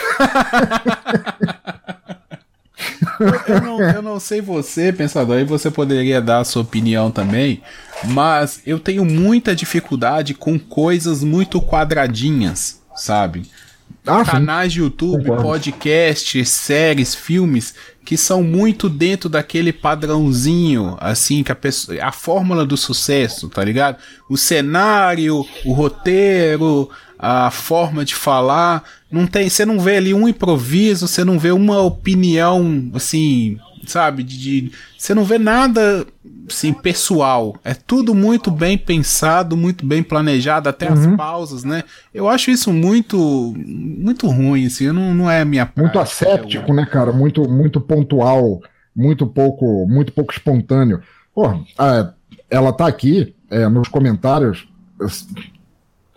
eu, 3.49 3.61
não, 3.61 3.81
eu 3.81 4.03
não 4.03 4.21
sei 4.21 4.41
você, 4.41 4.93
pensador, 4.93 5.39
e 5.39 5.45
você 5.45 5.71
poderia 5.71 6.21
dar 6.21 6.41
a 6.41 6.45
sua 6.45 6.63
opinião 6.63 7.11
também, 7.11 7.63
mas 8.05 8.61
eu 8.67 8.79
tenho 8.79 9.05
muita 9.05 9.55
dificuldade 9.55 10.35
com 10.35 10.59
coisas 10.59 11.23
muito 11.23 11.61
quadradinhas, 11.61 12.81
sabe? 12.95 13.43
Ah, 14.05 14.25
Canais 14.25 14.73
de 14.73 14.81
YouTube, 14.81 15.23
Concordo. 15.25 15.43
podcasts, 15.43 16.49
séries, 16.49 17.15
filmes 17.15 17.75
que 18.05 18.17
são 18.17 18.43
muito 18.43 18.89
dentro 18.89 19.29
daquele 19.29 19.73
padrãozinho, 19.73 20.97
assim, 21.01 21.43
que 21.43 21.53
a, 21.53 21.55
pessoa, 21.55 21.97
a 22.03 22.11
fórmula 22.11 22.67
do 22.67 22.77
sucesso, 22.77 23.49
tá 23.49 23.63
ligado? 23.63 23.99
O 24.29 24.37
cenário, 24.37 25.47
o 25.65 25.73
roteiro, 25.73 26.91
a 27.25 27.53
forma 27.53 28.05
de 28.05 28.17
falar, 28.17 28.83
não 29.09 29.29
tem, 29.29 29.49
você 29.49 29.65
não 29.65 29.79
vê 29.79 29.99
ali 29.99 30.13
um 30.13 30.27
improviso, 30.27 31.07
você 31.07 31.23
não 31.23 31.39
vê 31.39 31.53
uma 31.53 31.81
opinião 31.81 32.91
assim, 32.95 33.61
sabe, 33.87 34.25
de, 34.25 34.73
você 34.99 35.15
não 35.15 35.25
vê 35.25 35.39
nada 35.39 36.05
assim 36.49 36.73
pessoal. 36.73 37.55
É 37.63 37.75
tudo 37.75 38.13
muito 38.13 38.51
bem 38.51 38.77
pensado, 38.77 39.57
muito 39.57 39.87
bem 39.87 40.03
planejado, 40.03 40.69
até 40.69 40.89
uhum. 40.91 40.95
as 40.95 41.17
pausas, 41.17 41.63
né? 41.63 41.85
Eu 42.13 42.29
acho 42.29 42.51
isso 42.51 42.73
muito 42.73 43.55
muito 43.57 44.27
ruim 44.27 44.67
assim, 44.67 44.91
não, 44.91 45.15
não 45.15 45.31
é 45.31 45.43
a 45.43 45.45
minha 45.45 45.71
Muito 45.77 46.01
asséptico, 46.01 46.75
né, 46.75 46.85
cara? 46.85 47.13
Muito 47.13 47.49
muito 47.49 47.81
pontual, 47.81 48.61
muito 48.97 49.29
pouco 49.29 49.87
muito 49.87 50.13
pouco 50.13 50.33
espontâneo. 50.33 51.01
Pô, 51.33 51.65
ela 52.51 52.73
tá 52.73 52.89
aqui 52.89 53.33
é, 53.49 53.69
nos 53.69 53.87
comentários 53.87 54.67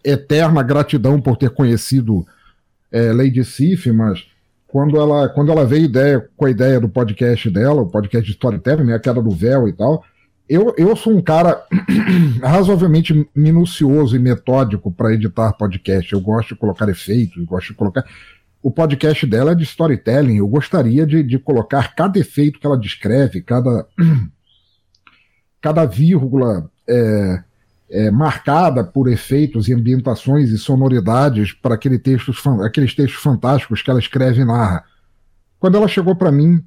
eterna 0.05 0.61
gratidão 0.61 1.19
por 1.19 1.35
ter 1.35 1.49
conhecido 1.49 2.25
é, 2.91 3.11
Lady 3.11 3.43
Sif, 3.43 3.91
mas 3.91 4.25
quando 4.67 4.97
ela, 4.97 5.29
quando 5.29 5.51
ela 5.51 5.65
veio 5.65 5.85
ideia, 5.85 6.29
com 6.35 6.45
a 6.45 6.49
ideia 6.49 6.79
do 6.79 6.89
podcast 6.89 7.49
dela, 7.49 7.81
o 7.81 7.89
podcast 7.89 8.25
de 8.25 8.33
storytelling, 8.33 8.83
né, 8.83 8.95
a 8.95 8.99
queda 8.99 9.21
do 9.21 9.31
véu 9.31 9.67
e 9.67 9.73
tal, 9.73 10.03
eu, 10.47 10.73
eu 10.77 10.95
sou 10.95 11.15
um 11.15 11.21
cara 11.21 11.63
razoavelmente 12.41 13.27
minucioso 13.35 14.15
e 14.15 14.19
metódico 14.19 14.91
para 14.91 15.13
editar 15.13 15.53
podcast. 15.53 16.13
Eu 16.13 16.21
gosto 16.21 16.49
de 16.49 16.59
colocar 16.59 16.87
efeitos, 16.87 17.43
gosto 17.45 17.69
de 17.69 17.73
colocar. 17.73 18.05
O 18.61 18.69
podcast 18.69 19.25
dela 19.25 19.51
é 19.51 19.55
de 19.55 19.63
storytelling. 19.63 20.37
Eu 20.37 20.47
gostaria 20.47 21.05
de, 21.05 21.23
de 21.23 21.39
colocar 21.39 21.95
cada 21.95 22.19
efeito 22.19 22.59
que 22.59 22.67
ela 22.67 22.77
descreve, 22.77 23.41
cada, 23.41 23.87
cada 25.61 25.85
vírgula 25.85 26.69
é, 26.87 27.43
é, 27.89 28.09
marcada 28.09 28.83
por 28.83 29.07
efeitos 29.09 29.67
e 29.67 29.73
ambientações 29.73 30.49
e 30.49 30.57
sonoridades 30.57 31.53
para 31.53 31.75
aquele 31.75 31.99
textos, 31.99 32.41
aqueles 32.63 32.93
textos 32.93 33.21
fantásticos 33.21 33.81
que 33.81 33.89
ela 33.89 33.99
escreve 33.99 34.41
e 34.41 34.45
narra. 34.45 34.83
Quando 35.59 35.77
ela 35.77 35.87
chegou 35.87 36.15
para 36.15 36.31
mim 36.31 36.63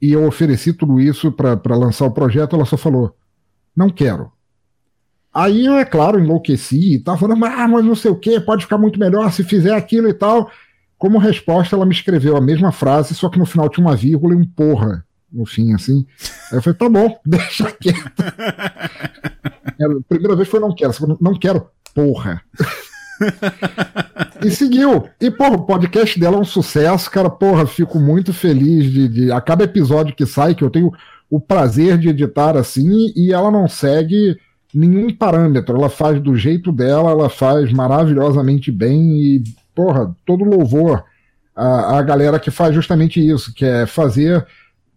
e 0.00 0.12
eu 0.12 0.26
ofereci 0.26 0.72
tudo 0.72 1.00
isso 1.00 1.32
para 1.32 1.76
lançar 1.76 2.06
o 2.06 2.10
projeto, 2.10 2.56
ela 2.56 2.64
só 2.64 2.76
falou: 2.76 3.14
não 3.76 3.90
quero. 3.90 4.32
Aí 5.32 5.66
eu, 5.66 5.74
é 5.74 5.84
claro, 5.84 6.18
enlouqueci 6.18 6.94
e 6.94 6.98
tava 6.98 7.18
falando, 7.18 7.44
ah, 7.44 7.68
mas 7.68 7.84
não 7.84 7.94
sei 7.94 8.10
o 8.10 8.16
que, 8.16 8.40
pode 8.40 8.64
ficar 8.64 8.78
muito 8.78 8.98
melhor 8.98 9.30
se 9.30 9.44
fizer 9.44 9.74
aquilo 9.74 10.08
e 10.08 10.14
tal. 10.14 10.50
Como 10.96 11.18
resposta, 11.18 11.76
ela 11.76 11.86
me 11.86 11.92
escreveu 11.92 12.36
a 12.36 12.40
mesma 12.40 12.72
frase, 12.72 13.14
só 13.14 13.28
que 13.28 13.38
no 13.38 13.46
final 13.46 13.68
tinha 13.68 13.86
uma 13.86 13.94
vírgula 13.94 14.34
e 14.34 14.36
um 14.36 14.44
porra 14.44 15.04
no 15.32 15.46
fim, 15.46 15.74
assim. 15.74 16.04
Aí 16.50 16.58
eu 16.58 16.62
falei, 16.62 16.78
tá 16.78 16.88
bom, 16.88 17.20
deixa 17.24 17.70
quieto. 17.70 18.24
a 19.84 19.88
primeira 20.08 20.36
vez 20.36 20.48
foi 20.48 20.60
não 20.60 20.74
quero, 20.74 20.92
não 21.20 21.34
quero, 21.34 21.66
porra. 21.94 22.42
e 24.44 24.50
seguiu. 24.50 25.08
E, 25.20 25.30
porra, 25.30 25.56
o 25.56 25.66
podcast 25.66 26.18
dela 26.18 26.36
é 26.36 26.40
um 26.40 26.44
sucesso, 26.44 27.10
cara. 27.10 27.30
Porra, 27.30 27.66
fico 27.66 27.98
muito 27.98 28.32
feliz 28.32 28.90
de, 28.90 29.08
de. 29.08 29.32
A 29.32 29.40
cada 29.40 29.64
episódio 29.64 30.14
que 30.14 30.26
sai, 30.26 30.54
que 30.54 30.62
eu 30.62 30.70
tenho 30.70 30.92
o 31.30 31.40
prazer 31.40 31.98
de 31.98 32.08
editar 32.08 32.56
assim, 32.56 33.12
e 33.14 33.32
ela 33.32 33.50
não 33.50 33.68
segue 33.68 34.38
nenhum 34.74 35.14
parâmetro. 35.14 35.76
Ela 35.76 35.90
faz 35.90 36.20
do 36.20 36.36
jeito 36.36 36.72
dela, 36.72 37.10
ela 37.10 37.28
faz 37.28 37.72
maravilhosamente 37.72 38.70
bem 38.70 39.20
e, 39.20 39.44
porra, 39.74 40.14
todo 40.24 40.44
louvor 40.44 41.04
à, 41.54 41.98
à 41.98 42.02
galera 42.02 42.38
que 42.38 42.50
faz 42.50 42.74
justamente 42.74 43.24
isso, 43.24 43.52
que 43.54 43.64
é 43.64 43.86
fazer. 43.86 44.46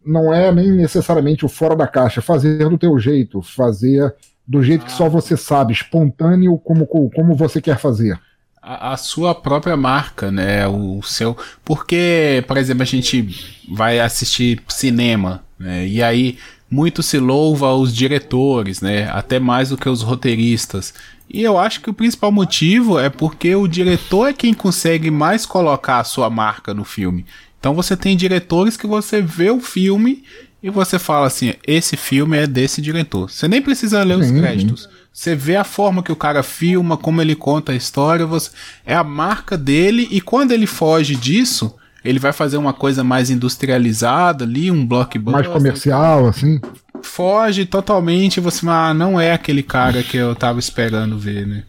Não 0.04 0.34
é 0.34 0.52
nem 0.52 0.72
necessariamente 0.72 1.46
o 1.46 1.50
fora 1.50 1.76
da 1.76 1.88
caixa, 1.88 2.22
fazer 2.22 2.68
do 2.70 2.78
teu 2.78 2.98
jeito, 2.98 3.42
fazer 3.42 4.14
do 4.52 4.62
jeito 4.62 4.84
que 4.86 4.92
só 4.92 5.08
você 5.08 5.38
sabe, 5.38 5.72
espontâneo 5.72 6.58
como, 6.58 6.86
como 6.86 7.36
você 7.36 7.62
quer 7.62 7.80
fazer. 7.80 8.20
A, 8.62 8.92
a, 8.92 8.98
sua 8.98 9.34
própria 9.34 9.78
marca, 9.78 10.30
né? 10.30 10.68
O 10.68 11.02
seu. 11.02 11.38
Porque, 11.64 12.44
por 12.46 12.58
exemplo, 12.58 12.84
a 12.84 12.86
gente 12.86 13.34
vai 13.72 14.02
assistir 14.02 14.62
cinema, 14.68 15.42
né? 15.58 15.88
E 15.88 16.04
aí 16.04 16.38
muito 16.70 17.02
se 17.02 17.18
louva 17.18 17.74
os 17.74 17.96
diretores, 17.96 18.82
né? 18.82 19.10
Até 19.10 19.40
mais 19.40 19.70
do 19.70 19.78
que 19.78 19.88
os 19.88 20.02
roteiristas. 20.02 20.94
E 21.30 21.42
eu 21.42 21.58
acho 21.58 21.80
que 21.80 21.90
o 21.90 21.94
principal 21.94 22.32
motivo 22.32 23.00
é 23.00 23.10
porque 23.10 23.56
o 23.56 23.68
diretor 23.70 24.28
é 24.28 24.34
quem 24.34 24.54
consegue 24.54 25.10
mais 25.10 25.46
colocar 25.46 26.00
a 26.00 26.04
sua 26.04 26.30
marca 26.30 26.74
no 26.74 26.84
filme. 26.84 27.26
Então 27.58 27.74
você 27.74 27.96
tem 27.96 28.18
diretores 28.18 28.76
que 28.76 28.86
você 28.86 29.22
vê 29.22 29.50
o 29.50 29.62
filme 29.62 30.24
e 30.64 30.70
você 30.70 31.00
fala 31.00 31.28
assim: 31.28 31.54
esse 31.66 31.98
filme 31.98 32.38
é 32.38 32.48
desse 32.48 32.82
diretor. 32.82 33.30
Você 33.30 33.48
nem 33.48 33.62
precisa 33.62 34.04
ler 34.04 34.18
os 34.18 34.30
créditos. 34.30 34.88
Você 35.12 35.36
vê 35.36 35.56
a 35.56 35.64
forma 35.64 36.02
que 36.02 36.12
o 36.12 36.16
cara 36.16 36.42
filma, 36.42 36.96
como 36.96 37.22
ele 37.22 37.36
conta 37.36 37.74
a 37.74 37.76
história, 37.76 38.26
você... 38.26 38.50
é 38.86 38.96
a 38.96 39.04
marca 39.04 39.58
dele, 39.58 40.08
e 40.10 40.22
quando 40.22 40.54
ele 40.54 40.66
foge 40.66 41.16
disso, 41.16 41.76
ele 42.04 42.18
vai 42.18 42.32
fazer 42.32 42.58
uma 42.58 42.74
coisa 42.74 43.04
mais 43.04 43.30
industrializada 43.30 44.46
ali, 44.46 44.72
um 44.72 44.86
blockbuster. 44.86 45.34
Mais 45.34 45.48
comercial, 45.48 46.28
assim. 46.28 46.62
Foge 47.02 47.66
totalmente, 47.66 48.40
você 48.40 48.66
ah, 48.70 48.94
não 48.94 49.20
é 49.20 49.34
aquele 49.34 49.64
cara 49.64 50.02
que 50.02 50.16
eu 50.16 50.34
tava 50.36 50.60
esperando 50.60 51.18
ver, 51.18 51.46
né? 51.46 51.64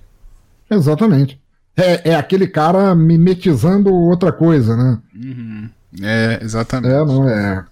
Exatamente. 0.70 1.40
É, 1.76 2.10
é 2.10 2.14
aquele 2.14 2.46
cara 2.46 2.94
mimetizando 2.94 3.92
outra 3.92 4.30
coisa, 4.30 4.76
né? 4.76 4.98
Uhum. 5.14 5.68
É, 6.02 6.38
exatamente. 6.42 6.92
É, 6.92 7.04
não 7.04 7.28
é. 7.28 7.64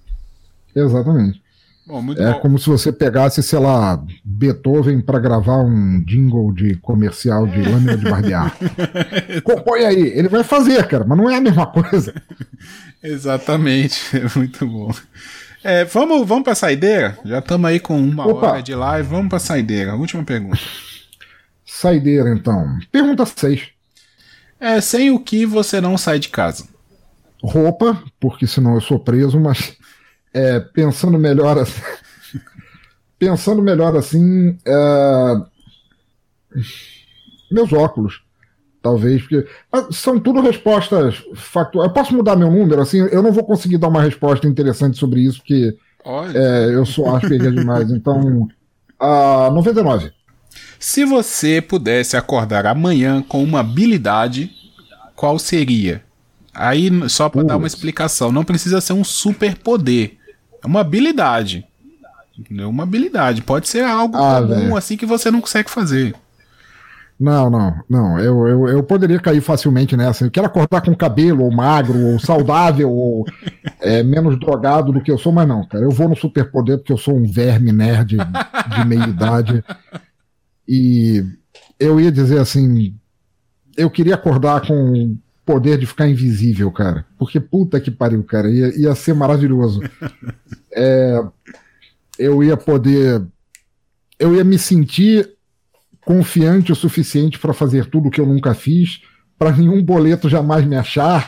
Exatamente. 0.75 1.43
Bom, 1.87 2.12
é 2.12 2.33
bom. 2.33 2.41
como 2.41 2.59
se 2.59 2.68
você 2.68 2.93
pegasse, 2.93 3.43
sei 3.43 3.59
lá, 3.59 4.01
Beethoven 4.25 5.01
para 5.01 5.18
gravar 5.18 5.59
um 5.59 6.01
jingle 6.05 6.53
de 6.53 6.77
comercial 6.77 7.49
de 7.49 7.61
lâmina 7.62 7.97
de 7.97 8.09
barbear. 8.09 8.57
Compõe 9.43 9.85
aí, 9.85 10.12
ele 10.14 10.29
vai 10.29 10.45
fazer, 10.45 10.87
cara, 10.87 11.05
mas 11.05 11.18
não 11.18 11.29
é 11.29 11.37
a 11.37 11.41
mesma 11.41 11.66
coisa. 11.66 12.14
Exatamente, 13.03 14.16
é 14.16 14.27
muito 14.39 14.64
bom. 14.66 14.95
É, 15.64 15.85
vamos, 15.85 16.27
vamos 16.29 16.45
para 16.45 16.55
saideira? 16.55 17.18
Já 17.25 17.41
estamos 17.41 17.68
aí 17.68 17.81
com 17.81 17.99
uma 18.01 18.27
Opa. 18.27 18.53
hora 18.53 18.62
de 18.62 18.75
live, 18.75 19.09
vamos 19.09 19.29
para 19.29 19.39
a 19.39 19.41
saideira. 19.41 19.97
Última 19.97 20.23
pergunta. 20.23 20.61
Saideira, 21.66 22.31
então. 22.31 22.79
Pergunta 22.93 23.27
6. 23.27 23.68
É, 24.61 24.81
sem 24.81 25.11
o 25.11 25.18
que 25.18 25.45
você 25.45 25.81
não 25.81 25.99
sai 25.99 26.18
de 26.18 26.29
casa? 26.29 26.64
Roupa, 27.43 28.01
porque 28.21 28.47
senão 28.47 28.75
eu 28.75 28.81
sou 28.81 28.99
preso, 28.99 29.41
mas 29.41 29.77
é, 30.33 30.61
pensando 30.61 31.18
melhor 31.18 31.59
assim, 31.59 31.83
pensando 33.18 33.62
melhor 33.62 33.97
assim, 33.97 34.57
é, 34.66 35.37
meus 37.51 37.72
óculos, 37.72 38.22
talvez, 38.83 39.22
porque 39.22 39.47
são 39.93 40.18
tudo 40.18 40.41
respostas 40.41 41.22
factuais. 41.35 41.89
Eu 41.89 41.95
posso 41.95 42.14
mudar 42.14 42.37
meu 42.37 42.51
número, 42.51 42.81
assim, 42.81 42.99
eu 42.99 43.22
não 43.22 43.33
vou 43.33 43.45
conseguir 43.45 43.78
dar 43.78 43.89
uma 43.89 44.03
resposta 44.03 44.47
interessante 44.47 44.99
sobre 44.99 45.20
isso, 45.20 45.39
porque 45.39 45.76
é, 46.35 46.74
eu 46.74 46.87
sou 46.87 47.14
Asperger 47.14 47.53
demais. 47.53 47.91
Então, 47.91 48.49
a 48.99 49.51
99. 49.53 50.12
Se 50.78 51.05
você 51.05 51.61
pudesse 51.61 52.16
acordar 52.16 52.66
amanhã 52.66 53.22
com 53.22 53.43
uma 53.43 53.61
habilidade, 53.61 54.51
qual 55.14 55.39
seria? 55.39 56.03
Aí, 56.55 56.91
só 57.09 57.28
para 57.28 57.43
dar 57.43 57.57
uma 57.57 57.66
explicação, 57.66 58.33
não 58.33 58.45
precisa 58.45 58.81
ser 58.81 58.93
um 58.93 59.05
super 59.05 59.57
poder. 59.57 60.18
É 60.63 60.67
uma 60.67 60.81
habilidade. 60.81 61.67
É 62.59 62.67
uma 62.67 62.85
habilidade. 62.85 63.43
Pode 63.43 63.69
ser 63.69 63.85
algo 63.85 64.17
ah, 64.17 64.41
comum 64.41 64.55
véio. 64.55 64.77
assim 64.77 64.97
que 64.97 65.07
você 65.07 65.31
não 65.31 65.41
consegue 65.41 65.71
fazer. 65.71 66.15
Não, 67.19 67.51
não, 67.51 67.75
não. 67.87 68.19
Eu, 68.19 68.49
eu, 68.49 68.69
eu 68.69 68.83
poderia 68.83 69.21
cair 69.21 69.43
facilmente 69.43 69.95
nessa. 69.95 70.25
Eu 70.25 70.31
quero 70.31 70.47
acordar 70.47 70.81
com 70.81 70.95
cabelo, 70.95 71.45
ou 71.45 71.53
magro, 71.53 71.99
ou 71.99 72.19
saudável, 72.19 72.91
ou 72.91 73.27
é, 73.79 74.03
menos 74.03 74.41
drogado 74.41 74.91
do 74.91 75.03
que 75.03 75.11
eu 75.11 75.19
sou, 75.19 75.31
mas 75.31 75.47
não, 75.47 75.67
cara. 75.67 75.85
Eu 75.85 75.91
vou 75.91 76.09
no 76.09 76.17
superpoder 76.17 76.79
porque 76.79 76.93
eu 76.93 76.97
sou 76.97 77.15
um 77.15 77.31
verme 77.31 77.73
nerd 77.73 78.17
de 78.17 78.85
meia 78.87 79.05
idade. 79.05 79.63
E 80.67 81.23
eu 81.79 82.01
ia 82.01 82.11
dizer 82.11 82.39
assim: 82.39 82.95
eu 83.77 83.91
queria 83.91 84.15
acordar 84.15 84.67
com 84.67 85.15
poder 85.51 85.76
de 85.76 85.86
ficar 85.86 86.09
invisível, 86.09 86.70
cara. 86.70 87.05
Porque 87.18 87.40
puta 87.40 87.80
que 87.80 87.90
pariu, 87.90 88.22
cara. 88.22 88.48
Ia, 88.48 88.78
ia 88.78 88.94
ser 88.94 89.14
maravilhoso. 89.14 89.80
É, 90.72 91.20
eu 92.16 92.44
ia 92.44 92.57
poder. 92.57 93.26
Eu 94.20 94.36
ia 94.36 94.44
me 94.44 94.57
sentir 94.57 95.28
confiante 96.07 96.70
o 96.70 96.76
suficiente 96.76 97.40
para 97.40 97.53
fazer 97.53 97.86
tudo 97.86 98.09
que 98.09 98.20
eu 98.20 98.24
nunca 98.24 98.55
fiz, 98.55 99.01
para 99.36 99.51
nenhum 99.51 99.82
boleto 99.82 100.28
jamais 100.28 100.64
me 100.64 100.76
achar, 100.76 101.26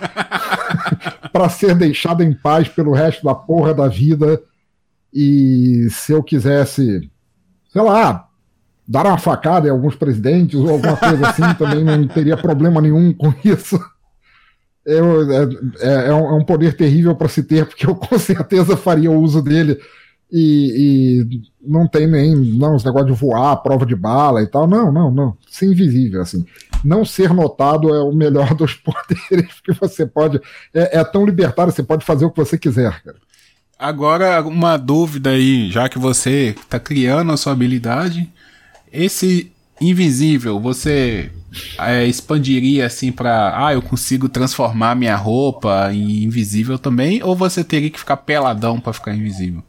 para 1.33 1.49
ser 1.49 1.75
deixado 1.75 2.23
em 2.23 2.33
paz 2.33 2.69
pelo 2.69 2.93
resto 2.93 3.25
da 3.25 3.35
porra 3.35 3.75
da 3.75 3.89
vida. 3.89 4.41
E 5.13 5.89
se 5.91 6.13
eu 6.13 6.23
quisesse, 6.23 7.11
sei 7.73 7.83
lá, 7.83 8.29
dar 8.87 9.07
uma 9.07 9.19
facada 9.19 9.67
em 9.67 9.73
alguns 9.73 9.97
presidentes 9.97 10.55
ou 10.61 10.71
alguma 10.71 10.97
coisa 10.97 11.29
assim, 11.29 11.55
também 11.59 11.83
não 11.83 12.07
teria 12.07 12.37
problema 12.37 12.81
nenhum 12.81 13.13
com 13.13 13.35
isso. 13.45 13.77
É, 14.87 14.95
é, 14.95 16.09
é, 16.09 16.15
um, 16.15 16.27
é, 16.27 16.35
um, 16.35 16.45
poder 16.45 16.77
terrível 16.77 17.15
para 17.15 17.29
se 17.29 17.43
ter, 17.43 17.67
porque 17.67 17.87
eu 17.87 17.95
com 17.97 18.19
certeza 18.19 18.77
faria 18.77 19.11
o 19.11 19.21
uso 19.21 19.43
dele. 19.43 19.79
E, 20.31 21.27
e, 21.29 21.43
não 21.61 21.87
tem 21.87 22.07
nem 22.07 22.35
não, 22.35 22.75
os 22.75 22.83
negócios 22.83 23.13
de 23.13 23.21
voar, 23.21 23.55
prova 23.59 23.85
de 23.85 23.95
bala 23.95 24.43
e 24.43 24.47
tal. 24.47 24.67
Não, 24.67 24.91
não, 24.91 25.11
não. 25.11 25.37
Ser 25.49 25.67
invisível, 25.67 26.23
assim. 26.23 26.45
Não 26.83 27.05
ser 27.05 27.33
notado 27.33 27.95
é 27.95 28.01
o 28.01 28.13
melhor 28.13 28.55
dos 28.57 28.75
poderes 28.75 29.61
que 29.61 29.73
você 29.73 30.07
pode. 30.07 30.41
É, 30.73 31.01
é 31.01 31.05
tão 31.05 31.25
libertário, 31.25 31.73
você 31.73 31.83
pode 31.83 32.05
fazer 32.05 32.25
o 32.25 32.31
que 32.31 32.39
você 32.39 32.59
quiser, 32.59 33.03
cara. 33.03 33.17
Agora, 33.79 34.41
uma 34.43 34.77
dúvida 34.77 35.31
aí, 35.31 35.71
já 35.71 35.89
que 35.89 35.99
você 35.99 36.55
está 36.59 36.79
criando 36.79 37.33
a 37.33 37.37
sua 37.37 37.53
habilidade, 37.53 38.31
esse 38.93 39.53
invisível, 39.83 40.61
você 40.61 41.31
é, 41.79 42.07
expandiria 42.07 42.87
assim 42.87 43.13
para, 43.13 43.67
ah, 43.67 43.75
eu 43.75 43.83
consigo 43.83 44.29
transformar 44.29 44.95
minha 44.95 45.17
roupa 45.17 45.93
em 45.93 46.25
invisível 46.25 46.79
também, 46.79 47.23
ou 47.23 47.37
você 47.37 47.63
teria 47.63 47.91
que 47.91 47.99
ficar 47.99 48.17
peladão 48.19 48.81
para 48.81 48.93
ficar 48.93 49.15
invisível? 49.15 49.63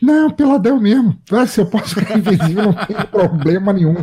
Não, 0.00 0.30
peladão 0.30 0.78
mesmo. 0.78 1.18
Se 1.48 1.60
eu 1.60 1.66
posso 1.66 1.94
ficar 1.94 2.18
invisível, 2.18 2.64
não 2.64 2.74
tem 2.74 2.96
problema 3.10 3.72
nenhum. 3.72 3.94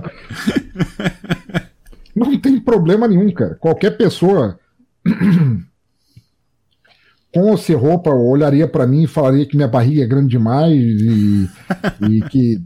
Não 2.15 2.39
tem 2.39 2.59
problema 2.59 3.07
nenhum, 3.07 3.31
cara. 3.31 3.55
Qualquer 3.55 3.91
pessoa 3.91 4.59
com 7.33 7.41
ou 7.41 7.57
sem 7.57 7.75
roupa 7.75 8.09
olharia 8.09 8.67
para 8.67 8.85
mim 8.85 9.03
e 9.03 9.07
falaria 9.07 9.45
que 9.45 9.55
minha 9.55 9.67
barriga 9.67 10.03
é 10.03 10.07
grande 10.07 10.29
demais 10.29 10.73
e, 10.73 11.49
e 12.09 12.21
que 12.29 12.61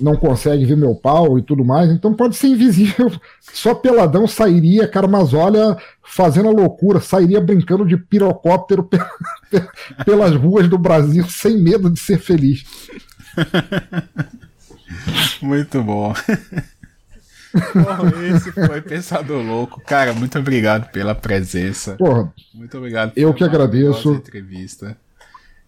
não 0.00 0.16
consegue 0.16 0.64
ver 0.64 0.76
meu 0.76 0.94
pau 0.94 1.38
e 1.38 1.42
tudo 1.42 1.64
mais, 1.64 1.90
então 1.90 2.14
pode 2.14 2.36
ser 2.36 2.48
invisível. 2.48 3.12
Só 3.40 3.74
peladão 3.74 4.26
sairia, 4.26 4.88
cara, 4.88 5.06
mas 5.06 5.34
olha, 5.34 5.76
fazendo 6.02 6.48
a 6.48 6.52
loucura, 6.52 7.00
sairia 7.00 7.40
brincando 7.40 7.86
de 7.86 7.96
pirocóptero 7.96 8.88
pelas 10.04 10.34
ruas 10.34 10.68
do 10.68 10.78
Brasil 10.78 11.24
sem 11.28 11.58
medo 11.58 11.90
de 11.90 12.00
ser 12.00 12.18
feliz. 12.18 12.64
Muito 15.40 15.82
bom. 15.82 16.14
Porra, 17.72 18.26
esse 18.26 18.52
foi 18.52 18.80
Pensador 18.80 19.44
Louco. 19.44 19.82
Cara, 19.84 20.14
muito 20.14 20.38
obrigado 20.38 20.90
pela 20.90 21.14
presença. 21.14 21.96
Porra, 21.96 22.32
muito 22.54 22.78
obrigado. 22.78 23.12
Eu 23.14 23.34
que 23.34 23.44
agradeço. 23.44 24.14
Entrevista. 24.14 24.96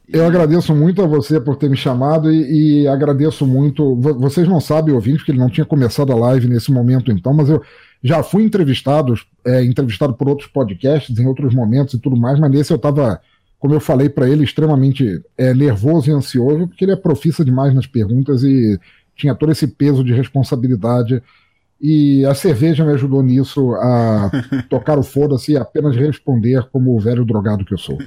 Eu 0.06 0.26
agradeço 0.26 0.74
muito 0.74 1.02
a 1.02 1.06
você 1.06 1.40
por 1.40 1.56
ter 1.56 1.70
me 1.70 1.76
chamado 1.76 2.30
e, 2.30 2.82
e, 2.82 2.88
agradeço 2.88 3.46
muito. 3.46 3.96
Vocês 3.96 4.46
não 4.46 4.60
sabem, 4.60 4.94
ouvinte, 4.94 5.24
que 5.24 5.30
ele 5.30 5.38
não 5.38 5.48
tinha 5.48 5.64
começado 5.64 6.12
a 6.12 6.16
live 6.16 6.46
nesse 6.46 6.70
momento, 6.70 7.10
então, 7.10 7.32
mas 7.32 7.48
eu 7.48 7.62
já 8.02 8.22
fui 8.22 8.44
entrevistado, 8.44 9.14
é, 9.46 9.64
entrevistado 9.64 10.12
por 10.12 10.28
outros 10.28 10.48
podcasts 10.48 11.18
em 11.18 11.26
outros 11.26 11.54
momentos 11.54 11.94
e 11.94 11.98
tudo 11.98 12.16
mais, 12.16 12.38
mas 12.38 12.50
nesse 12.50 12.70
eu 12.70 12.76
estava, 12.76 13.18
como 13.58 13.72
eu 13.72 13.80
falei 13.80 14.10
para 14.10 14.28
ele, 14.28 14.44
extremamente 14.44 15.22
é, 15.38 15.54
nervoso 15.54 16.10
e 16.10 16.12
ansioso, 16.12 16.68
porque 16.68 16.84
ele 16.84 16.92
é 16.92 16.96
profissa 16.96 17.42
demais 17.42 17.74
nas 17.74 17.86
perguntas 17.86 18.42
e 18.42 18.78
tinha 19.16 19.34
todo 19.34 19.52
esse 19.52 19.66
peso 19.66 20.04
de 20.04 20.12
responsabilidade. 20.12 21.22
E 21.86 22.24
a 22.24 22.34
cerveja 22.34 22.82
me 22.82 22.94
ajudou 22.94 23.22
nisso 23.22 23.74
a 23.74 24.30
tocar 24.70 24.98
o 24.98 25.02
foda-se 25.02 25.52
e 25.52 25.56
apenas 25.58 25.94
responder 25.94 26.66
como 26.72 26.96
o 26.96 26.98
velho 26.98 27.26
drogado 27.26 27.62
que 27.62 27.74
eu 27.74 27.78
sou. 27.78 27.98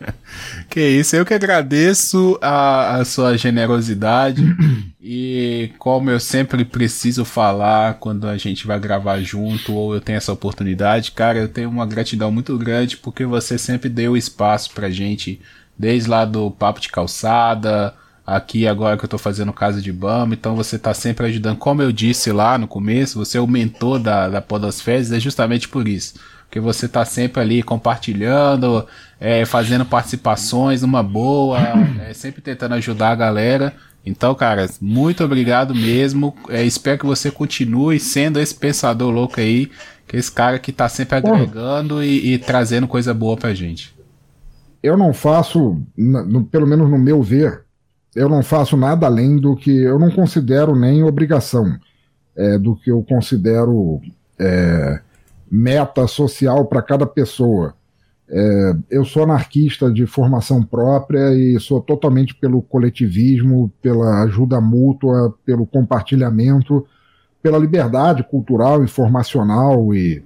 que 0.70 0.80
isso, 0.80 1.14
eu 1.14 1.26
que 1.26 1.34
agradeço 1.34 2.38
a, 2.40 2.96
a 2.96 3.04
sua 3.04 3.36
generosidade 3.36 4.42
e 4.98 5.72
como 5.78 6.10
eu 6.10 6.18
sempre 6.18 6.64
preciso 6.64 7.22
falar 7.22 7.98
quando 8.00 8.26
a 8.26 8.38
gente 8.38 8.66
vai 8.66 8.80
gravar 8.80 9.20
junto 9.20 9.74
ou 9.74 9.94
eu 9.94 10.00
tenho 10.00 10.16
essa 10.16 10.32
oportunidade, 10.32 11.12
cara, 11.12 11.36
eu 11.38 11.48
tenho 11.50 11.68
uma 11.68 11.84
gratidão 11.84 12.32
muito 12.32 12.56
grande 12.56 12.96
porque 12.96 13.26
você 13.26 13.58
sempre 13.58 13.90
deu 13.90 14.16
espaço 14.16 14.70
pra 14.72 14.88
gente, 14.88 15.38
desde 15.78 16.08
lá 16.08 16.24
do 16.24 16.50
Papo 16.50 16.80
de 16.80 16.88
Calçada, 16.88 17.94
aqui 18.28 18.68
agora 18.68 18.98
que 18.98 19.04
eu 19.04 19.08
tô 19.08 19.16
fazendo 19.16 19.52
casa 19.52 19.80
de 19.80 19.90
Bama, 19.90 20.34
então 20.34 20.54
você 20.54 20.78
tá 20.78 20.92
sempre 20.92 21.26
ajudando. 21.26 21.56
Como 21.56 21.80
eu 21.80 21.90
disse 21.90 22.30
lá 22.30 22.58
no 22.58 22.68
começo, 22.68 23.18
você 23.18 23.38
é 23.38 23.40
o 23.40 23.46
mentor 23.46 23.98
da, 23.98 24.28
da 24.28 24.42
Podosfezes, 24.42 25.12
é 25.12 25.18
justamente 25.18 25.66
por 25.66 25.88
isso. 25.88 26.14
Porque 26.44 26.60
você 26.60 26.86
tá 26.86 27.04
sempre 27.04 27.40
ali 27.40 27.62
compartilhando, 27.62 28.86
é, 29.18 29.44
fazendo 29.44 29.84
participações, 29.84 30.82
uma 30.82 31.02
boa, 31.02 31.58
é, 32.06 32.12
sempre 32.12 32.40
tentando 32.42 32.74
ajudar 32.74 33.10
a 33.10 33.16
galera. 33.16 33.74
Então, 34.04 34.34
cara, 34.34 34.68
muito 34.80 35.24
obrigado 35.24 35.74
mesmo. 35.74 36.34
É, 36.48 36.64
espero 36.64 36.98
que 36.98 37.06
você 37.06 37.30
continue 37.30 37.98
sendo 37.98 38.38
esse 38.38 38.54
pensador 38.54 39.10
louco 39.10 39.40
aí, 39.40 39.70
que 40.06 40.16
é 40.16 40.18
esse 40.18 40.32
cara 40.32 40.58
que 40.58 40.72
tá 40.72 40.88
sempre 40.88 41.16
agregando 41.16 42.02
e, 42.02 42.34
e, 42.34 42.38
trazendo 42.38 42.86
coisa 42.86 43.12
boa 43.12 43.36
pra 43.36 43.54
gente. 43.54 43.94
Eu 44.82 44.96
não 44.96 45.12
faço, 45.12 45.82
no, 45.96 46.44
pelo 46.44 46.66
menos 46.66 46.88
no 46.88 46.98
meu 46.98 47.22
ver, 47.22 47.67
eu 48.14 48.28
não 48.28 48.42
faço 48.42 48.76
nada 48.76 49.06
além 49.06 49.36
do 49.36 49.54
que 49.56 49.70
eu 49.70 49.98
não 49.98 50.10
considero 50.10 50.74
nem 50.74 51.02
obrigação, 51.02 51.78
é, 52.36 52.58
do 52.58 52.74
que 52.76 52.90
eu 52.90 53.02
considero 53.02 54.00
é, 54.38 55.00
meta 55.50 56.06
social 56.06 56.64
para 56.66 56.82
cada 56.82 57.06
pessoa. 57.06 57.74
É, 58.30 58.76
eu 58.90 59.04
sou 59.04 59.22
anarquista 59.22 59.90
de 59.90 60.04
formação 60.06 60.62
própria 60.62 61.32
e 61.34 61.58
sou 61.58 61.80
totalmente 61.80 62.34
pelo 62.34 62.60
coletivismo, 62.60 63.72
pela 63.80 64.22
ajuda 64.22 64.60
mútua, 64.60 65.34
pelo 65.46 65.66
compartilhamento, 65.66 66.86
pela 67.42 67.58
liberdade 67.58 68.22
cultural, 68.22 68.84
informacional 68.84 69.94
e 69.94 70.22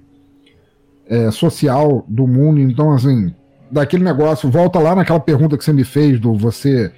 é, 1.07 1.31
social 1.31 2.05
do 2.07 2.27
mundo. 2.27 2.59
Então, 2.59 2.91
assim, 2.91 3.33
daquele 3.71 4.03
negócio, 4.03 4.49
volta 4.49 4.79
lá 4.79 4.95
naquela 4.95 5.19
pergunta 5.19 5.57
que 5.57 5.63
você 5.63 5.73
me 5.73 5.83
fez 5.83 6.19
do 6.19 6.33
você 6.33 6.91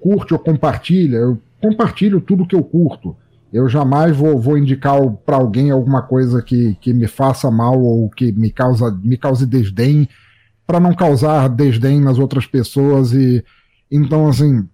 curte 0.00 0.32
ou 0.32 0.38
compartilha, 0.38 1.16
eu 1.16 1.38
compartilho 1.60 2.20
tudo 2.20 2.46
que 2.46 2.54
eu 2.54 2.62
curto. 2.62 3.16
Eu 3.52 3.68
jamais 3.68 4.16
vou, 4.16 4.38
vou 4.38 4.56
indicar 4.56 5.00
para 5.26 5.36
alguém 5.36 5.70
alguma 5.70 6.02
coisa 6.02 6.40
que, 6.40 6.76
que 6.80 6.92
me 6.92 7.08
faça 7.08 7.50
mal 7.50 7.80
ou 7.80 8.08
que 8.08 8.30
me, 8.32 8.50
causa, 8.50 8.90
me 9.02 9.16
cause 9.16 9.44
desdém, 9.44 10.08
para 10.66 10.78
não 10.78 10.94
causar 10.94 11.48
desdém 11.48 12.00
nas 12.00 12.18
outras 12.18 12.46
pessoas. 12.46 13.12
e 13.12 13.44
Então, 13.90 14.28
assim, 14.28 14.68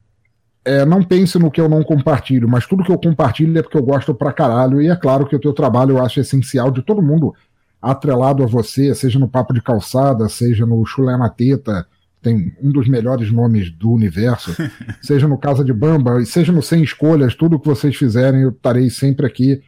é, 0.62 0.84
não 0.84 1.02
pense 1.02 1.38
no 1.38 1.50
que 1.50 1.60
eu 1.60 1.68
não 1.68 1.82
compartilho, 1.82 2.48
mas 2.48 2.66
tudo 2.66 2.84
que 2.84 2.92
eu 2.92 2.98
compartilho 2.98 3.58
é 3.58 3.62
porque 3.62 3.78
eu 3.78 3.82
gosto 3.82 4.14
pra 4.14 4.32
caralho. 4.32 4.82
E 4.82 4.88
é 4.88 4.96
claro 4.96 5.26
que 5.26 5.34
o 5.34 5.40
teu 5.40 5.54
trabalho 5.54 5.92
eu 5.92 6.04
acho 6.04 6.20
essencial 6.20 6.70
de 6.70 6.82
todo 6.82 7.00
mundo 7.00 7.34
atrelado 7.80 8.42
a 8.42 8.46
você, 8.46 8.94
seja 8.94 9.18
no 9.18 9.28
Papo 9.28 9.54
de 9.54 9.62
Calçada, 9.62 10.28
seja 10.28 10.66
no 10.66 10.84
Chulé 10.84 11.16
na 11.16 11.28
Teta, 11.28 11.86
tem 12.26 12.52
um 12.60 12.72
dos 12.72 12.88
melhores 12.88 13.30
nomes 13.30 13.70
do 13.70 13.92
universo, 13.92 14.50
seja 15.00 15.28
no 15.28 15.38
Casa 15.38 15.64
de 15.64 15.72
Bamba, 15.72 16.24
seja 16.24 16.50
no 16.50 16.60
Sem 16.60 16.82
Escolhas, 16.82 17.36
tudo 17.36 17.58
que 17.58 17.68
vocês 17.68 17.94
fizerem, 17.94 18.42
eu 18.42 18.50
estarei 18.50 18.90
sempre 18.90 19.24
aqui 19.24 19.62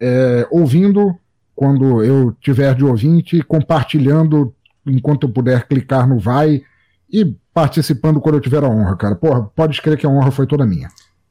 é, 0.00 0.44
ouvindo 0.50 1.16
quando 1.54 2.02
eu 2.02 2.32
tiver 2.40 2.74
de 2.74 2.84
ouvinte, 2.84 3.40
compartilhando 3.42 4.52
enquanto 4.84 5.28
eu 5.28 5.32
puder 5.32 5.68
clicar 5.68 6.08
no 6.08 6.18
vai 6.18 6.60
e 7.08 7.24
participando 7.54 8.20
quando 8.20 8.34
eu 8.34 8.40
tiver 8.40 8.64
a 8.64 8.68
honra, 8.68 8.96
cara. 8.96 9.14
Porra, 9.14 9.44
pode 9.44 9.74
escrever 9.74 9.96
que 9.96 10.06
a 10.06 10.10
honra 10.10 10.32
foi 10.32 10.46
toda 10.46 10.66
minha. 10.66 10.88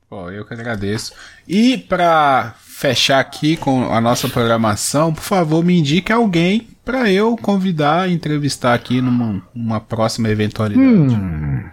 Pô, 0.09 0.31
eu 0.31 0.45
que 0.45 0.53
agradeço. 0.53 1.13
E 1.45 1.77
para 1.77 2.55
fechar 2.77 3.21
aqui 3.21 3.55
com 3.55 3.89
a 3.89 4.01
nossa 4.01 4.27
programação, 4.27 5.13
por 5.13 5.23
favor, 5.23 5.63
me 5.63 5.79
indique 5.79 6.11
alguém 6.11 6.67
para 6.83 7.09
eu 7.09 7.37
convidar, 7.37 8.11
entrevistar 8.11 8.73
aqui 8.73 8.99
numa, 8.99 9.41
numa 9.55 9.79
próxima 9.79 10.27
eventualidade. 10.27 10.85
Hum, 10.85 11.63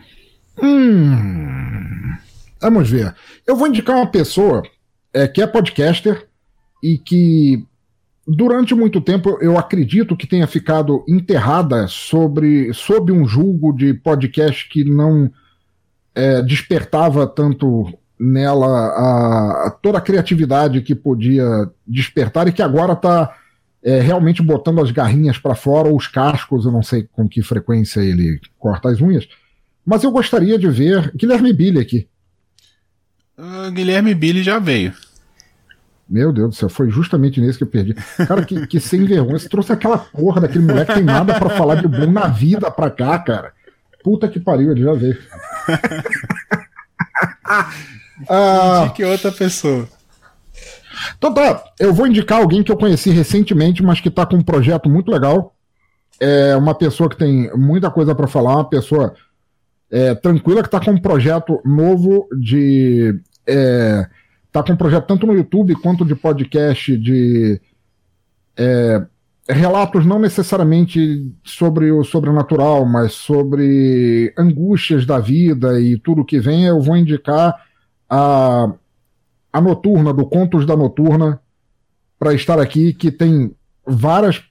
hum, 0.62 2.14
vamos 2.61 2.88
ver. 2.88 3.12
Eu 3.44 3.57
vou 3.57 3.66
indicar 3.66 3.96
uma 3.96 4.07
pessoa 4.07 4.62
é, 5.12 5.26
que 5.26 5.42
é 5.42 5.46
podcaster 5.46 6.28
e 6.80 6.96
que 6.96 7.66
durante 8.24 8.72
muito 8.72 9.00
tempo 9.00 9.38
eu 9.40 9.59
acredito 9.59 10.16
que 10.16 10.26
tenha 10.26 10.46
ficado 10.46 11.05
enterrada 11.09 11.88
sobre 11.88 12.72
sob 12.72 13.11
um 13.11 13.26
julgo 13.26 13.72
de 13.72 13.92
podcast 13.92 14.68
que 14.68 14.84
não 14.84 15.28
é, 16.14 16.40
despertava 16.42 17.26
tanto 17.26 17.92
nela 18.23 18.66
a, 18.66 19.66
a, 19.66 19.70
toda 19.70 19.99
a 19.99 20.01
criatividade 20.01 20.81
que 20.81 20.95
podia 20.95 21.68
despertar 21.85 22.47
e 22.47 22.53
que 22.53 22.62
agora 22.62 22.93
está 22.93 23.37
é, 23.83 24.01
realmente 24.01 24.41
botando 24.41 24.81
as 24.81 24.93
garrinhas 24.93 25.39
para 25.39 25.57
fora 25.57 25.89
ou 25.89 25.97
os 25.97 26.07
cascos, 26.07 26.64
eu 26.64 26.70
não 26.70 26.85
sei 26.85 27.09
com 27.11 27.29
que 27.29 27.43
frequência 27.43 28.01
ele 28.01 28.41
corta 28.59 28.91
as 28.91 29.01
unhas, 29.01 29.27
mas 29.85 30.05
eu 30.05 30.12
gostaria 30.12 30.57
de 30.57 30.68
ver 30.68 31.11
Guilherme 31.16 31.53
Billy 31.53 31.81
aqui. 31.81 32.09
Uh, 33.37 33.73
Guilherme 33.73 34.14
Billy 34.14 34.45
já 34.45 34.61
veio. 34.61 34.93
Meu 36.09 36.33
Deus 36.33 36.51
do 36.51 36.55
céu, 36.55 36.68
foi 36.68 36.91
justamente 36.91 37.41
nesse 37.41 37.59
que 37.59 37.64
eu 37.64 37.68
perdi. 37.68 37.95
Cara, 38.29 38.45
que, 38.45 38.66
que 38.66 38.79
sem 38.79 39.05
vergonha. 39.05 39.39
Você 39.39 39.49
trouxe 39.49 39.73
aquela 39.73 39.99
porra 39.99 40.43
daquele 40.43 40.64
moleque 40.64 40.93
que 40.93 40.99
tem 40.99 41.05
nada 41.05 41.41
para 41.41 41.57
falar 41.57 41.77
de 41.77 41.89
bom 41.89 42.11
na 42.11 42.29
vida 42.29 42.70
pra 42.70 42.91
cá, 42.91 43.18
cara. 43.18 43.53
Puta 44.05 44.29
que 44.29 44.39
pariu, 44.39 44.70
ele 44.70 44.83
já 44.83 44.93
veio. 44.93 45.18
ah, 48.28 48.92
que 48.94 49.04
outra 49.04 49.32
pessoa. 49.32 49.88
Então 51.16 51.32
tá, 51.32 51.64
eu 51.80 51.92
vou 51.92 52.06
indicar 52.06 52.38
alguém 52.38 52.62
que 52.62 52.70
eu 52.70 52.76
conheci 52.76 53.10
recentemente, 53.10 53.82
mas 53.82 54.00
que 54.00 54.08
está 54.08 54.26
com 54.26 54.36
um 54.36 54.42
projeto 54.42 54.88
muito 54.88 55.10
legal. 55.10 55.54
É 56.20 56.54
uma 56.56 56.74
pessoa 56.74 57.08
que 57.08 57.16
tem 57.16 57.50
muita 57.56 57.90
coisa 57.90 58.14
para 58.14 58.28
falar, 58.28 58.54
uma 58.54 58.68
pessoa 58.68 59.14
é, 59.90 60.14
tranquila 60.14 60.62
que 60.62 60.68
está 60.68 60.80
com 60.80 60.92
um 60.92 61.00
projeto 61.00 61.60
novo 61.64 62.28
de. 62.38 63.20
É, 63.46 64.06
tá 64.52 64.62
com 64.62 64.72
um 64.72 64.76
projeto 64.76 65.06
tanto 65.06 65.26
no 65.26 65.34
YouTube 65.34 65.74
quanto 65.76 66.04
de 66.04 66.14
podcast 66.14 66.96
de 66.96 67.60
é, 68.56 69.04
relatos 69.48 70.06
não 70.06 70.18
necessariamente 70.18 71.32
sobre 71.42 71.90
o 71.90 72.04
sobrenatural, 72.04 72.86
mas 72.86 73.12
sobre 73.12 74.32
angústias 74.38 75.04
da 75.04 75.18
vida 75.18 75.80
e 75.80 75.98
tudo 75.98 76.24
que 76.24 76.38
vem. 76.38 76.64
Eu 76.64 76.80
vou 76.80 76.96
indicar 76.96 77.54
a 78.14 78.72
a 79.52 79.60
Noturna, 79.60 80.14
do 80.14 80.24
Contos 80.24 80.64
da 80.64 80.76
Noturna, 80.76 81.38
para 82.18 82.32
estar 82.32 82.58
aqui, 82.58 82.94
que 82.94 83.10
tem 83.10 83.52
várias. 83.86 84.42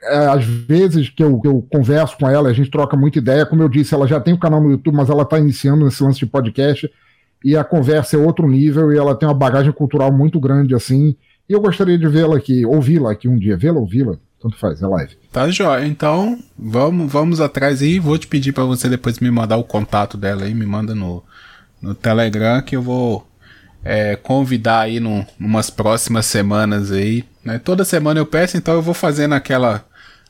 É, 0.00 0.26
às 0.26 0.44
vezes 0.44 1.10
que 1.10 1.24
eu, 1.24 1.40
que 1.40 1.48
eu 1.48 1.66
converso 1.72 2.16
com 2.16 2.28
ela, 2.28 2.48
a 2.48 2.52
gente 2.52 2.70
troca 2.70 2.96
muita 2.96 3.18
ideia. 3.18 3.44
Como 3.44 3.60
eu 3.60 3.68
disse, 3.68 3.94
ela 3.94 4.06
já 4.06 4.20
tem 4.20 4.32
o 4.32 4.36
um 4.36 4.40
canal 4.40 4.62
no 4.62 4.70
YouTube, 4.70 4.94
mas 4.94 5.10
ela 5.10 5.22
está 5.22 5.38
iniciando 5.40 5.84
nesse 5.84 6.02
lance 6.04 6.20
de 6.20 6.26
podcast. 6.26 6.88
E 7.44 7.56
a 7.56 7.64
conversa 7.64 8.16
é 8.16 8.18
outro 8.18 8.48
nível 8.48 8.92
e 8.92 8.96
ela 8.96 9.14
tem 9.16 9.28
uma 9.28 9.34
bagagem 9.34 9.72
cultural 9.72 10.12
muito 10.12 10.38
grande 10.38 10.72
assim. 10.72 11.16
E 11.48 11.52
eu 11.52 11.60
gostaria 11.60 11.98
de 11.98 12.06
vê-la 12.06 12.36
aqui, 12.36 12.64
ouvi-la 12.64 13.10
aqui 13.10 13.26
um 13.26 13.36
dia. 13.36 13.56
Vê-la, 13.56 13.80
ouvi-la, 13.80 14.16
tanto 14.40 14.56
faz, 14.56 14.80
é 14.80 14.86
live. 14.86 15.16
Tá 15.32 15.50
jóia. 15.50 15.84
Então, 15.84 16.38
vamos, 16.56 17.10
vamos 17.10 17.40
atrás 17.40 17.82
aí. 17.82 17.98
Vou 17.98 18.16
te 18.16 18.28
pedir 18.28 18.52
para 18.52 18.64
você 18.64 18.88
depois 18.88 19.18
me 19.18 19.30
mandar 19.30 19.56
o 19.56 19.64
contato 19.64 20.16
dela 20.16 20.44
aí. 20.44 20.54
Me 20.54 20.66
manda 20.66 20.94
no, 20.94 21.24
no 21.80 21.94
Telegram 21.94 22.60
que 22.62 22.76
eu 22.76 22.82
vou 22.82 23.26
é, 23.84 24.16
convidar 24.16 24.80
aí 24.80 25.00
numas 25.00 25.70
próximas 25.70 26.26
semanas 26.26 26.90
aí. 26.90 27.24
Né? 27.44 27.58
Toda 27.58 27.84
semana 27.84 28.20
eu 28.20 28.26
peço, 28.26 28.56
então 28.56 28.74
eu 28.74 28.82
vou 28.82 28.94
fazendo 28.94 29.34
aquela 29.34 29.84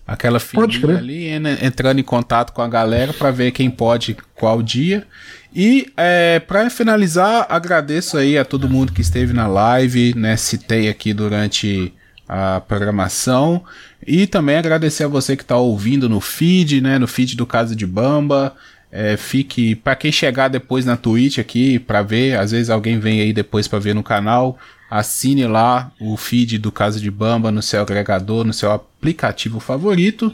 aquela 0.07 0.41
filinha 0.41 0.97
ali, 0.97 1.29
entrando 1.61 1.99
em 1.99 2.03
contato 2.03 2.55
com 2.55 2.63
a 2.63 2.69
galera 2.69 3.13
para 3.13 3.31
ver 3.31 3.51
quem 3.53 3.71
pode 3.71 4.17
qual 4.35 4.63
dia. 4.63 5.07
E 5.55 5.93
é, 5.97 6.39
para 6.41 6.71
finalizar, 6.71 7.47
agradeço 7.49 8.17
aí 8.17 8.39
a 8.39 8.45
todo 8.45 8.71
mundo 8.71 8.93
que 8.93 9.03
esteve 9.03 9.35
na 9.35 9.47
live, 9.47 10.15
né? 10.15 10.37
Citei 10.37 10.89
aqui 10.89 11.13
durante 11.13 11.93
a 12.29 12.61
programação. 12.61 13.63
E 14.07 14.27
também 14.27 14.57
agradecer 14.57 15.05
a 15.05 15.09
você 15.09 15.37
que 15.37 15.43
está 15.43 15.57
ouvindo 15.57 16.09
no 16.09 16.21
feed, 16.21 16.81
né? 16.81 16.99
No 16.99 17.07
feed 17.07 17.37
do 17.37 17.47
Casa 17.47 17.75
de 17.75 17.87
Bamba. 17.87 18.55
É, 18.91 19.17
fique 19.17 19.75
para 19.75 19.95
quem 19.95 20.11
chegar 20.11 20.49
depois 20.49 20.85
na 20.85 20.97
Twitch 20.97 21.39
aqui 21.39 21.79
para 21.79 22.03
ver, 22.03 22.39
às 22.39 22.53
vezes 22.53 22.71
alguém 22.71 22.99
vem 22.99 23.21
aí 23.21 23.35
depois 23.35 23.69
para 23.69 23.79
ver 23.79 23.95
no 23.95 24.03
canal, 24.03 24.59
assine 24.91 25.47
lá 25.47 25.93
o 26.01 26.17
feed 26.17 26.59
do 26.59 26.73
Casa 26.73 26.99
de 26.99 27.11
Bamba 27.11 27.53
no 27.53 27.61
seu 27.61 27.83
agregador, 27.83 28.45
no 28.45 28.53
seu 28.53 28.73
aplicativo 28.73 29.61
favorito. 29.61 30.33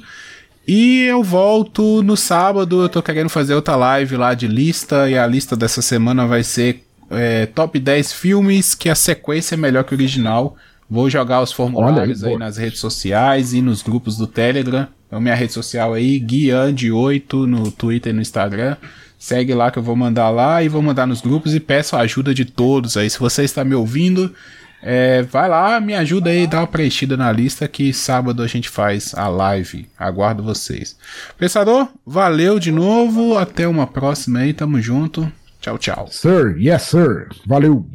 E 0.66 1.02
eu 1.02 1.22
volto 1.22 2.02
no 2.02 2.16
sábado, 2.16 2.82
eu 2.82 2.88
tô 2.88 3.02
querendo 3.02 3.28
fazer 3.28 3.54
outra 3.54 3.76
live 3.76 4.16
lá 4.16 4.32
de 4.32 4.46
lista 4.46 5.10
e 5.10 5.18
a 5.18 5.26
lista 5.26 5.54
dessa 5.54 5.82
semana 5.82 6.26
vai 6.26 6.42
ser 6.42 6.84
é, 7.10 7.46
top 7.46 7.78
10 7.78 8.12
filmes 8.12 8.74
que 8.74 8.88
a 8.88 8.94
sequência 8.94 9.56
é 9.56 9.58
melhor 9.58 9.84
que 9.84 9.92
o 9.92 9.96
original. 9.96 10.56
Vou 10.88 11.10
jogar 11.10 11.42
os 11.42 11.52
formulários 11.52 12.22
aí, 12.24 12.32
aí 12.32 12.38
nas 12.38 12.56
redes 12.56 12.78
sociais 12.78 13.52
e 13.52 13.60
nos 13.60 13.82
grupos 13.82 14.16
do 14.16 14.26
Telegram. 14.26 14.86
Então, 15.14 15.22
minha 15.22 15.36
rede 15.36 15.52
social 15.52 15.94
aí, 15.94 16.18
Guiande8 16.18 17.46
no 17.46 17.70
Twitter 17.70 18.10
e 18.10 18.16
no 18.16 18.20
Instagram. 18.20 18.76
Segue 19.16 19.54
lá 19.54 19.70
que 19.70 19.78
eu 19.78 19.82
vou 19.82 19.94
mandar 19.94 20.28
lá 20.28 20.60
e 20.60 20.68
vou 20.68 20.82
mandar 20.82 21.06
nos 21.06 21.20
grupos 21.20 21.54
e 21.54 21.60
peço 21.60 21.94
a 21.94 22.00
ajuda 22.00 22.34
de 22.34 22.44
todos 22.44 22.96
aí. 22.96 23.08
Se 23.08 23.20
você 23.20 23.44
está 23.44 23.64
me 23.64 23.76
ouvindo, 23.76 24.34
é, 24.82 25.22
vai 25.22 25.48
lá, 25.48 25.80
me 25.80 25.94
ajuda 25.94 26.30
aí, 26.30 26.48
dá 26.48 26.58
uma 26.58 26.66
preenchida 26.66 27.16
na 27.16 27.30
lista 27.30 27.68
que 27.68 27.92
sábado 27.92 28.42
a 28.42 28.48
gente 28.48 28.68
faz 28.68 29.14
a 29.14 29.28
live. 29.28 29.86
Aguardo 29.96 30.42
vocês. 30.42 30.96
Pensador, 31.38 31.86
valeu 32.04 32.58
de 32.58 32.72
novo. 32.72 33.38
Até 33.38 33.68
uma 33.68 33.86
próxima 33.86 34.40
aí, 34.40 34.52
tamo 34.52 34.82
junto. 34.82 35.30
Tchau, 35.60 35.78
tchau. 35.78 36.08
Sir, 36.10 36.56
yes, 36.58 36.82
sir. 36.82 37.28
Valeu. 37.46 37.86